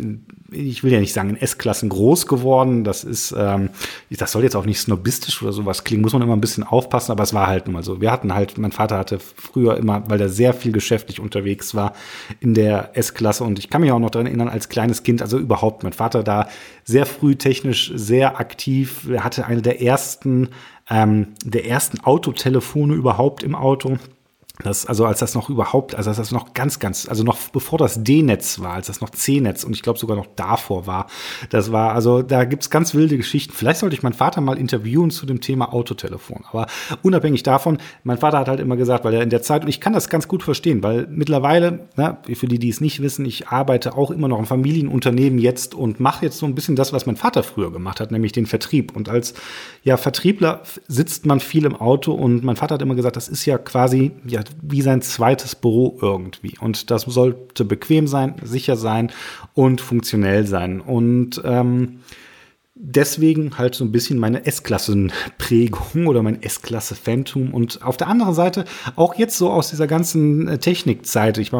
ich 0.50 0.82
will 0.84 0.92
ja 0.92 1.00
nicht 1.00 1.12
sagen 1.12 1.30
in 1.30 1.36
S-Klassen 1.36 1.88
groß 1.88 2.26
geworden. 2.26 2.84
Das 2.84 3.04
ist, 3.04 3.34
ähm, 3.36 3.70
das 4.10 4.32
soll 4.32 4.42
jetzt 4.42 4.56
auch 4.56 4.64
nicht 4.64 4.80
snobistisch 4.80 5.42
oder 5.42 5.52
sowas 5.52 5.84
klingen, 5.84 6.02
muss 6.02 6.12
man 6.12 6.22
immer 6.22 6.36
ein 6.36 6.40
bisschen 6.40 6.64
aufpassen, 6.64 7.12
aber 7.12 7.24
es 7.24 7.34
war 7.34 7.46
halt 7.46 7.66
nun 7.66 7.74
mal 7.74 7.82
so. 7.82 8.00
Wir 8.00 8.10
hatten 8.10 8.34
halt, 8.34 8.58
mein 8.58 8.72
Vater 8.72 8.98
hatte 8.98 9.18
früher 9.18 9.76
immer, 9.76 10.08
weil 10.08 10.20
er 10.20 10.28
sehr 10.28 10.54
viel 10.54 10.72
geschäftlich 10.72 11.20
unterwegs 11.20 11.74
war, 11.74 11.92
in 12.40 12.54
der 12.54 12.96
S-Klasse 12.96 13.44
und 13.44 13.58
ich 13.58 13.70
kann 13.70 13.80
mich 13.80 13.92
auch 13.92 13.98
noch 13.98 14.10
daran 14.10 14.26
erinnern, 14.26 14.48
als 14.48 14.68
kleines 14.68 15.02
Kind, 15.02 15.22
also 15.22 15.38
überhaupt, 15.38 15.82
mein 15.82 15.92
Vater 15.92 16.22
da 16.22 16.48
sehr 16.84 17.06
früh 17.06 17.36
technisch 17.36 17.92
sehr 17.94 18.38
aktiv, 18.38 19.08
er 19.10 19.24
hatte 19.24 19.46
eine 19.46 19.62
der 19.62 19.82
ersten, 19.82 20.50
ähm, 20.88 21.28
der 21.44 21.66
ersten 21.66 22.00
Autotelefone 22.00 22.94
überhaupt 22.94 23.42
im 23.42 23.54
Auto 23.54 23.98
das, 24.62 24.86
also 24.86 25.04
als 25.04 25.18
das 25.18 25.34
noch 25.34 25.50
überhaupt, 25.50 25.94
also 25.94 26.10
als 26.10 26.16
das 26.16 26.32
noch 26.32 26.54
ganz, 26.54 26.78
ganz, 26.78 27.08
also 27.08 27.22
noch 27.24 27.38
bevor 27.52 27.78
das 27.78 28.02
D-Netz 28.02 28.60
war, 28.60 28.72
als 28.72 28.86
das 28.86 29.00
noch 29.00 29.10
C-Netz 29.10 29.64
und 29.64 29.74
ich 29.74 29.82
glaube 29.82 29.98
sogar 29.98 30.16
noch 30.16 30.28
davor 30.34 30.86
war, 30.86 31.06
das 31.50 31.72
war, 31.72 31.92
also 31.92 32.22
da 32.22 32.44
gibt's 32.44 32.70
ganz 32.70 32.94
wilde 32.94 33.16
Geschichten. 33.16 33.52
Vielleicht 33.52 33.80
sollte 33.80 33.94
ich 33.94 34.02
meinen 34.02 34.14
Vater 34.14 34.40
mal 34.40 34.58
interviewen 34.58 35.10
zu 35.10 35.26
dem 35.26 35.40
Thema 35.40 35.72
Autotelefon. 35.72 36.44
Aber 36.50 36.66
unabhängig 37.02 37.42
davon, 37.42 37.78
mein 38.02 38.18
Vater 38.18 38.38
hat 38.38 38.48
halt 38.48 38.60
immer 38.60 38.76
gesagt, 38.76 39.04
weil 39.04 39.14
er 39.14 39.22
in 39.22 39.30
der 39.30 39.42
Zeit, 39.42 39.62
und 39.62 39.68
ich 39.68 39.80
kann 39.80 39.92
das 39.92 40.08
ganz 40.08 40.26
gut 40.28 40.42
verstehen, 40.42 40.82
weil 40.82 41.06
mittlerweile, 41.10 41.88
na, 41.96 42.18
für 42.34 42.46
die, 42.46 42.58
die 42.58 42.68
es 42.68 42.80
nicht 42.80 43.02
wissen, 43.02 43.24
ich 43.26 43.48
arbeite 43.48 43.96
auch 43.96 44.10
immer 44.10 44.28
noch 44.28 44.38
im 44.38 44.46
Familienunternehmen 44.46 45.38
jetzt 45.38 45.74
und 45.74 46.00
mache 46.00 46.24
jetzt 46.24 46.38
so 46.38 46.46
ein 46.46 46.54
bisschen 46.54 46.76
das, 46.76 46.92
was 46.92 47.06
mein 47.06 47.16
Vater 47.16 47.42
früher 47.42 47.70
gemacht 47.70 48.00
hat, 48.00 48.10
nämlich 48.10 48.32
den 48.32 48.46
Vertrieb. 48.46 48.96
Und 48.96 49.08
als 49.08 49.34
ja, 49.82 49.96
Vertriebler 49.96 50.62
sitzt 50.88 51.26
man 51.26 51.40
viel 51.40 51.64
im 51.64 51.76
Auto 51.76 52.12
und 52.12 52.42
mein 52.42 52.56
Vater 52.56 52.74
hat 52.74 52.82
immer 52.82 52.94
gesagt, 52.94 53.16
das 53.16 53.28
ist 53.28 53.44
ja 53.44 53.58
quasi, 53.58 54.12
ja, 54.26 54.40
wie 54.62 54.82
sein 54.82 55.02
zweites 55.02 55.54
Büro 55.54 55.98
irgendwie. 56.00 56.56
Und 56.60 56.90
das 56.90 57.02
sollte 57.02 57.64
bequem 57.64 58.06
sein, 58.06 58.36
sicher 58.42 58.76
sein 58.76 59.12
und 59.54 59.80
funktionell 59.80 60.46
sein. 60.46 60.80
Und 60.80 61.40
ähm, 61.44 62.00
deswegen 62.74 63.56
halt 63.58 63.74
so 63.74 63.84
ein 63.84 63.92
bisschen 63.92 64.18
meine 64.18 64.44
S-Klassen-Prägung 64.44 66.06
oder 66.06 66.22
mein 66.22 66.42
S-Klasse-Phantom 66.42 67.54
und 67.54 67.82
auf 67.82 67.96
der 67.96 68.08
anderen 68.08 68.34
Seite 68.34 68.66
auch 68.96 69.14
jetzt 69.14 69.38
so 69.38 69.50
aus 69.50 69.70
dieser 69.70 69.86
ganzen 69.86 70.46
äh, 70.46 70.58
Technikzeit, 70.58 71.38
ich, 71.38 71.52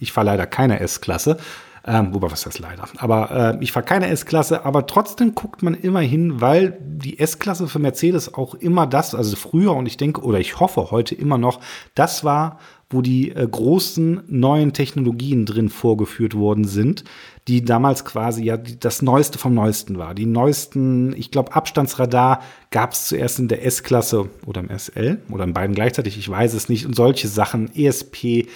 ich 0.00 0.12
fahre 0.12 0.26
leider 0.26 0.46
keine 0.46 0.80
S-Klasse, 0.80 1.38
ähm, 1.84 2.14
wobei, 2.14 2.30
was 2.30 2.46
heißt 2.46 2.60
leider? 2.60 2.84
Aber 2.98 3.56
äh, 3.58 3.62
ich 3.62 3.72
fahre 3.72 3.84
keine 3.84 4.08
S-Klasse, 4.08 4.64
aber 4.64 4.86
trotzdem 4.86 5.34
guckt 5.34 5.62
man 5.62 5.74
immer 5.74 6.00
hin, 6.00 6.40
weil 6.40 6.78
die 6.80 7.18
S-Klasse 7.18 7.66
für 7.66 7.80
Mercedes 7.80 8.34
auch 8.34 8.54
immer 8.54 8.86
das, 8.86 9.14
also 9.14 9.34
früher 9.34 9.72
und 9.74 9.86
ich 9.86 9.96
denke, 9.96 10.22
oder 10.22 10.38
ich 10.38 10.60
hoffe 10.60 10.90
heute 10.92 11.14
immer 11.14 11.38
noch, 11.38 11.60
das 11.94 12.22
war, 12.22 12.58
wo 12.88 13.00
die 13.02 13.30
äh, 13.30 13.48
großen 13.50 14.22
neuen 14.28 14.72
Technologien 14.72 15.44
drin 15.44 15.70
vorgeführt 15.70 16.34
worden 16.34 16.64
sind, 16.64 17.02
die 17.48 17.64
damals 17.64 18.04
quasi 18.04 18.44
ja 18.44 18.56
das 18.56 19.02
Neueste 19.02 19.36
vom 19.36 19.52
Neuesten 19.52 19.98
war. 19.98 20.14
Die 20.14 20.26
neuesten, 20.26 21.12
ich 21.16 21.32
glaube, 21.32 21.54
Abstandsradar 21.54 22.40
gab 22.70 22.92
es 22.92 23.08
zuerst 23.08 23.40
in 23.40 23.48
der 23.48 23.66
S-Klasse 23.66 24.30
oder 24.46 24.60
im 24.60 24.70
SL 24.76 25.18
oder 25.28 25.44
in 25.44 25.52
beiden 25.52 25.74
gleichzeitig, 25.74 26.16
ich 26.16 26.28
weiß 26.28 26.54
es 26.54 26.68
nicht. 26.68 26.86
Und 26.86 26.94
solche 26.94 27.26
Sachen, 27.26 27.68
ESP, 27.74 28.46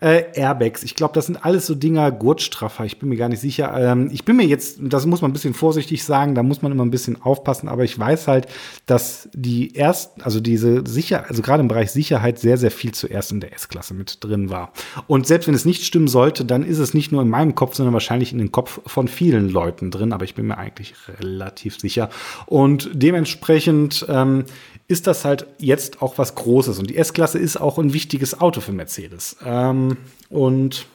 äh, 0.00 0.24
Airbags, 0.34 0.82
ich 0.82 0.94
glaube, 0.94 1.14
das 1.14 1.26
sind 1.26 1.42
alles 1.42 1.66
so 1.66 1.74
Dinger, 1.74 2.12
Gurtstraffer, 2.12 2.84
ich 2.84 2.98
bin 2.98 3.08
mir 3.08 3.16
gar 3.16 3.30
nicht 3.30 3.40
sicher. 3.40 3.74
Ähm, 3.76 4.10
ich 4.12 4.24
bin 4.26 4.36
mir 4.36 4.46
jetzt, 4.46 4.78
das 4.78 5.06
muss 5.06 5.22
man 5.22 5.30
ein 5.30 5.34
bisschen 5.34 5.54
vorsichtig 5.54 6.04
sagen, 6.04 6.34
da 6.34 6.42
muss 6.42 6.60
man 6.60 6.70
immer 6.70 6.84
ein 6.84 6.90
bisschen 6.90 7.20
aufpassen, 7.22 7.68
aber 7.68 7.84
ich 7.84 7.98
weiß 7.98 8.28
halt, 8.28 8.46
dass 8.84 9.30
die 9.32 9.74
ersten, 9.74 10.20
also 10.20 10.40
diese 10.40 10.86
sicher, 10.86 11.24
also 11.28 11.40
gerade 11.40 11.62
im 11.62 11.68
Bereich 11.68 11.90
Sicherheit 11.90 12.38
sehr, 12.38 12.58
sehr 12.58 12.70
viel 12.70 12.92
zuerst 12.92 13.32
in 13.32 13.40
der 13.40 13.54
S-Klasse 13.54 13.94
mit 13.94 14.22
drin 14.22 14.50
war. 14.50 14.72
Und 15.06 15.26
selbst 15.26 15.48
wenn 15.48 15.54
es 15.54 15.64
nicht 15.64 15.84
stimmen 15.84 16.08
sollte, 16.08 16.44
dann 16.44 16.62
ist 16.62 16.78
es 16.78 16.92
nicht 16.92 17.10
nur 17.10 17.22
in 17.22 17.28
meinem 17.30 17.54
Kopf, 17.54 17.74
sondern 17.74 17.94
wahrscheinlich 17.94 18.33
in 18.34 18.38
den 18.38 18.52
Kopf 18.52 18.80
von 18.86 19.08
vielen 19.08 19.48
Leuten 19.48 19.90
drin, 19.90 20.12
aber 20.12 20.24
ich 20.24 20.34
bin 20.34 20.46
mir 20.46 20.58
eigentlich 20.58 20.94
relativ 21.20 21.78
sicher. 21.78 22.10
Und 22.46 22.90
dementsprechend 22.92 24.04
ähm, 24.08 24.44
ist 24.88 25.06
das 25.06 25.24
halt 25.24 25.46
jetzt 25.58 26.02
auch 26.02 26.18
was 26.18 26.34
Großes. 26.34 26.78
Und 26.78 26.90
die 26.90 26.96
S-Klasse 26.96 27.38
ist 27.38 27.56
auch 27.56 27.78
ein 27.78 27.92
wichtiges 27.92 28.40
Auto 28.40 28.60
für 28.60 28.72
Mercedes. 28.72 29.36
Ähm, 29.44 29.96
und 30.28 30.86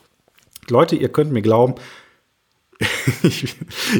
Leute, 0.69 0.95
ihr 0.95 1.09
könnt 1.09 1.31
mir 1.31 1.41
glauben, 1.41 1.75
ich, 3.23 3.55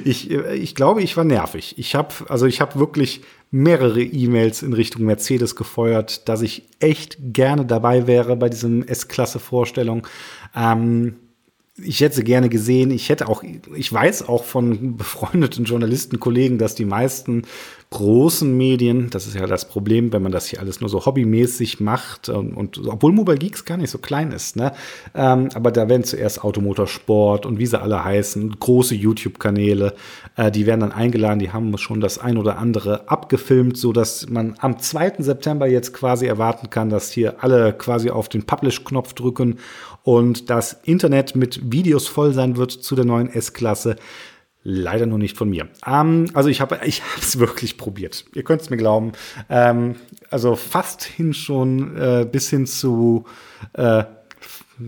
ich, 0.05 0.31
ich 0.31 0.75
glaube, 0.75 1.01
ich 1.01 1.17
war 1.17 1.25
nervig. 1.25 1.77
Ich 1.77 1.95
habe 1.95 2.13
also 2.29 2.45
ich 2.45 2.61
habe 2.61 2.79
wirklich 2.79 3.21
mehrere 3.51 4.01
E-Mails 4.01 4.61
in 4.61 4.73
Richtung 4.73 5.03
Mercedes 5.03 5.55
gefeuert, 5.55 6.29
dass 6.29 6.41
ich 6.41 6.63
echt 6.79 7.17
gerne 7.19 7.65
dabei 7.65 8.07
wäre 8.07 8.35
bei 8.35 8.47
diesem 8.47 8.87
S-Klasse-Vorstellung. 8.87 10.07
Ähm, 10.55 11.15
ich 11.83 12.01
hätte 12.01 12.15
sie 12.15 12.23
gerne 12.23 12.49
gesehen. 12.49 12.91
Ich 12.91 13.09
hätte 13.09 13.27
auch, 13.27 13.43
ich 13.75 13.91
weiß 13.91 14.27
auch 14.27 14.43
von 14.43 14.97
befreundeten 14.97 15.65
Journalistenkollegen, 15.65 16.57
dass 16.57 16.75
die 16.75 16.85
meisten 16.85 17.43
großen 17.91 18.55
Medien, 18.55 19.09
das 19.09 19.25
ist 19.25 19.33
ja 19.33 19.47
das 19.47 19.67
Problem, 19.67 20.13
wenn 20.13 20.21
man 20.21 20.31
das 20.31 20.45
hier 20.45 20.59
alles 20.59 20.79
nur 20.79 20.91
so 20.91 21.07
hobbymäßig 21.07 21.79
macht 21.79 22.29
und, 22.29 22.53
und 22.53 22.79
obwohl 22.87 23.11
Mobile 23.11 23.39
Geeks 23.39 23.65
gar 23.65 23.77
nicht 23.77 23.89
so 23.89 23.97
klein 23.97 24.31
ist, 24.31 24.55
ne? 24.55 24.73
Ähm, 25.15 25.49
aber 25.55 25.71
da 25.71 25.89
werden 25.89 26.03
zuerst 26.03 26.43
Automotorsport 26.43 27.47
und 27.47 27.57
wie 27.57 27.65
sie 27.65 27.81
alle 27.81 28.03
heißen, 28.03 28.59
große 28.59 28.93
YouTube-Kanäle, 28.93 29.95
äh, 30.35 30.51
die 30.51 30.67
werden 30.67 30.81
dann 30.81 30.91
eingeladen, 30.91 31.39
die 31.39 31.51
haben 31.51 31.75
schon 31.79 31.99
das 31.99 32.19
ein 32.19 32.37
oder 32.37 32.59
andere 32.59 33.09
abgefilmt, 33.09 33.75
so 33.75 33.91
dass 33.91 34.29
man 34.29 34.53
am 34.59 34.77
2. 34.77 35.13
September 35.23 35.65
jetzt 35.65 35.91
quasi 35.91 36.27
erwarten 36.27 36.69
kann, 36.69 36.91
dass 36.91 37.11
hier 37.11 37.43
alle 37.43 37.73
quasi 37.73 38.11
auf 38.11 38.29
den 38.29 38.45
Publish-Knopf 38.45 39.13
drücken 39.13 39.57
und 40.03 40.51
das 40.51 40.73
Internet 40.83 41.35
mit 41.35 41.71
Videos 41.71 42.07
voll 42.07 42.33
sein 42.33 42.55
wird 42.55 42.71
zu 42.71 42.95
der 42.95 43.05
neuen 43.05 43.33
S-Klasse. 43.33 43.95
Leider 44.63 45.05
nur 45.05 45.19
nicht 45.19 45.37
von 45.37 45.49
mir. 45.49 45.69
Ähm, 45.85 46.25
also 46.33 46.49
ich 46.49 46.59
habe 46.59 46.79
ich 46.83 47.01
es 47.17 47.39
wirklich 47.39 47.77
probiert. 47.77 48.25
Ihr 48.33 48.43
könnt 48.43 48.61
es 48.61 48.69
mir 48.69 48.77
glauben. 48.77 49.13
Ähm, 49.49 49.95
also 50.29 50.55
fast 50.55 51.03
hin 51.03 51.33
schon 51.33 51.95
äh, 51.97 52.27
bis 52.29 52.49
hin 52.49 52.65
zu 52.65 53.25
äh, 53.73 54.03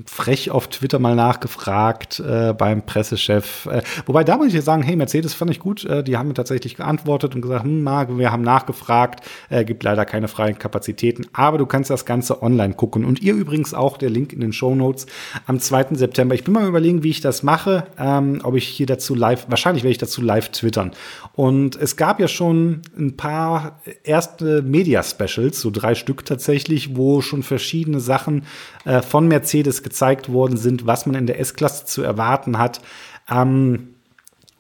frech 0.06 0.52
auf 0.52 0.68
Twitter 0.68 1.00
mal 1.00 1.16
nachgefragt 1.16 2.20
äh, 2.20 2.54
beim 2.54 2.86
Pressechef. 2.86 3.66
Äh, 3.66 3.82
wobei 4.06 4.24
da 4.24 4.38
muss 4.38 4.54
ich 4.54 4.62
sagen, 4.64 4.84
hey, 4.84 4.96
Mercedes 4.96 5.34
fand 5.34 5.52
ich 5.52 5.60
gut. 5.60 5.86
Äh, 5.86 6.04
die 6.04 6.18
haben 6.18 6.28
mir 6.28 6.34
tatsächlich 6.34 6.76
geantwortet 6.76 7.36
und 7.36 7.42
gesagt, 7.42 7.66
hm, 7.66 7.84
wir 7.84 8.32
haben 8.32 8.42
nachgefragt, 8.42 9.26
äh, 9.50 9.66
gibt 9.66 9.84
leider 9.84 10.06
keine 10.06 10.28
freien 10.28 10.58
Kapazitäten, 10.58 11.26
aber 11.34 11.58
du 11.58 11.66
kannst 11.66 11.90
das 11.90 12.06
Ganze 12.06 12.42
online 12.42 12.74
gucken. 12.74 13.06
Und 13.06 13.22
ihr 13.22 13.34
übrigens 13.34 13.74
auch, 13.74 13.98
der 13.98 14.10
Link 14.10 14.34
in 14.34 14.40
den 14.40 14.54
Show 14.54 14.76
Notes 14.76 15.08
am 15.46 15.60
2. 15.60 15.96
September. 15.96 16.36
Ich 16.36 16.44
bin 16.44 16.54
mal 16.54 16.68
überlegen, 16.68 17.04
wie 17.04 17.10
ich 17.10 17.22
das 17.22 17.44
mache, 17.44 17.86
ähm, 18.00 18.40
ob 18.44 18.56
ich 18.56 18.68
hier 18.68 18.86
dazu 18.86 19.14
live, 19.14 19.48
wahrscheinlich 19.50 19.84
werde 19.84 19.92
ich 19.92 19.98
dazu 19.98 20.22
live 20.22 20.50
twittern. 20.50 20.92
Und 21.34 21.76
es 21.76 21.98
gab 21.98 22.20
ja 22.20 22.28
schon 22.28 22.82
ein 22.98 23.18
paar 23.18 23.82
erste 24.04 24.62
Media-Specials, 24.62 25.60
so 25.60 25.70
drei 25.72 25.96
Stück 25.96 26.26
tatsächlich, 26.26 26.96
wo 26.96 27.22
schon 27.22 27.44
verschiedene 27.44 28.00
Sachen 28.00 28.44
äh, 28.86 29.02
von 29.02 29.28
Mercedes 29.28 29.81
gezeigt 29.84 30.32
worden 30.32 30.58
sind, 30.58 30.86
was 30.86 31.06
man 31.06 31.15
in 31.15 31.28
der 31.28 31.39
S-Klasse 31.39 31.86
zu 31.86 32.02
erwarten 32.02 32.58
hat. 32.58 32.82
Ähm, 33.30 33.96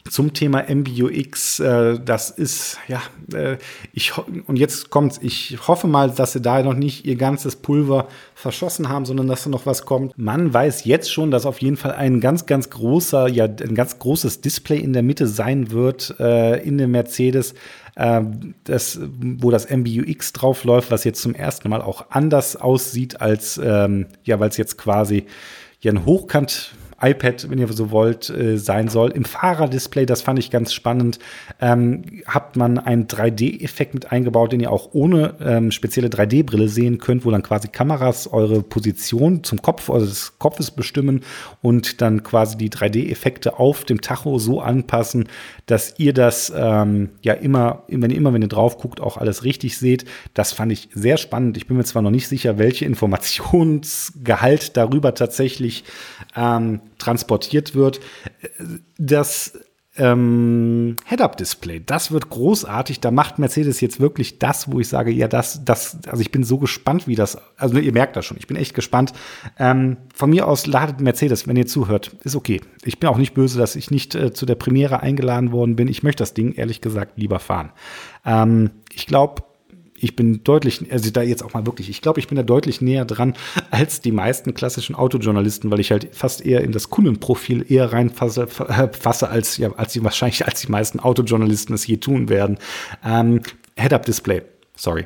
zum 0.09 0.33
Thema 0.33 0.63
MBUX, 0.67 1.59
äh, 1.59 1.99
das 2.03 2.31
ist, 2.31 2.77
ja, 2.87 3.01
äh, 3.33 3.57
ich, 3.93 4.17
und 4.17 4.57
jetzt 4.57 4.89
kommt's, 4.89 5.19
ich 5.21 5.67
hoffe 5.67 5.87
mal, 5.87 6.09
dass 6.09 6.33
sie 6.33 6.41
da 6.41 6.63
noch 6.63 6.73
nicht 6.73 7.05
ihr 7.05 7.15
ganzes 7.15 7.55
Pulver 7.55 8.07
verschossen 8.33 8.89
haben, 8.89 9.05
sondern 9.05 9.27
dass 9.27 9.43
da 9.43 9.49
noch 9.49 9.65
was 9.65 9.85
kommt. 9.85 10.17
Man 10.17 10.53
weiß 10.53 10.85
jetzt 10.85 11.11
schon, 11.11 11.31
dass 11.31 11.45
auf 11.45 11.61
jeden 11.61 11.77
Fall 11.77 11.91
ein 11.91 12.19
ganz, 12.19 12.45
ganz 12.45 12.69
großer, 12.69 13.27
ja, 13.27 13.45
ein 13.45 13.75
ganz 13.75 13.99
großes 13.99 14.41
Display 14.41 14.79
in 14.79 14.93
der 14.93 15.03
Mitte 15.03 15.27
sein 15.27 15.71
wird, 15.71 16.15
äh, 16.19 16.61
in 16.63 16.77
dem 16.77 16.91
Mercedes, 16.91 17.53
das, 17.95 18.99
wo 19.01 19.51
das 19.51 19.69
MBUX 19.69 20.33
drauf 20.33 20.63
läuft, 20.63 20.91
was 20.91 21.03
jetzt 21.03 21.21
zum 21.21 21.35
ersten 21.35 21.69
Mal 21.69 21.81
auch 21.81 22.05
anders 22.09 22.55
aussieht 22.55 23.21
als, 23.21 23.59
ähm, 23.63 24.07
ja, 24.23 24.39
weil 24.39 24.49
es 24.49 24.57
jetzt 24.57 24.77
quasi 24.77 25.25
ja 25.81 25.91
ein 25.91 26.05
Hochkant 26.05 26.73
iPad, 27.01 27.49
wenn 27.49 27.59
ihr 27.59 27.67
so 27.71 27.91
wollt, 27.91 28.29
äh, 28.29 28.57
sein 28.57 28.87
soll. 28.87 29.11
Im 29.11 29.25
Fahrerdisplay, 29.25 30.05
das 30.05 30.21
fand 30.21 30.39
ich 30.39 30.51
ganz 30.51 30.73
spannend, 30.73 31.19
ähm, 31.59 32.03
hat 32.25 32.55
man 32.55 32.77
einen 32.77 33.07
3D-Effekt 33.07 33.93
mit 33.93 34.11
eingebaut, 34.11 34.51
den 34.51 34.59
ihr 34.59 34.71
auch 34.71 34.89
ohne 34.93 35.35
ähm, 35.41 35.71
spezielle 35.71 36.09
3D-Brille 36.09 36.67
sehen 36.67 36.97
könnt, 36.97 37.25
wo 37.25 37.31
dann 37.31 37.43
quasi 37.43 37.67
Kameras 37.67 38.27
eure 38.27 38.61
Position 38.61 39.43
zum 39.43 39.61
Kopf 39.61 39.89
eures 39.89 40.37
Kopfes 40.39 40.71
bestimmen 40.71 41.21
und 41.61 42.01
dann 42.01 42.23
quasi 42.23 42.57
die 42.57 42.69
3D-Effekte 42.69 43.59
auf 43.59 43.85
dem 43.85 44.01
Tacho 44.01 44.39
so 44.39 44.61
anpassen, 44.61 45.27
dass 45.65 45.95
ihr 45.97 46.13
das 46.13 46.51
ähm, 46.55 47.09
ja 47.21 47.33
immer, 47.33 47.83
wenn 47.87 48.11
ihr 48.11 48.17
immer, 48.17 48.33
wenn 48.33 48.41
ihr 48.41 48.47
drauf 48.47 48.77
guckt, 48.77 49.01
auch 49.01 49.17
alles 49.17 49.43
richtig 49.43 49.77
seht. 49.77 50.05
Das 50.33 50.51
fand 50.51 50.71
ich 50.71 50.89
sehr 50.93 51.17
spannend. 51.17 51.57
Ich 51.57 51.67
bin 51.67 51.77
mir 51.77 51.83
zwar 51.83 52.01
noch 52.01 52.11
nicht 52.11 52.27
sicher, 52.27 52.57
welche 52.57 52.85
Informationsgehalt 52.85 54.77
darüber 54.77 55.13
tatsächlich 55.13 55.83
ähm, 56.35 56.81
transportiert 57.01 57.75
wird. 57.75 57.99
Das 58.97 59.53
ähm, 59.97 60.95
Head-Up-Display. 61.05 61.83
Das 61.85 62.11
wird 62.11 62.29
großartig. 62.29 63.01
Da 63.01 63.11
macht 63.11 63.39
Mercedes 63.39 63.81
jetzt 63.81 63.99
wirklich 63.99 64.39
das, 64.39 64.71
wo 64.71 64.79
ich 64.79 64.87
sage, 64.87 65.11
ja, 65.11 65.27
das, 65.27 65.65
das, 65.65 65.97
also 66.07 66.21
ich 66.21 66.31
bin 66.31 66.43
so 66.43 66.57
gespannt, 66.57 67.07
wie 67.07 67.15
das, 67.15 67.37
also 67.57 67.77
ihr 67.77 67.91
merkt 67.91 68.15
das 68.15 68.25
schon, 68.25 68.37
ich 68.37 68.47
bin 68.47 68.55
echt 68.55 68.73
gespannt. 68.73 69.11
Ähm, 69.59 69.97
von 70.13 70.29
mir 70.29 70.47
aus 70.47 70.65
ladet 70.65 71.01
Mercedes, 71.01 71.47
wenn 71.47 71.57
ihr 71.57 71.67
zuhört, 71.67 72.15
ist 72.23 72.35
okay. 72.35 72.61
Ich 72.85 72.99
bin 72.99 73.09
auch 73.09 73.17
nicht 73.17 73.33
böse, 73.33 73.59
dass 73.59 73.75
ich 73.75 73.91
nicht 73.91 74.15
äh, 74.15 74.31
zu 74.31 74.45
der 74.45 74.55
Premiere 74.55 75.01
eingeladen 75.01 75.51
worden 75.51 75.75
bin. 75.75 75.89
Ich 75.89 76.03
möchte 76.03 76.21
das 76.21 76.33
Ding, 76.33 76.53
ehrlich 76.53 76.79
gesagt, 76.79 77.17
lieber 77.17 77.39
fahren. 77.39 77.71
Ähm, 78.25 78.71
ich 78.93 79.07
glaube, 79.07 79.43
ich 80.01 80.15
bin 80.15 80.43
deutlich, 80.43 80.91
also 80.91 81.09
da 81.11 81.21
jetzt 81.21 81.43
auch 81.43 81.53
mal 81.53 81.65
wirklich, 81.65 81.89
ich 81.89 82.01
glaube, 82.01 82.19
ich 82.19 82.27
bin 82.27 82.35
da 82.35 82.43
deutlich 82.43 82.81
näher 82.81 83.05
dran 83.05 83.35
als 83.71 84.01
die 84.01 84.11
meisten 84.11 84.53
klassischen 84.53 84.95
Autojournalisten, 84.95 85.71
weil 85.71 85.79
ich 85.79 85.91
halt 85.91 86.09
fast 86.13 86.45
eher 86.45 86.61
in 86.61 86.71
das 86.71 86.89
Kundenprofil 86.89 87.65
eher 87.69 87.93
reinfasse, 87.93 88.47
äh, 88.67 88.87
fasse, 88.91 89.29
als 89.29 89.57
ja, 89.57 89.71
als 89.73 89.93
die 89.93 90.03
wahrscheinlich 90.03 90.45
als 90.45 90.61
die 90.61 90.71
meisten 90.71 90.99
Autojournalisten 90.99 91.75
es 91.75 91.85
je 91.87 91.97
tun 91.97 92.29
werden. 92.29 92.57
Ähm, 93.05 93.41
Head-Up-Display, 93.75 94.41
sorry, 94.75 95.05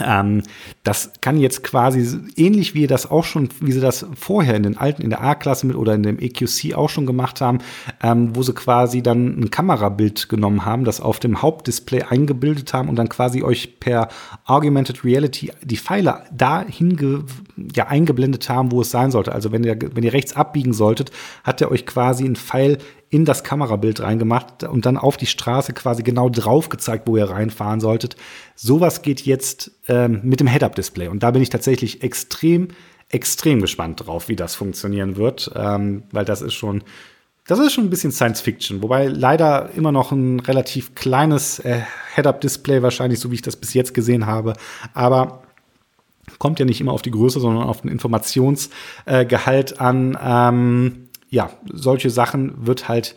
ähm, 0.00 0.42
das 0.84 1.12
kann 1.20 1.38
jetzt 1.38 1.62
quasi 1.62 2.18
ähnlich 2.36 2.74
wie 2.74 2.86
das 2.86 3.10
auch 3.10 3.24
schon, 3.24 3.50
wie 3.60 3.72
sie 3.72 3.80
das 3.80 4.06
vorher 4.14 4.56
in 4.56 4.62
den 4.62 4.78
alten, 4.78 5.02
in 5.02 5.10
der 5.10 5.22
A-Klasse 5.22 5.66
mit 5.66 5.76
oder 5.76 5.94
in 5.94 6.02
dem 6.02 6.18
EQC 6.18 6.74
auch 6.74 6.88
schon 6.88 7.04
gemacht 7.04 7.42
haben, 7.42 7.58
ähm, 8.02 8.34
wo 8.34 8.42
sie 8.42 8.54
quasi 8.54 9.02
dann 9.02 9.38
ein 9.38 9.50
Kamerabild 9.50 10.30
genommen 10.30 10.64
haben, 10.64 10.84
das 10.84 11.00
auf 11.02 11.20
dem 11.20 11.42
Hauptdisplay 11.42 12.02
eingebildet 12.02 12.72
haben 12.72 12.88
und 12.88 12.96
dann 12.96 13.10
quasi 13.10 13.42
euch 13.42 13.80
per 13.80 14.08
Augmented 14.46 15.04
Reality 15.04 15.52
die 15.62 15.76
Pfeile 15.76 16.22
dahin 16.32 17.26
ja, 17.74 17.88
eingeblendet 17.88 18.48
haben, 18.48 18.72
wo 18.72 18.80
es 18.80 18.90
sein 18.90 19.10
sollte. 19.10 19.32
Also 19.32 19.52
wenn 19.52 19.62
ihr, 19.62 19.76
wenn 19.94 20.04
ihr 20.04 20.14
rechts 20.14 20.34
abbiegen 20.34 20.72
solltet, 20.72 21.10
hat 21.44 21.60
er 21.60 21.70
euch 21.70 21.84
quasi 21.84 22.24
einen 22.24 22.36
Pfeil 22.36 22.78
in 23.12 23.26
das 23.26 23.44
Kamerabild 23.44 24.00
reingemacht 24.00 24.64
und 24.64 24.86
dann 24.86 24.96
auf 24.96 25.18
die 25.18 25.26
Straße 25.26 25.74
quasi 25.74 26.02
genau 26.02 26.30
drauf 26.30 26.70
gezeigt, 26.70 27.06
wo 27.06 27.18
ihr 27.18 27.28
reinfahren 27.28 27.78
solltet. 27.78 28.16
Sowas 28.56 29.02
geht 29.02 29.20
jetzt 29.20 29.70
ähm, 29.86 30.20
mit 30.22 30.40
dem 30.40 30.46
Head-Up-Display. 30.46 31.08
Und 31.08 31.22
da 31.22 31.30
bin 31.30 31.42
ich 31.42 31.50
tatsächlich 31.50 32.02
extrem, 32.02 32.68
extrem 33.10 33.60
gespannt 33.60 34.06
drauf, 34.06 34.30
wie 34.30 34.36
das 34.36 34.54
funktionieren 34.54 35.16
wird, 35.16 35.52
ähm, 35.54 36.04
weil 36.10 36.24
das 36.24 36.40
ist 36.40 36.54
schon, 36.54 36.84
das 37.46 37.58
ist 37.58 37.74
schon 37.74 37.84
ein 37.84 37.90
bisschen 37.90 38.12
Science 38.12 38.40
Fiction, 38.40 38.82
wobei 38.82 39.08
leider 39.08 39.68
immer 39.76 39.92
noch 39.92 40.10
ein 40.10 40.40
relativ 40.40 40.94
kleines 40.94 41.58
äh, 41.58 41.82
Head-Up-Display 42.14 42.82
wahrscheinlich, 42.82 43.20
so 43.20 43.30
wie 43.30 43.34
ich 43.34 43.42
das 43.42 43.56
bis 43.56 43.74
jetzt 43.74 43.92
gesehen 43.92 44.24
habe. 44.24 44.54
Aber 44.94 45.42
kommt 46.38 46.58
ja 46.60 46.64
nicht 46.64 46.80
immer 46.80 46.92
auf 46.92 47.02
die 47.02 47.10
Größe, 47.10 47.40
sondern 47.40 47.64
auf 47.64 47.82
den 47.82 47.90
Informationsgehalt 47.90 49.72
äh, 49.72 49.76
an. 49.76 50.18
Ähm, 50.18 51.01
ja, 51.32 51.48
solche 51.72 52.10
Sachen 52.10 52.66
wird 52.66 52.88
halt 52.88 53.16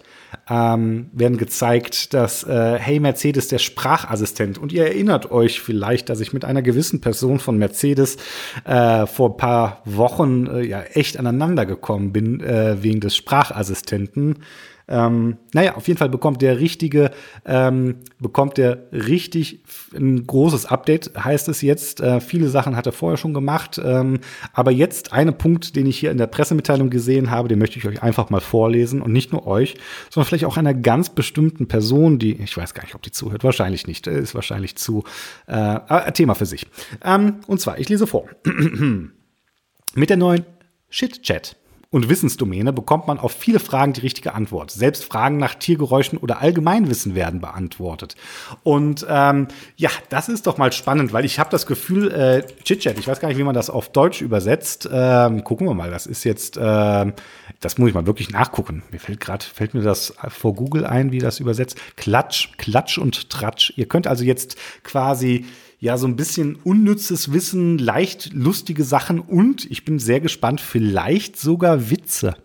ähm, 0.50 1.10
werden 1.12 1.38
gezeigt, 1.38 2.14
dass 2.14 2.46
äh, 2.46 2.78
Hey 2.80 3.02
Mercedes 3.02 3.50
der 3.50 3.58
Sprachassistent 3.58 4.58
und 4.58 4.72
ihr 4.72 4.86
erinnert 4.86 5.32
euch 5.32 5.60
vielleicht, 5.60 6.08
dass 6.08 6.22
ich 6.22 6.32
mit 6.32 6.46
einer 6.46 6.62
gewissen 6.62 7.02
Person 7.02 7.40
von 7.40 7.58
Mercedes 7.58 8.16
äh, 8.64 9.06
vor 9.06 9.32
ein 9.32 9.38
paar 9.38 9.82
Wochen 9.84 10.48
äh, 10.48 10.66
ja 10.66 10.82
echt 10.82 11.20
aneinander 11.20 11.66
gekommen 11.66 12.14
bin 12.14 12.40
äh, 12.40 12.82
wegen 12.82 13.02
des 13.02 13.18
Sprachassistenten. 13.18 14.40
Ähm, 14.88 15.38
naja, 15.54 15.76
auf 15.76 15.88
jeden 15.88 15.98
Fall 15.98 16.10
bekommt 16.10 16.42
der 16.42 16.60
richtige, 16.60 17.12
ähm, 17.46 17.98
bekommt 18.20 18.58
der 18.58 18.88
richtig 18.92 19.64
ein 19.96 20.26
großes 20.28 20.66
Update, 20.68 21.12
heißt 21.18 21.50
es 21.50 21.62
jetzt. 21.62 22.02
Äh, 22.02 22.20
viele 22.20 22.50
Sachen 22.50 22.76
hat 22.76 22.86
er 22.86 22.92
vorher 22.92 23.18
schon 23.18 23.34
gemacht. 23.34 23.82
Ähm, 23.84 24.20
aber 24.54 24.72
jetzt 24.72 25.12
ein 25.12 25.36
Punkt, 25.38 25.76
den 25.76 25.88
ich 25.88 25.98
hier 25.98 26.12
in 26.12 26.18
der 26.18 26.28
Pressemitteilung 26.28 26.90
gesehen 26.90 27.32
habe, 27.32 27.48
den 27.48 27.60
möchte 27.60 27.80
ich 27.80 27.88
euch 27.88 28.04
einfach 28.04 28.30
mal 28.30 28.42
vorlesen 28.42 29.02
und 29.02 29.12
nicht 29.12 29.32
nur 29.32 29.48
euch, 29.48 29.76
sondern 30.10 30.28
vielleicht 30.28 30.46
auch 30.46 30.58
einer 30.58 30.74
ganz 30.74 31.10
bestimmten 31.10 31.68
Person, 31.68 32.20
die, 32.20 32.34
ich 32.34 32.56
weiß 32.56 32.74
gar 32.74 32.84
nicht, 32.84 32.96
ob 32.96 33.02
die 33.02 33.12
zuhört, 33.12 33.44
wahrscheinlich 33.44 33.88
nicht, 33.88 34.08
ist 34.08 34.36
wahrscheinlich 34.36 34.76
zu 34.76 35.04
äh, 35.48 36.12
Thema 36.12 36.36
für 36.36 36.46
sich. 36.46 36.68
Ähm, 37.04 37.38
und 37.48 37.60
zwar, 37.60 37.80
ich 37.80 37.90
lese 37.90 38.08
vor. 38.08 38.26
Mit 39.96 40.10
der 40.10 40.18
neuen 40.18 40.46
Shit-Chat 40.90 41.56
und 41.90 42.10
Wissensdomäne 42.10 42.74
bekommt 42.74 43.08
man 43.08 43.20
auf 43.20 43.32
viele 43.32 43.60
Fragen 43.60 43.94
die 43.94 44.02
richtige 44.02 44.34
Antwort. 44.34 44.72
Selbst 44.72 45.06
Fragen 45.06 45.38
nach 45.38 45.56
Tiergeräuschen 45.56 46.18
oder 46.18 46.42
Allgemeinwissen 46.42 47.16
werden 47.16 47.42
beantwortet. 47.42 48.16
Und 48.64 49.06
ähm, 49.10 49.48
ja, 49.76 49.90
das 50.10 50.30
ist 50.30 50.48
doch 50.48 50.58
mal 50.58 50.72
spannend, 50.72 51.14
weil 51.14 51.26
ich 51.26 51.40
habe 51.40 51.50
das 51.50 51.66
Gefühl, 51.66 52.12
äh, 52.12 52.44
Chitchat, 52.64 52.98
ich 53.00 53.08
weiß 53.08 53.20
gar 53.20 53.30
nicht, 53.30 53.38
wie 53.38 53.44
man 53.44 53.56
das 53.56 53.70
auf 53.70 53.90
Deutsch 53.92 54.22
übersetzt. 54.22 54.90
Ähm, 54.92 55.44
gucken 55.44 55.68
wir 55.68 55.74
mal, 55.74 55.92
das 55.92 56.06
ist 56.06 56.24
jetzt, 56.24 56.58
äh, 56.58 57.12
das 57.60 57.78
muss 57.78 57.90
ich 57.90 57.96
mal 57.96 58.06
wirklich 58.06 58.30
nachgucken. 58.30 58.84
Mir 58.92 59.00
fällt 59.00 59.20
gerade, 59.20 59.46
fällt 59.46 59.74
mir 59.74 59.82
das 59.82 60.14
vor 60.30 60.54
Google 60.54 60.86
ein, 60.86 61.12
wie 61.12 61.20
das 61.20 61.40
übersetzt. 61.40 61.78
Klatsch, 61.96 62.50
Klatsch 62.58 62.98
und 62.98 63.30
Tratsch. 63.30 63.74
Ihr 63.76 63.88
könnt 63.88 64.08
also 64.08 64.24
jetzt 64.24 64.58
quasi 64.84 65.46
ja 65.86 65.98
so 65.98 66.08
ein 66.08 66.16
bisschen 66.16 66.56
unnützes 66.64 67.32
Wissen, 67.32 67.78
leicht 67.78 68.34
lustige 68.34 68.84
Sachen 68.84 69.20
und 69.20 69.70
ich 69.70 69.86
bin 69.86 70.00
sehr 70.00 70.20
gespannt, 70.20 70.60
vielleicht 70.60 71.38
sogar 71.38 71.92
Witze 71.92 72.36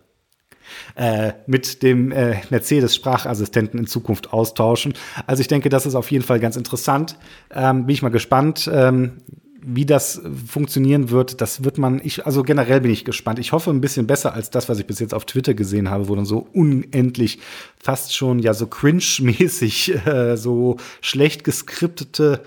äh, 0.95 1.33
mit 1.47 1.81
dem 1.81 2.11
äh, 2.11 2.35
Mercedes-Sprachassistenten 2.51 3.79
in 3.79 3.87
Zukunft 3.87 4.31
austauschen. 4.31 4.93
Also 5.25 5.41
ich 5.41 5.47
denke, 5.47 5.69
das 5.69 5.87
ist 5.87 5.95
auf 5.95 6.11
jeden 6.11 6.23
Fall 6.23 6.39
ganz 6.39 6.55
interessant. 6.55 7.17
Ähm, 7.49 7.87
bin 7.87 7.93
ich 7.95 8.03
mal 8.03 8.09
gespannt. 8.09 8.69
Ähm, 8.71 9.13
wie 9.63 9.85
das 9.85 10.21
funktionieren 10.47 11.11
wird, 11.11 11.39
das 11.39 11.63
wird 11.63 11.77
man, 11.77 12.01
ich, 12.03 12.25
also 12.25 12.41
generell 12.41 12.81
bin 12.81 12.89
ich 12.89 13.05
gespannt. 13.05 13.37
Ich 13.37 13.51
hoffe 13.51 13.69
ein 13.69 13.81
bisschen 13.81 14.07
besser 14.07 14.33
als 14.33 14.49
das, 14.49 14.69
was 14.69 14.79
ich 14.79 14.87
bis 14.87 14.99
jetzt 14.99 15.13
auf 15.13 15.25
Twitter 15.25 15.53
gesehen 15.53 15.89
habe, 15.91 16.09
wo 16.09 16.15
dann 16.15 16.25
so 16.25 16.47
unendlich 16.53 17.39
fast 17.77 18.15
schon 18.15 18.39
ja 18.39 18.55
so 18.55 18.65
cringe-mäßig, 18.65 20.05
äh, 20.07 20.35
so 20.35 20.77
schlecht 21.01 21.43
geskriptete 21.43 22.41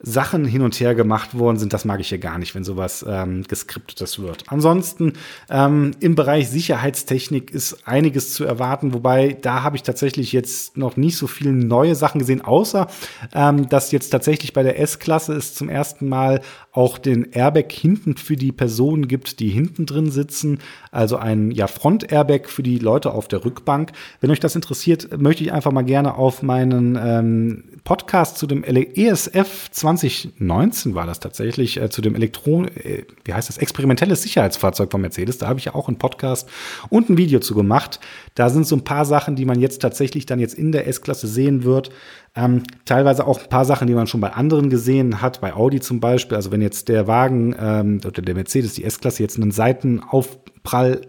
Sachen 0.00 0.44
hin 0.44 0.62
und 0.62 0.78
her 0.78 0.94
gemacht 0.94 1.36
worden 1.36 1.56
sind, 1.56 1.72
das 1.72 1.84
mag 1.84 1.98
ich 2.00 2.10
ja 2.10 2.18
gar 2.18 2.38
nicht, 2.38 2.54
wenn 2.54 2.62
sowas 2.62 3.04
ähm, 3.08 3.42
geskriptetes 3.42 4.20
wird. 4.20 4.44
Ansonsten 4.46 5.14
ähm, 5.50 5.90
im 5.98 6.14
Bereich 6.14 6.48
Sicherheitstechnik 6.48 7.50
ist 7.50 7.86
einiges 7.86 8.32
zu 8.32 8.44
erwarten, 8.44 8.94
wobei 8.94 9.36
da 9.40 9.64
habe 9.64 9.76
ich 9.76 9.82
tatsächlich 9.82 10.32
jetzt 10.32 10.76
noch 10.76 10.96
nicht 10.96 11.16
so 11.16 11.26
viele 11.26 11.52
neue 11.52 11.96
Sachen 11.96 12.20
gesehen, 12.20 12.42
außer 12.42 12.86
ähm, 13.34 13.68
dass 13.68 13.90
jetzt 13.90 14.10
tatsächlich 14.10 14.52
bei 14.52 14.62
der 14.62 14.78
S-Klasse 14.78 15.34
es 15.34 15.54
zum 15.54 15.68
ersten 15.68 16.08
Mal 16.08 16.42
auch 16.70 16.96
den 16.96 17.32
Airbag 17.32 17.72
hinten 17.72 18.16
für 18.16 18.36
die 18.36 18.52
Personen 18.52 19.08
gibt, 19.08 19.40
die 19.40 19.48
hinten 19.48 19.84
drin 19.84 20.12
sitzen. 20.12 20.60
Also 20.92 21.16
ein 21.16 21.50
ja, 21.50 21.66
Front-Airbag 21.66 22.48
für 22.48 22.62
die 22.62 22.78
Leute 22.78 23.10
auf 23.10 23.26
der 23.26 23.44
Rückbank. 23.44 23.90
Wenn 24.20 24.30
euch 24.30 24.38
das 24.38 24.54
interessiert, 24.54 25.18
möchte 25.18 25.42
ich 25.42 25.52
einfach 25.52 25.72
mal 25.72 25.82
gerne 25.82 26.14
auf 26.14 26.42
meinen 26.42 26.96
ähm, 27.02 27.64
Podcast 27.88 28.36
zu 28.36 28.46
dem 28.46 28.64
ESF 28.64 29.70
2019 29.70 30.94
war 30.94 31.06
das 31.06 31.20
tatsächlich, 31.20 31.80
äh, 31.80 31.88
zu 31.88 32.02
dem 32.02 32.14
Elektron, 32.14 32.68
äh, 32.68 33.04
wie 33.24 33.32
heißt 33.32 33.48
das, 33.48 33.56
experimentelles 33.56 34.20
Sicherheitsfahrzeug 34.20 34.90
von 34.90 35.00
Mercedes. 35.00 35.38
Da 35.38 35.48
habe 35.48 35.58
ich 35.58 35.64
ja 35.64 35.74
auch 35.74 35.88
einen 35.88 35.96
Podcast 35.96 36.50
und 36.90 37.08
ein 37.08 37.16
Video 37.16 37.40
zu 37.40 37.54
gemacht. 37.54 37.98
Da 38.34 38.50
sind 38.50 38.66
so 38.66 38.76
ein 38.76 38.84
paar 38.84 39.06
Sachen, 39.06 39.36
die 39.36 39.46
man 39.46 39.58
jetzt 39.58 39.80
tatsächlich 39.80 40.26
dann 40.26 40.38
jetzt 40.38 40.52
in 40.52 40.70
der 40.70 40.86
S-Klasse 40.86 41.26
sehen 41.28 41.64
wird. 41.64 41.88
Ähm, 42.36 42.64
teilweise 42.84 43.26
auch 43.26 43.40
ein 43.40 43.48
paar 43.48 43.64
Sachen, 43.64 43.86
die 43.86 43.94
man 43.94 44.06
schon 44.06 44.20
bei 44.20 44.34
anderen 44.34 44.68
gesehen 44.68 45.22
hat, 45.22 45.40
bei 45.40 45.54
Audi 45.54 45.80
zum 45.80 45.98
Beispiel. 45.98 46.36
Also 46.36 46.52
wenn 46.52 46.60
jetzt 46.60 46.90
der 46.90 47.06
Wagen 47.06 47.56
ähm, 47.58 48.02
oder 48.06 48.20
der 48.20 48.34
Mercedes, 48.34 48.74
die 48.74 48.84
S-Klasse, 48.84 49.22
jetzt 49.22 49.38
einen 49.38 49.50
Seitenaufprall 49.50 51.00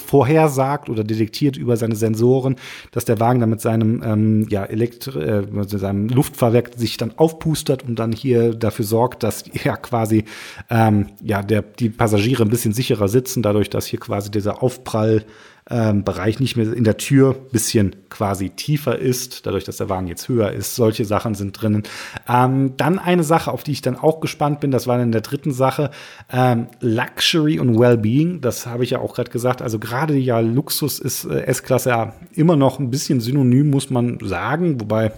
vorhersagt 0.00 0.88
oder 0.88 1.04
detektiert 1.04 1.56
über 1.56 1.76
seine 1.76 1.96
Sensoren, 1.96 2.56
dass 2.92 3.04
der 3.04 3.20
Wagen 3.20 3.40
dann 3.40 3.50
mit 3.50 3.60
seinem, 3.60 4.02
ähm, 4.02 4.46
ja, 4.48 4.64
Elektri 4.64 5.20
äh, 5.22 5.42
mit 5.50 5.70
seinem 5.70 6.08
Luftfahrwerk 6.08 6.70
sich 6.76 6.96
dann 6.96 7.16
aufpustert 7.16 7.82
und 7.86 7.98
dann 7.98 8.12
hier 8.12 8.54
dafür 8.54 8.84
sorgt, 8.84 9.22
dass 9.22 9.44
ja 9.64 9.76
quasi 9.76 10.24
ähm, 10.70 11.08
ja, 11.22 11.42
der, 11.42 11.62
die 11.62 11.90
Passagiere 11.90 12.42
ein 12.42 12.50
bisschen 12.50 12.72
sicherer 12.72 13.08
sitzen, 13.08 13.42
dadurch, 13.42 13.70
dass 13.70 13.86
hier 13.86 14.00
quasi 14.00 14.30
dieser 14.30 14.62
Aufprall 14.62 15.24
ähm, 15.70 16.04
Bereich 16.04 16.40
nicht 16.40 16.56
mehr 16.56 16.72
in 16.72 16.84
der 16.84 16.96
Tür 16.96 17.34
bisschen 17.52 17.96
quasi 18.08 18.50
tiefer 18.50 18.98
ist, 18.98 19.46
dadurch, 19.46 19.64
dass 19.64 19.76
der 19.76 19.88
Wagen 19.88 20.06
jetzt 20.06 20.28
höher 20.28 20.52
ist. 20.52 20.74
Solche 20.74 21.04
Sachen 21.04 21.34
sind 21.34 21.60
drinnen. 21.60 21.82
Ähm, 22.28 22.74
dann 22.76 22.98
eine 22.98 23.22
Sache, 23.22 23.52
auf 23.52 23.64
die 23.64 23.72
ich 23.72 23.82
dann 23.82 23.96
auch 23.96 24.20
gespannt 24.20 24.60
bin, 24.60 24.70
das 24.70 24.86
war 24.86 25.00
in 25.00 25.12
der 25.12 25.20
dritten 25.20 25.52
Sache, 25.52 25.90
ähm, 26.32 26.68
Luxury 26.80 27.58
und 27.58 27.78
Wellbeing. 27.78 28.40
Das 28.40 28.66
habe 28.66 28.84
ich 28.84 28.90
ja 28.90 29.00
auch 29.00 29.14
gerade 29.14 29.30
gesagt. 29.30 29.60
Also 29.60 29.78
gerade 29.78 30.16
ja 30.16 30.40
Luxus 30.40 30.98
ist 30.98 31.24
äh, 31.24 31.42
S-Klasse 31.42 31.90
ja 31.90 32.14
immer 32.34 32.56
noch 32.56 32.78
ein 32.78 32.90
bisschen 32.90 33.20
synonym, 33.20 33.70
muss 33.70 33.90
man 33.90 34.18
sagen. 34.22 34.80
Wobei 34.80 35.12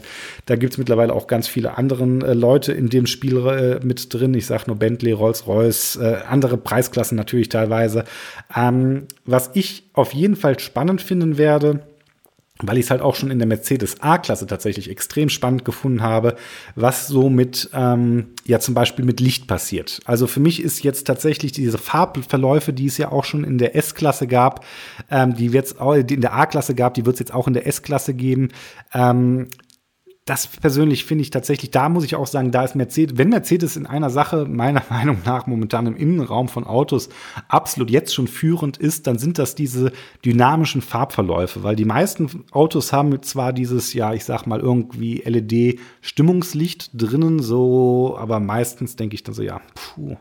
da 0.46 0.56
gibt 0.56 0.72
es 0.72 0.78
mittlerweile 0.78 1.12
auch 1.12 1.26
ganz 1.26 1.46
viele 1.46 1.78
andere 1.78 2.04
äh, 2.04 2.34
Leute 2.34 2.72
in 2.72 2.88
dem 2.88 3.06
Spiel 3.06 3.36
äh, 3.46 3.80
mit 3.84 4.12
drin. 4.12 4.34
Ich 4.34 4.46
sage 4.46 4.64
nur 4.66 4.76
Bentley, 4.76 5.12
Rolls-Royce, 5.12 5.96
äh, 5.96 6.16
andere 6.28 6.56
Preisklassen 6.56 7.16
natürlich 7.16 7.48
teilweise. 7.48 8.04
Ähm, 8.54 9.06
was 9.24 9.50
ich 9.54 9.89
auf 10.00 10.14
jeden 10.14 10.36
Fall 10.36 10.58
spannend 10.58 11.00
finden 11.02 11.38
werde, 11.38 11.80
weil 12.62 12.78
ich 12.78 12.86
es 12.86 12.90
halt 12.90 13.00
auch 13.00 13.14
schon 13.14 13.30
in 13.30 13.38
der 13.38 13.48
Mercedes 13.48 14.00
A-Klasse 14.00 14.46
tatsächlich 14.46 14.90
extrem 14.90 15.28
spannend 15.28 15.64
gefunden 15.64 16.02
habe, 16.02 16.36
was 16.74 17.06
so 17.06 17.30
mit, 17.30 17.70
ähm, 17.72 18.28
ja 18.44 18.60
zum 18.60 18.74
Beispiel 18.74 19.04
mit 19.04 19.20
Licht 19.20 19.46
passiert. 19.46 20.00
Also 20.04 20.26
für 20.26 20.40
mich 20.40 20.62
ist 20.62 20.82
jetzt 20.82 21.06
tatsächlich 21.06 21.52
diese 21.52 21.78
Farbverläufe, 21.78 22.72
die 22.72 22.86
es 22.86 22.98
ja 22.98 23.12
auch 23.12 23.24
schon 23.24 23.44
in 23.44 23.58
der 23.58 23.76
S-Klasse 23.76 24.26
gab, 24.26 24.64
ähm, 25.10 25.34
die 25.34 25.56
es 25.56 25.74
die 26.04 26.14
in 26.14 26.20
der 26.20 26.34
A-Klasse 26.34 26.74
gab, 26.74 26.94
die 26.94 27.06
wird 27.06 27.14
es 27.14 27.20
jetzt 27.20 27.34
auch 27.34 27.46
in 27.46 27.54
der 27.54 27.66
S-Klasse 27.66 28.14
geben. 28.14 28.48
Ähm, 28.92 29.48
das 30.30 30.46
persönlich 30.46 31.04
finde 31.04 31.22
ich 31.22 31.30
tatsächlich, 31.30 31.72
da 31.72 31.88
muss 31.88 32.04
ich 32.04 32.14
auch 32.14 32.28
sagen, 32.28 32.52
da 32.52 32.62
ist 32.62 32.76
Mercedes, 32.76 33.18
wenn 33.18 33.30
Mercedes 33.30 33.76
in 33.76 33.84
einer 33.84 34.10
Sache 34.10 34.46
meiner 34.48 34.80
Meinung 34.88 35.18
nach 35.24 35.48
momentan 35.48 35.88
im 35.88 35.96
Innenraum 35.96 36.48
von 36.48 36.62
Autos 36.62 37.08
absolut 37.48 37.90
jetzt 37.90 38.14
schon 38.14 38.28
führend 38.28 38.76
ist, 38.76 39.08
dann 39.08 39.18
sind 39.18 39.40
das 39.40 39.56
diese 39.56 39.90
dynamischen 40.24 40.82
Farbverläufe, 40.82 41.64
weil 41.64 41.74
die 41.74 41.84
meisten 41.84 42.44
Autos 42.52 42.92
haben 42.92 43.20
zwar 43.24 43.52
dieses, 43.52 43.92
ja, 43.92 44.14
ich 44.14 44.24
sag 44.24 44.46
mal 44.46 44.60
irgendwie 44.60 45.20
LED-Stimmungslicht 45.24 46.90
drinnen, 46.94 47.40
so, 47.40 48.16
aber 48.16 48.38
meistens 48.38 48.94
denke 48.94 49.16
ich 49.16 49.24
dann 49.24 49.34
so, 49.34 49.42
ja, 49.42 49.60
puh 49.74 50.16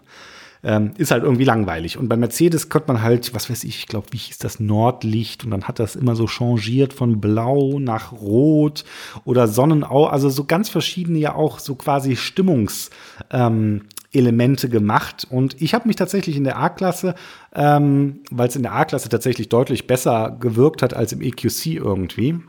ähm, 0.63 0.91
ist 0.97 1.11
halt 1.11 1.23
irgendwie 1.23 1.43
langweilig. 1.45 1.97
Und 1.97 2.09
bei 2.09 2.17
Mercedes 2.17 2.69
konnte 2.69 2.91
man 2.91 3.01
halt, 3.01 3.33
was 3.33 3.49
weiß 3.49 3.63
ich, 3.63 3.79
ich 3.79 3.87
glaube, 3.87 4.07
wie 4.11 4.17
hieß 4.17 4.37
das, 4.39 4.59
Nordlicht 4.59 5.43
und 5.45 5.51
dann 5.51 5.63
hat 5.63 5.79
das 5.79 5.95
immer 5.95 6.15
so 6.15 6.27
changiert 6.27 6.93
von 6.93 7.21
blau 7.21 7.79
nach 7.79 8.11
rot 8.11 8.83
oder 9.23 9.47
Sonnenau, 9.47 10.05
also 10.05 10.29
so 10.29 10.43
ganz 10.43 10.69
verschiedene 10.69 11.19
ja 11.19 11.35
auch 11.35 11.59
so 11.59 11.75
quasi 11.75 12.15
Stimmungs, 12.15 12.89
ähm, 13.31 13.83
Elemente 14.11 14.69
gemacht. 14.69 15.27
Und 15.29 15.61
ich 15.61 15.73
habe 15.73 15.87
mich 15.87 15.95
tatsächlich 15.95 16.35
in 16.35 16.43
der 16.43 16.57
A-Klasse, 16.57 17.15
ähm, 17.53 18.21
weil 18.31 18.47
es 18.47 18.55
in 18.55 18.63
der 18.63 18.73
A-Klasse 18.73 19.09
tatsächlich 19.09 19.49
deutlich 19.49 19.87
besser 19.87 20.35
gewirkt 20.39 20.81
hat 20.81 20.95
als 20.95 21.13
im 21.13 21.21
EQC 21.21 21.75
irgendwie, 21.75 22.39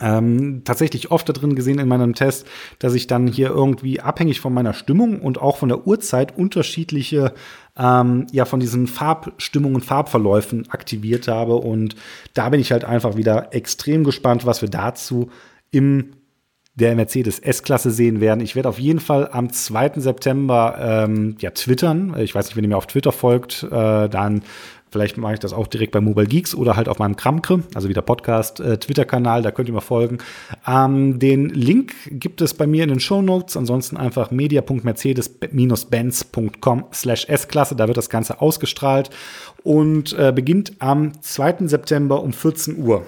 ähm, 0.00 0.62
tatsächlich 0.64 1.10
oft 1.10 1.28
da 1.28 1.32
drin 1.32 1.54
gesehen 1.54 1.78
in 1.78 1.88
meinem 1.88 2.14
Test, 2.14 2.46
dass 2.78 2.94
ich 2.94 3.06
dann 3.06 3.26
hier 3.26 3.48
irgendwie 3.48 4.00
abhängig 4.00 4.40
von 4.40 4.52
meiner 4.52 4.74
Stimmung 4.74 5.20
und 5.20 5.40
auch 5.40 5.56
von 5.58 5.68
der 5.68 5.86
Uhrzeit 5.86 6.36
unterschiedliche 6.36 7.32
ähm, 7.76 8.26
ja 8.32 8.44
von 8.44 8.60
diesen 8.60 8.86
Farbstimmungen, 8.86 9.80
Farbverläufen 9.80 10.70
aktiviert 10.70 11.28
habe 11.28 11.56
und 11.56 11.96
da 12.34 12.48
bin 12.48 12.60
ich 12.60 12.72
halt 12.72 12.84
einfach 12.84 13.16
wieder 13.16 13.54
extrem 13.54 14.04
gespannt, 14.04 14.46
was 14.46 14.62
wir 14.62 14.68
dazu 14.68 15.30
im 15.70 16.12
der 16.76 16.94
Mercedes 16.94 17.38
S-Klasse 17.38 17.90
sehen 17.90 18.20
werden. 18.20 18.40
Ich 18.40 18.54
werde 18.54 18.68
auf 18.68 18.78
jeden 18.78 19.00
Fall 19.00 19.30
am 19.32 19.50
2. 19.50 19.92
September 19.96 20.76
ähm, 20.78 21.36
ja 21.40 21.50
twittern. 21.50 22.14
Ich 22.18 22.34
weiß 22.34 22.46
nicht, 22.46 22.56
wenn 22.56 22.64
ihr 22.64 22.68
mir 22.68 22.76
auf 22.76 22.86
Twitter 22.86 23.12
folgt, 23.12 23.62
äh, 23.62 24.08
dann 24.08 24.42
Vielleicht 24.96 25.18
mache 25.18 25.34
ich 25.34 25.40
das 25.40 25.52
auch 25.52 25.66
direkt 25.66 25.92
bei 25.92 26.00
Mobile 26.00 26.26
Geeks 26.26 26.54
oder 26.54 26.74
halt 26.74 26.88
auf 26.88 26.98
meinem 26.98 27.16
Kramkre, 27.16 27.60
also 27.74 27.90
wieder 27.90 28.00
Podcast, 28.00 28.60
äh, 28.60 28.78
Twitter-Kanal, 28.78 29.42
da 29.42 29.50
könnt 29.50 29.68
ihr 29.68 29.74
mal 29.74 29.82
folgen. 29.82 30.16
Ähm, 30.66 31.18
den 31.18 31.50
Link 31.50 31.92
gibt 32.12 32.40
es 32.40 32.54
bei 32.54 32.66
mir 32.66 32.82
in 32.82 32.88
den 32.88 32.98
Show 32.98 33.20
Notes. 33.20 33.58
Ansonsten 33.58 33.98
einfach 33.98 34.30
media.mercedes-benz.com 34.30 36.84
slash 36.94 37.28
S-Klasse. 37.28 37.76
Da 37.76 37.88
wird 37.88 37.98
das 37.98 38.08
Ganze 38.08 38.40
ausgestrahlt 38.40 39.10
und 39.64 40.14
äh, 40.14 40.32
beginnt 40.34 40.72
am 40.78 41.12
2. 41.20 41.66
September 41.66 42.22
um 42.22 42.32
14 42.32 42.78
Uhr. 42.78 43.02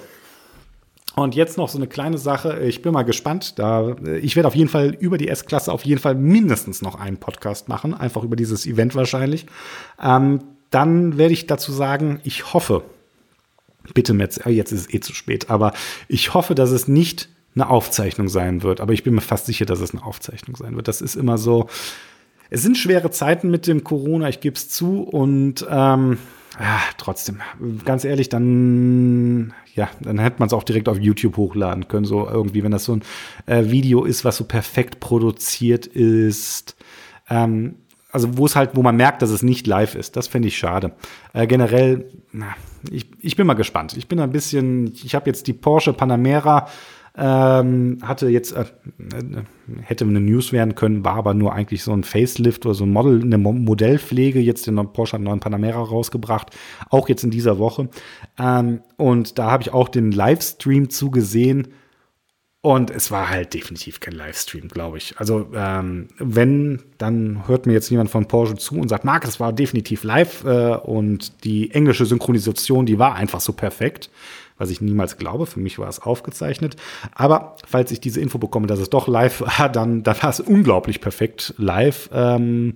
Und 1.17 1.35
jetzt 1.35 1.57
noch 1.57 1.71
so 1.71 1.79
eine 1.79 1.87
kleine 1.87 2.19
Sache. 2.19 2.61
Ich 2.61 2.83
bin 2.83 2.93
mal 2.93 3.05
gespannt. 3.05 3.59
Da, 3.59 3.97
ich 4.21 4.37
werde 4.37 4.47
auf 4.47 4.55
jeden 4.55 4.69
Fall 4.69 4.95
über 5.01 5.17
die 5.17 5.29
S-Klasse 5.29 5.73
auf 5.73 5.87
jeden 5.87 6.03
Fall 6.03 6.17
mindestens 6.17 6.83
noch 6.83 7.01
einen 7.01 7.17
Podcast 7.17 7.71
machen. 7.71 7.95
Einfach 7.95 8.25
über 8.25 8.37
dieses 8.37 8.67
Event 8.67 8.95
wahrscheinlich. 8.95 9.47
Ähm, 10.03 10.41
dann 10.71 11.19
werde 11.19 11.33
ich 11.33 11.47
dazu 11.47 11.73
sagen, 11.73 12.21
ich 12.25 12.53
hoffe, 12.53 12.83
bitte 13.95 14.15
jetzt, 14.15 14.47
äh, 14.47 14.51
jetzt 14.51 14.73
ist 14.73 14.81
es 14.89 14.95
eh 14.95 15.01
zu 15.01 15.15
spät, 15.15 15.51
aber 15.51 15.73
ich 16.09 16.35
hoffe, 16.35 16.55
dass 16.55 16.71
es 16.71 16.89
nicht 16.89 17.29
eine 17.55 17.71
Aufzeichnung 17.71 18.29
sein 18.29 18.63
wird. 18.63 18.81
Aber 18.81 18.93
ich 18.93 19.03
bin 19.03 19.15
mir 19.15 19.21
fast 19.21 19.47
sicher, 19.47 19.67
dass 19.67 19.81
es 19.81 19.93
eine 19.93 20.05
Aufzeichnung 20.05 20.57
sein 20.57 20.77
wird. 20.77 20.89
Das 20.89 21.01
ist 21.01 21.17
immer 21.17 21.39
so. 21.39 21.69
Es 22.51 22.63
sind 22.63 22.79
schwere 22.79 23.11
Zeiten 23.11 23.51
mit 23.51 23.67
dem 23.67 23.85
Corona, 23.85 24.29
ich 24.29 24.41
gebe 24.41 24.57
es 24.57 24.69
zu. 24.69 25.03
Und 25.03 25.67
ähm, 25.69 26.19
ja, 26.59 26.81
trotzdem, 26.97 27.41
ganz 27.85 28.05
ehrlich, 28.05 28.29
dann, 28.29 29.53
ja, 29.75 29.91
dann 30.01 30.19
hätte 30.19 30.37
man 30.39 30.47
es 30.47 30.53
auch 30.53 30.65
direkt 30.65 30.89
auf 30.89 30.99
YouTube 30.99 31.37
hochladen 31.37 31.89
können. 31.89 32.07
So 32.07 32.27
irgendwie, 32.29 32.63
wenn 32.63 32.73
das 32.73 32.85
so 32.85 32.95
ein 32.95 33.03
äh, 33.47 33.71
Video 33.71 34.05
ist, 34.05 34.25
was 34.25 34.37
so 34.37 34.45
perfekt 34.45 35.01
produziert 35.01 35.87
ist. 35.87 36.77
Ähm, 37.29 37.75
also 38.19 38.37
wo 38.37 38.47
es 38.47 38.57
halt, 38.57 38.71
wo 38.75 38.83
man 38.83 38.97
merkt, 38.97 39.23
dass 39.23 39.31
es 39.31 39.45
nicht 39.45 39.69
live 39.69 39.95
ist. 39.95 40.17
Das 40.17 40.27
finde 40.27 40.49
ich 40.49 40.59
schade. 40.59 40.93
Äh, 41.35 41.47
generell, 41.47 42.11
na, 42.33 42.57
ich, 42.91 43.07
ich 43.21 43.37
bin 43.37 43.47
mal 43.47 43.55
gespannt. 43.55 43.97
Ich 43.97 44.09
bin 44.09 44.19
ein 44.19 44.33
bisschen, 44.33 44.93
ich 44.93 45.15
habe 45.15 45.27
jetzt 45.31 45.47
die 45.47 45.53
Porsche 45.53 45.93
Panamera, 45.93 46.67
ähm, 47.17 47.99
hatte 48.03 48.29
jetzt, 48.29 48.57
äh, 48.57 48.63
äh, 48.63 49.43
hätte 49.83 50.05
eine 50.05 50.21
News 50.21 50.53
werden 50.53 50.75
können, 50.75 51.05
war 51.05 51.15
aber 51.15 51.33
nur 51.33 51.53
eigentlich 51.53 51.85
so 51.85 51.93
ein 51.93 52.03
Facelift 52.03 52.67
oder 52.67 52.75
so 52.75 52.85
ein 52.85 52.93
Model, 52.93 53.23
eine 53.23 53.39
Modellpflege. 53.39 54.41
Jetzt 54.41 54.67
den 54.67 54.75
Porsche 54.93 55.13
hat 55.13 55.19
einen 55.19 55.27
neuen 55.27 55.41
Panamera 55.41 55.81
rausgebracht, 55.81 56.51
auch 56.91 57.09
jetzt 57.09 57.23
in 57.23 57.31
dieser 57.31 57.61
Woche. 57.61 57.89
Ähm, 58.37 58.81
und 58.97 59.39
da 59.39 59.53
habe 59.53 59.63
ich 59.63 59.73
auch 59.73 59.89
den 59.89 60.11
Livestream 60.11 60.91
zugesehen 60.91 61.69
und 62.61 62.91
es 62.91 63.13
war 63.13 63.31
halt 63.31 63.55
definitiv 63.55 64.01
kein 64.01 64.15
Livestream, 64.15 64.67
glaube 64.69 64.99
ich. 64.99 65.17
Also 65.19 65.49
ähm, 65.55 66.09
wenn, 66.19 66.83
dann 66.99 67.47
hört 67.47 67.67
mir 67.67 67.73
jetzt 67.73 67.89
jemand 67.89 68.11
von 68.11 68.27
Porsche 68.27 68.57
zu 68.57 68.75
und 68.77 68.89
sagt, 68.89 69.05
Marc, 69.05 69.25
das 69.25 69.39
war 69.39 69.53
definitiv 69.53 70.03
live 70.03 70.45
äh, 70.45 70.75
und 70.75 71.45
die 71.45 71.71
englische 71.71 72.05
Synchronisation, 72.05 72.85
die 72.85 72.99
war 72.99 73.15
einfach 73.15 73.41
so 73.41 73.53
perfekt, 73.53 74.11
was 74.57 74.71
ich 74.71 74.81
niemals 74.81 75.19
glaube. 75.19 75.47
Für 75.47 75.61
mich 75.61 75.79
war 75.79 75.89
es 75.89 76.03
aufgezeichnet. 76.03 76.75
Aber 77.13 77.57
falls 77.65 77.93
ich 77.93 78.01
diese 78.01 78.21
Info 78.21 78.39
bekomme, 78.39 78.67
dass 78.67 78.81
es 78.81 78.91
doch 78.91 79.07
live 79.07 79.41
war, 79.41 79.69
dann, 79.69 80.03
dann 80.03 80.21
war 80.21 80.31
es 80.31 80.41
unglaublich 80.41 81.01
perfekt 81.01 81.55
live. 81.59 82.11
Ähm, 82.13 82.75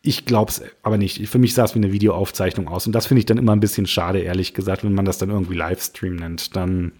ich 0.00 0.24
glaube 0.24 0.50
es 0.50 0.62
aber 0.82 0.96
nicht. 0.96 1.28
Für 1.28 1.38
mich 1.38 1.52
sah 1.52 1.64
es 1.64 1.74
wie 1.74 1.78
eine 1.78 1.92
Videoaufzeichnung 1.92 2.68
aus. 2.68 2.86
Und 2.86 2.94
das 2.94 3.06
finde 3.06 3.18
ich 3.18 3.26
dann 3.26 3.36
immer 3.36 3.52
ein 3.52 3.60
bisschen 3.60 3.86
schade, 3.86 4.20
ehrlich 4.20 4.54
gesagt, 4.54 4.82
wenn 4.82 4.94
man 4.94 5.04
das 5.04 5.18
dann 5.18 5.28
irgendwie 5.28 5.56
Livestream 5.56 6.16
nennt. 6.16 6.56
Dann 6.56 6.92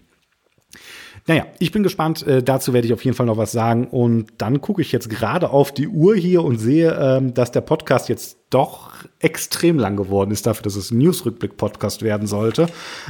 naja, 1.25 1.45
ich 1.59 1.71
bin 1.71 1.83
gespannt. 1.83 2.25
Äh, 2.27 2.43
dazu 2.43 2.73
werde 2.73 2.87
ich 2.87 2.93
auf 2.93 3.03
jeden 3.05 3.15
Fall 3.15 3.25
noch 3.25 3.37
was 3.37 3.51
sagen. 3.51 3.87
Und 3.87 4.27
dann 4.37 4.59
gucke 4.59 4.81
ich 4.81 4.91
jetzt 4.91 5.09
gerade 5.09 5.51
auf 5.51 5.71
die 5.71 5.87
Uhr 5.87 6.15
hier 6.15 6.43
und 6.43 6.57
sehe, 6.57 6.97
ähm, 6.99 7.33
dass 7.33 7.51
der 7.51 7.61
Podcast 7.61 8.09
jetzt 8.09 8.37
doch 8.49 8.91
extrem 9.19 9.79
lang 9.79 9.95
geworden 9.95 10.31
ist 10.31 10.45
dafür, 10.45 10.63
dass 10.63 10.75
es 10.75 10.91
ein 10.91 10.97
Newsrückblick-Podcast 10.97 12.01
werden 12.01 12.27
sollte. 12.27 12.67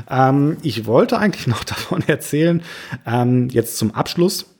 Ähm, 0.09 0.57
ich 0.61 0.85
wollte 0.85 1.17
eigentlich 1.17 1.47
noch 1.47 1.63
davon 1.63 2.03
erzählen, 2.07 2.61
ähm, 3.05 3.49
jetzt 3.49 3.77
zum 3.77 3.91
Abschluss 3.95 4.52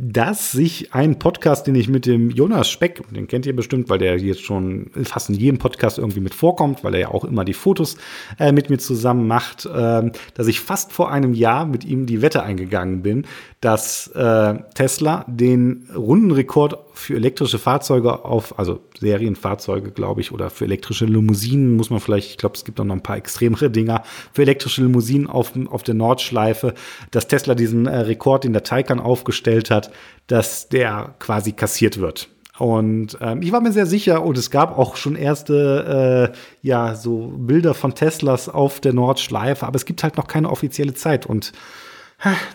dass 0.00 0.52
sich 0.52 0.94
ein 0.94 1.18
Podcast, 1.18 1.66
den 1.66 1.74
ich 1.74 1.88
mit 1.88 2.06
dem 2.06 2.30
Jonas 2.30 2.70
Speck, 2.70 3.02
den 3.10 3.26
kennt 3.26 3.46
ihr 3.46 3.56
bestimmt, 3.56 3.90
weil 3.90 3.98
der 3.98 4.16
jetzt 4.16 4.42
schon 4.42 4.92
fast 5.02 5.28
in 5.28 5.34
jedem 5.34 5.58
Podcast 5.58 5.98
irgendwie 5.98 6.20
mit 6.20 6.34
vorkommt, 6.34 6.84
weil 6.84 6.94
er 6.94 7.00
ja 7.00 7.08
auch 7.08 7.24
immer 7.24 7.44
die 7.44 7.52
Fotos 7.52 7.96
äh, 8.38 8.52
mit 8.52 8.70
mir 8.70 8.78
zusammen 8.78 9.26
macht, 9.26 9.66
äh, 9.66 10.10
dass 10.34 10.46
ich 10.46 10.60
fast 10.60 10.92
vor 10.92 11.10
einem 11.10 11.34
Jahr 11.34 11.66
mit 11.66 11.84
ihm 11.84 12.06
die 12.06 12.22
Wette 12.22 12.44
eingegangen 12.44 13.02
bin, 13.02 13.26
dass 13.60 14.06
äh, 14.08 14.54
Tesla 14.74 15.24
den 15.26 15.88
Rundenrekord 15.94 16.78
für 16.94 17.16
elektrische 17.16 17.58
Fahrzeuge 17.58 18.24
auf, 18.24 18.56
also 18.56 18.80
Serienfahrzeuge, 19.00 19.90
glaube 19.90 20.20
ich, 20.20 20.30
oder 20.30 20.48
für 20.50 20.64
elektrische 20.64 21.06
Limousinen 21.06 21.76
muss 21.76 21.90
man 21.90 21.98
vielleicht, 21.98 22.30
ich 22.30 22.38
glaube, 22.38 22.54
es 22.54 22.64
gibt 22.64 22.78
auch 22.78 22.84
noch 22.84 22.94
ein 22.94 23.02
paar 23.02 23.16
extremere 23.16 23.68
Dinger, 23.68 24.04
für 24.32 24.42
elektrische 24.42 24.82
Limousinen 24.82 25.26
auf, 25.26 25.52
auf 25.70 25.82
der 25.82 25.94
Nordschleife, 25.94 26.74
dass 27.10 27.26
Tesla 27.26 27.56
diesen 27.56 27.86
äh, 27.86 27.98
Rekord, 27.98 28.44
den 28.44 28.52
der 28.52 28.62
Taycan 28.62 29.00
aufgestellt 29.00 29.72
hat, 29.72 29.90
dass 30.28 30.68
der 30.68 31.14
quasi 31.18 31.52
kassiert 31.52 31.98
wird. 31.98 32.28
Und 32.58 33.18
ähm, 33.20 33.42
ich 33.42 33.52
war 33.52 33.60
mir 33.60 33.72
sehr 33.72 33.86
sicher 33.86 34.24
und 34.24 34.36
es 34.36 34.50
gab 34.50 34.76
auch 34.76 34.96
schon 34.96 35.14
erste, 35.14 36.32
äh, 36.32 36.66
ja, 36.66 36.94
so 36.94 37.32
Bilder 37.36 37.74
von 37.74 37.94
Teslas 37.94 38.48
auf 38.48 38.80
der 38.80 38.92
Nordschleife, 38.92 39.66
aber 39.66 39.76
es 39.76 39.84
gibt 39.84 40.02
halt 40.02 40.16
noch 40.16 40.26
keine 40.26 40.50
offizielle 40.50 40.94
Zeit 40.94 41.26
und 41.26 41.52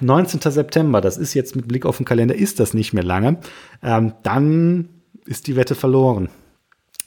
19. 0.02 0.40
September, 0.52 1.02
das 1.02 1.18
ist 1.18 1.34
jetzt 1.34 1.56
mit 1.56 1.68
Blick 1.68 1.86
auf 1.86 1.98
den 1.98 2.06
Kalender, 2.06 2.36
ist 2.36 2.60
das 2.60 2.74
nicht 2.74 2.94
mehr 2.94 3.04
lange. 3.04 3.38
Ähm, 3.82 4.14
dann 4.24 4.90
ist 5.26 5.48
die 5.48 5.56
Wette 5.56 5.76
verloren. 5.76 6.30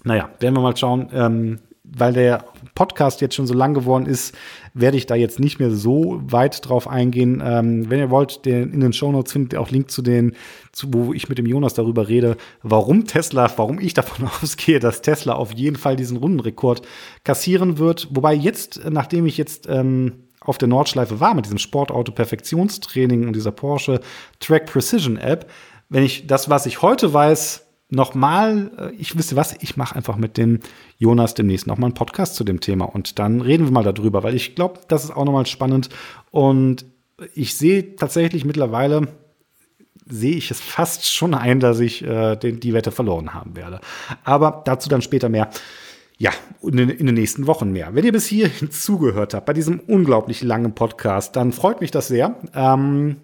Naja, 0.04 0.30
werden 0.40 0.54
wir 0.54 0.62
mal 0.62 0.76
schauen. 0.76 1.10
Ähm, 1.12 1.58
weil 1.92 2.12
der 2.12 2.44
Podcast 2.74 3.20
jetzt 3.20 3.34
schon 3.34 3.46
so 3.46 3.54
lang 3.54 3.74
geworden 3.74 4.06
ist, 4.06 4.34
werde 4.74 4.96
ich 4.96 5.06
da 5.06 5.14
jetzt 5.14 5.38
nicht 5.38 5.58
mehr 5.58 5.70
so 5.70 6.20
weit 6.22 6.68
drauf 6.68 6.88
eingehen. 6.88 7.42
Ähm, 7.44 7.88
wenn 7.88 8.00
ihr 8.00 8.10
wollt, 8.10 8.44
den, 8.44 8.72
in 8.72 8.80
den 8.80 8.92
Shownotes 8.92 9.32
findet 9.32 9.52
ihr 9.54 9.60
auch 9.60 9.70
Link 9.70 9.90
zu 9.90 10.02
den, 10.02 10.34
zu, 10.72 10.92
wo 10.92 11.12
ich 11.12 11.28
mit 11.28 11.38
dem 11.38 11.46
Jonas 11.46 11.74
darüber 11.74 12.08
rede, 12.08 12.36
warum 12.62 13.06
Tesla, 13.06 13.50
warum 13.56 13.78
ich 13.78 13.94
davon 13.94 14.28
ausgehe, 14.42 14.80
dass 14.80 15.02
Tesla 15.02 15.34
auf 15.34 15.52
jeden 15.52 15.76
Fall 15.76 15.96
diesen 15.96 16.16
Rundenrekord 16.16 16.82
kassieren 17.24 17.78
wird. 17.78 18.08
Wobei 18.10 18.34
jetzt, 18.34 18.80
nachdem 18.90 19.26
ich 19.26 19.36
jetzt 19.36 19.66
ähm, 19.68 20.25
auf 20.48 20.58
der 20.58 20.68
Nordschleife 20.68 21.20
war 21.20 21.34
mit 21.34 21.44
diesem 21.44 21.58
Sportauto-Perfektionstraining 21.58 23.26
und 23.26 23.34
dieser 23.34 23.52
Porsche 23.52 24.00
Track 24.40 24.66
Precision 24.66 25.16
App, 25.16 25.50
wenn 25.88 26.02
ich 26.02 26.26
das, 26.26 26.50
was 26.50 26.66
ich 26.66 26.82
heute 26.82 27.12
weiß, 27.12 27.66
nochmal, 27.88 28.70
äh, 28.78 28.90
ich 28.96 29.16
wüsste 29.16 29.36
was, 29.36 29.54
ich 29.60 29.76
mache 29.76 29.94
einfach 29.96 30.16
mit 30.16 30.36
dem 30.36 30.60
Jonas 30.98 31.34
demnächst 31.34 31.66
nochmal 31.66 31.88
einen 31.88 31.94
Podcast 31.94 32.34
zu 32.34 32.44
dem 32.44 32.60
Thema 32.60 32.84
und 32.86 33.18
dann 33.18 33.40
reden 33.40 33.66
wir 33.66 33.72
mal 33.72 33.84
darüber, 33.84 34.22
weil 34.22 34.34
ich 34.34 34.54
glaube, 34.54 34.80
das 34.88 35.04
ist 35.04 35.10
auch 35.10 35.24
nochmal 35.24 35.46
spannend 35.46 35.88
und 36.30 36.84
ich 37.34 37.56
sehe 37.56 37.96
tatsächlich 37.96 38.44
mittlerweile, 38.44 39.08
sehe 40.06 40.36
ich 40.36 40.50
es 40.50 40.60
fast 40.60 41.10
schon 41.12 41.34
ein, 41.34 41.60
dass 41.60 41.80
ich 41.80 42.04
äh, 42.04 42.36
den, 42.36 42.60
die 42.60 42.74
Wette 42.74 42.92
verloren 42.92 43.34
haben 43.34 43.56
werde. 43.56 43.80
Aber 44.24 44.62
dazu 44.64 44.88
dann 44.88 45.02
später 45.02 45.28
mehr. 45.28 45.50
Ja, 46.18 46.30
in, 46.62 46.78
in 46.78 47.06
den 47.06 47.14
nächsten 47.14 47.46
Wochen 47.46 47.72
mehr. 47.72 47.94
Wenn 47.94 48.04
ihr 48.04 48.12
bis 48.12 48.26
hierhin 48.26 48.70
zugehört 48.70 49.34
habt 49.34 49.46
bei 49.46 49.52
diesem 49.52 49.80
unglaublich 49.80 50.42
langen 50.42 50.74
Podcast, 50.74 51.36
dann 51.36 51.52
freut 51.52 51.80
mich 51.80 51.90
das 51.90 52.08
sehr. 52.08 52.36
Ähm, 52.54 53.16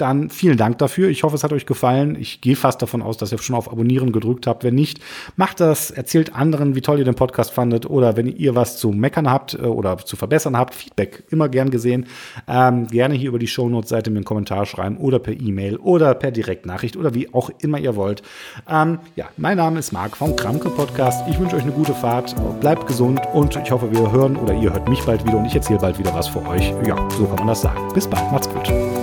dann 0.00 0.30
vielen 0.30 0.56
Dank 0.56 0.78
dafür. 0.78 1.08
Ich 1.08 1.22
hoffe, 1.22 1.36
es 1.36 1.44
hat 1.44 1.52
euch 1.52 1.66
gefallen. 1.66 2.16
Ich 2.18 2.40
gehe 2.40 2.56
fast 2.56 2.80
davon 2.82 3.02
aus, 3.02 3.16
dass 3.16 3.32
ihr 3.32 3.38
schon 3.38 3.56
auf 3.56 3.70
Abonnieren 3.70 4.12
gedrückt 4.12 4.46
habt. 4.46 4.64
Wenn 4.64 4.74
nicht, 4.74 5.00
macht 5.36 5.60
das, 5.60 5.90
erzählt 5.90 6.34
anderen, 6.34 6.74
wie 6.74 6.80
toll 6.80 6.98
ihr 6.98 7.04
den 7.04 7.14
Podcast 7.14 7.50
fandet 7.52 7.88
oder 7.88 8.16
wenn 8.16 8.26
ihr 8.26 8.54
was 8.54 8.78
zu 8.78 8.90
meckern 8.90 9.30
habt 9.30 9.54
äh, 9.54 9.62
oder 9.62 9.98
zu 9.98 10.16
verbessern 10.16 10.56
habt, 10.56 10.74
Feedback 10.74 11.24
immer 11.30 11.48
gern 11.48 11.70
gesehen. 11.70 12.06
Ähm, 12.48 12.86
gerne 12.86 13.14
hier 13.14 13.28
über 13.28 13.38
die 13.38 13.46
Shownotes-Seite 13.46 14.10
mir 14.10 14.18
einen 14.18 14.24
Kommentar 14.24 14.66
schreiben 14.66 14.96
oder 14.96 15.18
per 15.18 15.34
E-Mail 15.34 15.76
oder 15.76 16.14
per 16.14 16.30
Direktnachricht 16.30 16.96
oder 16.96 17.14
wie 17.14 17.32
auch 17.32 17.50
immer 17.62 17.78
ihr 17.78 17.96
wollt. 17.96 18.22
Ähm, 18.68 18.98
ja, 19.16 19.28
mein 19.36 19.56
Name 19.56 19.78
ist 19.78 19.92
Marc 19.92 20.16
vom 20.16 20.36
Kramke 20.36 20.70
Podcast. 20.70 21.28
Ich 21.28 21.38
wünsche 21.38 21.56
euch 21.56 21.62
eine 21.62 21.72
gute 21.72 21.94
Fahrt, 21.94 22.34
bleibt 22.60 22.86
gesund 22.86 23.20
und 23.32 23.56
ich 23.56 23.70
hoffe, 23.70 23.90
wir 23.92 24.12
hören 24.12 24.36
oder 24.36 24.54
ihr 24.54 24.72
hört 24.72 24.88
mich 24.88 25.02
bald 25.02 25.24
wieder 25.24 25.38
und 25.38 25.46
ich 25.46 25.54
erzähle 25.54 25.78
bald 25.78 25.98
wieder 25.98 26.14
was 26.14 26.28
für 26.28 26.46
euch. 26.46 26.72
Ja, 26.86 26.96
so 27.10 27.24
kann 27.26 27.38
man 27.38 27.48
das 27.48 27.62
sagen. 27.62 27.92
Bis 27.94 28.06
bald, 28.06 28.30
macht's 28.32 28.48
gut. 28.48 28.99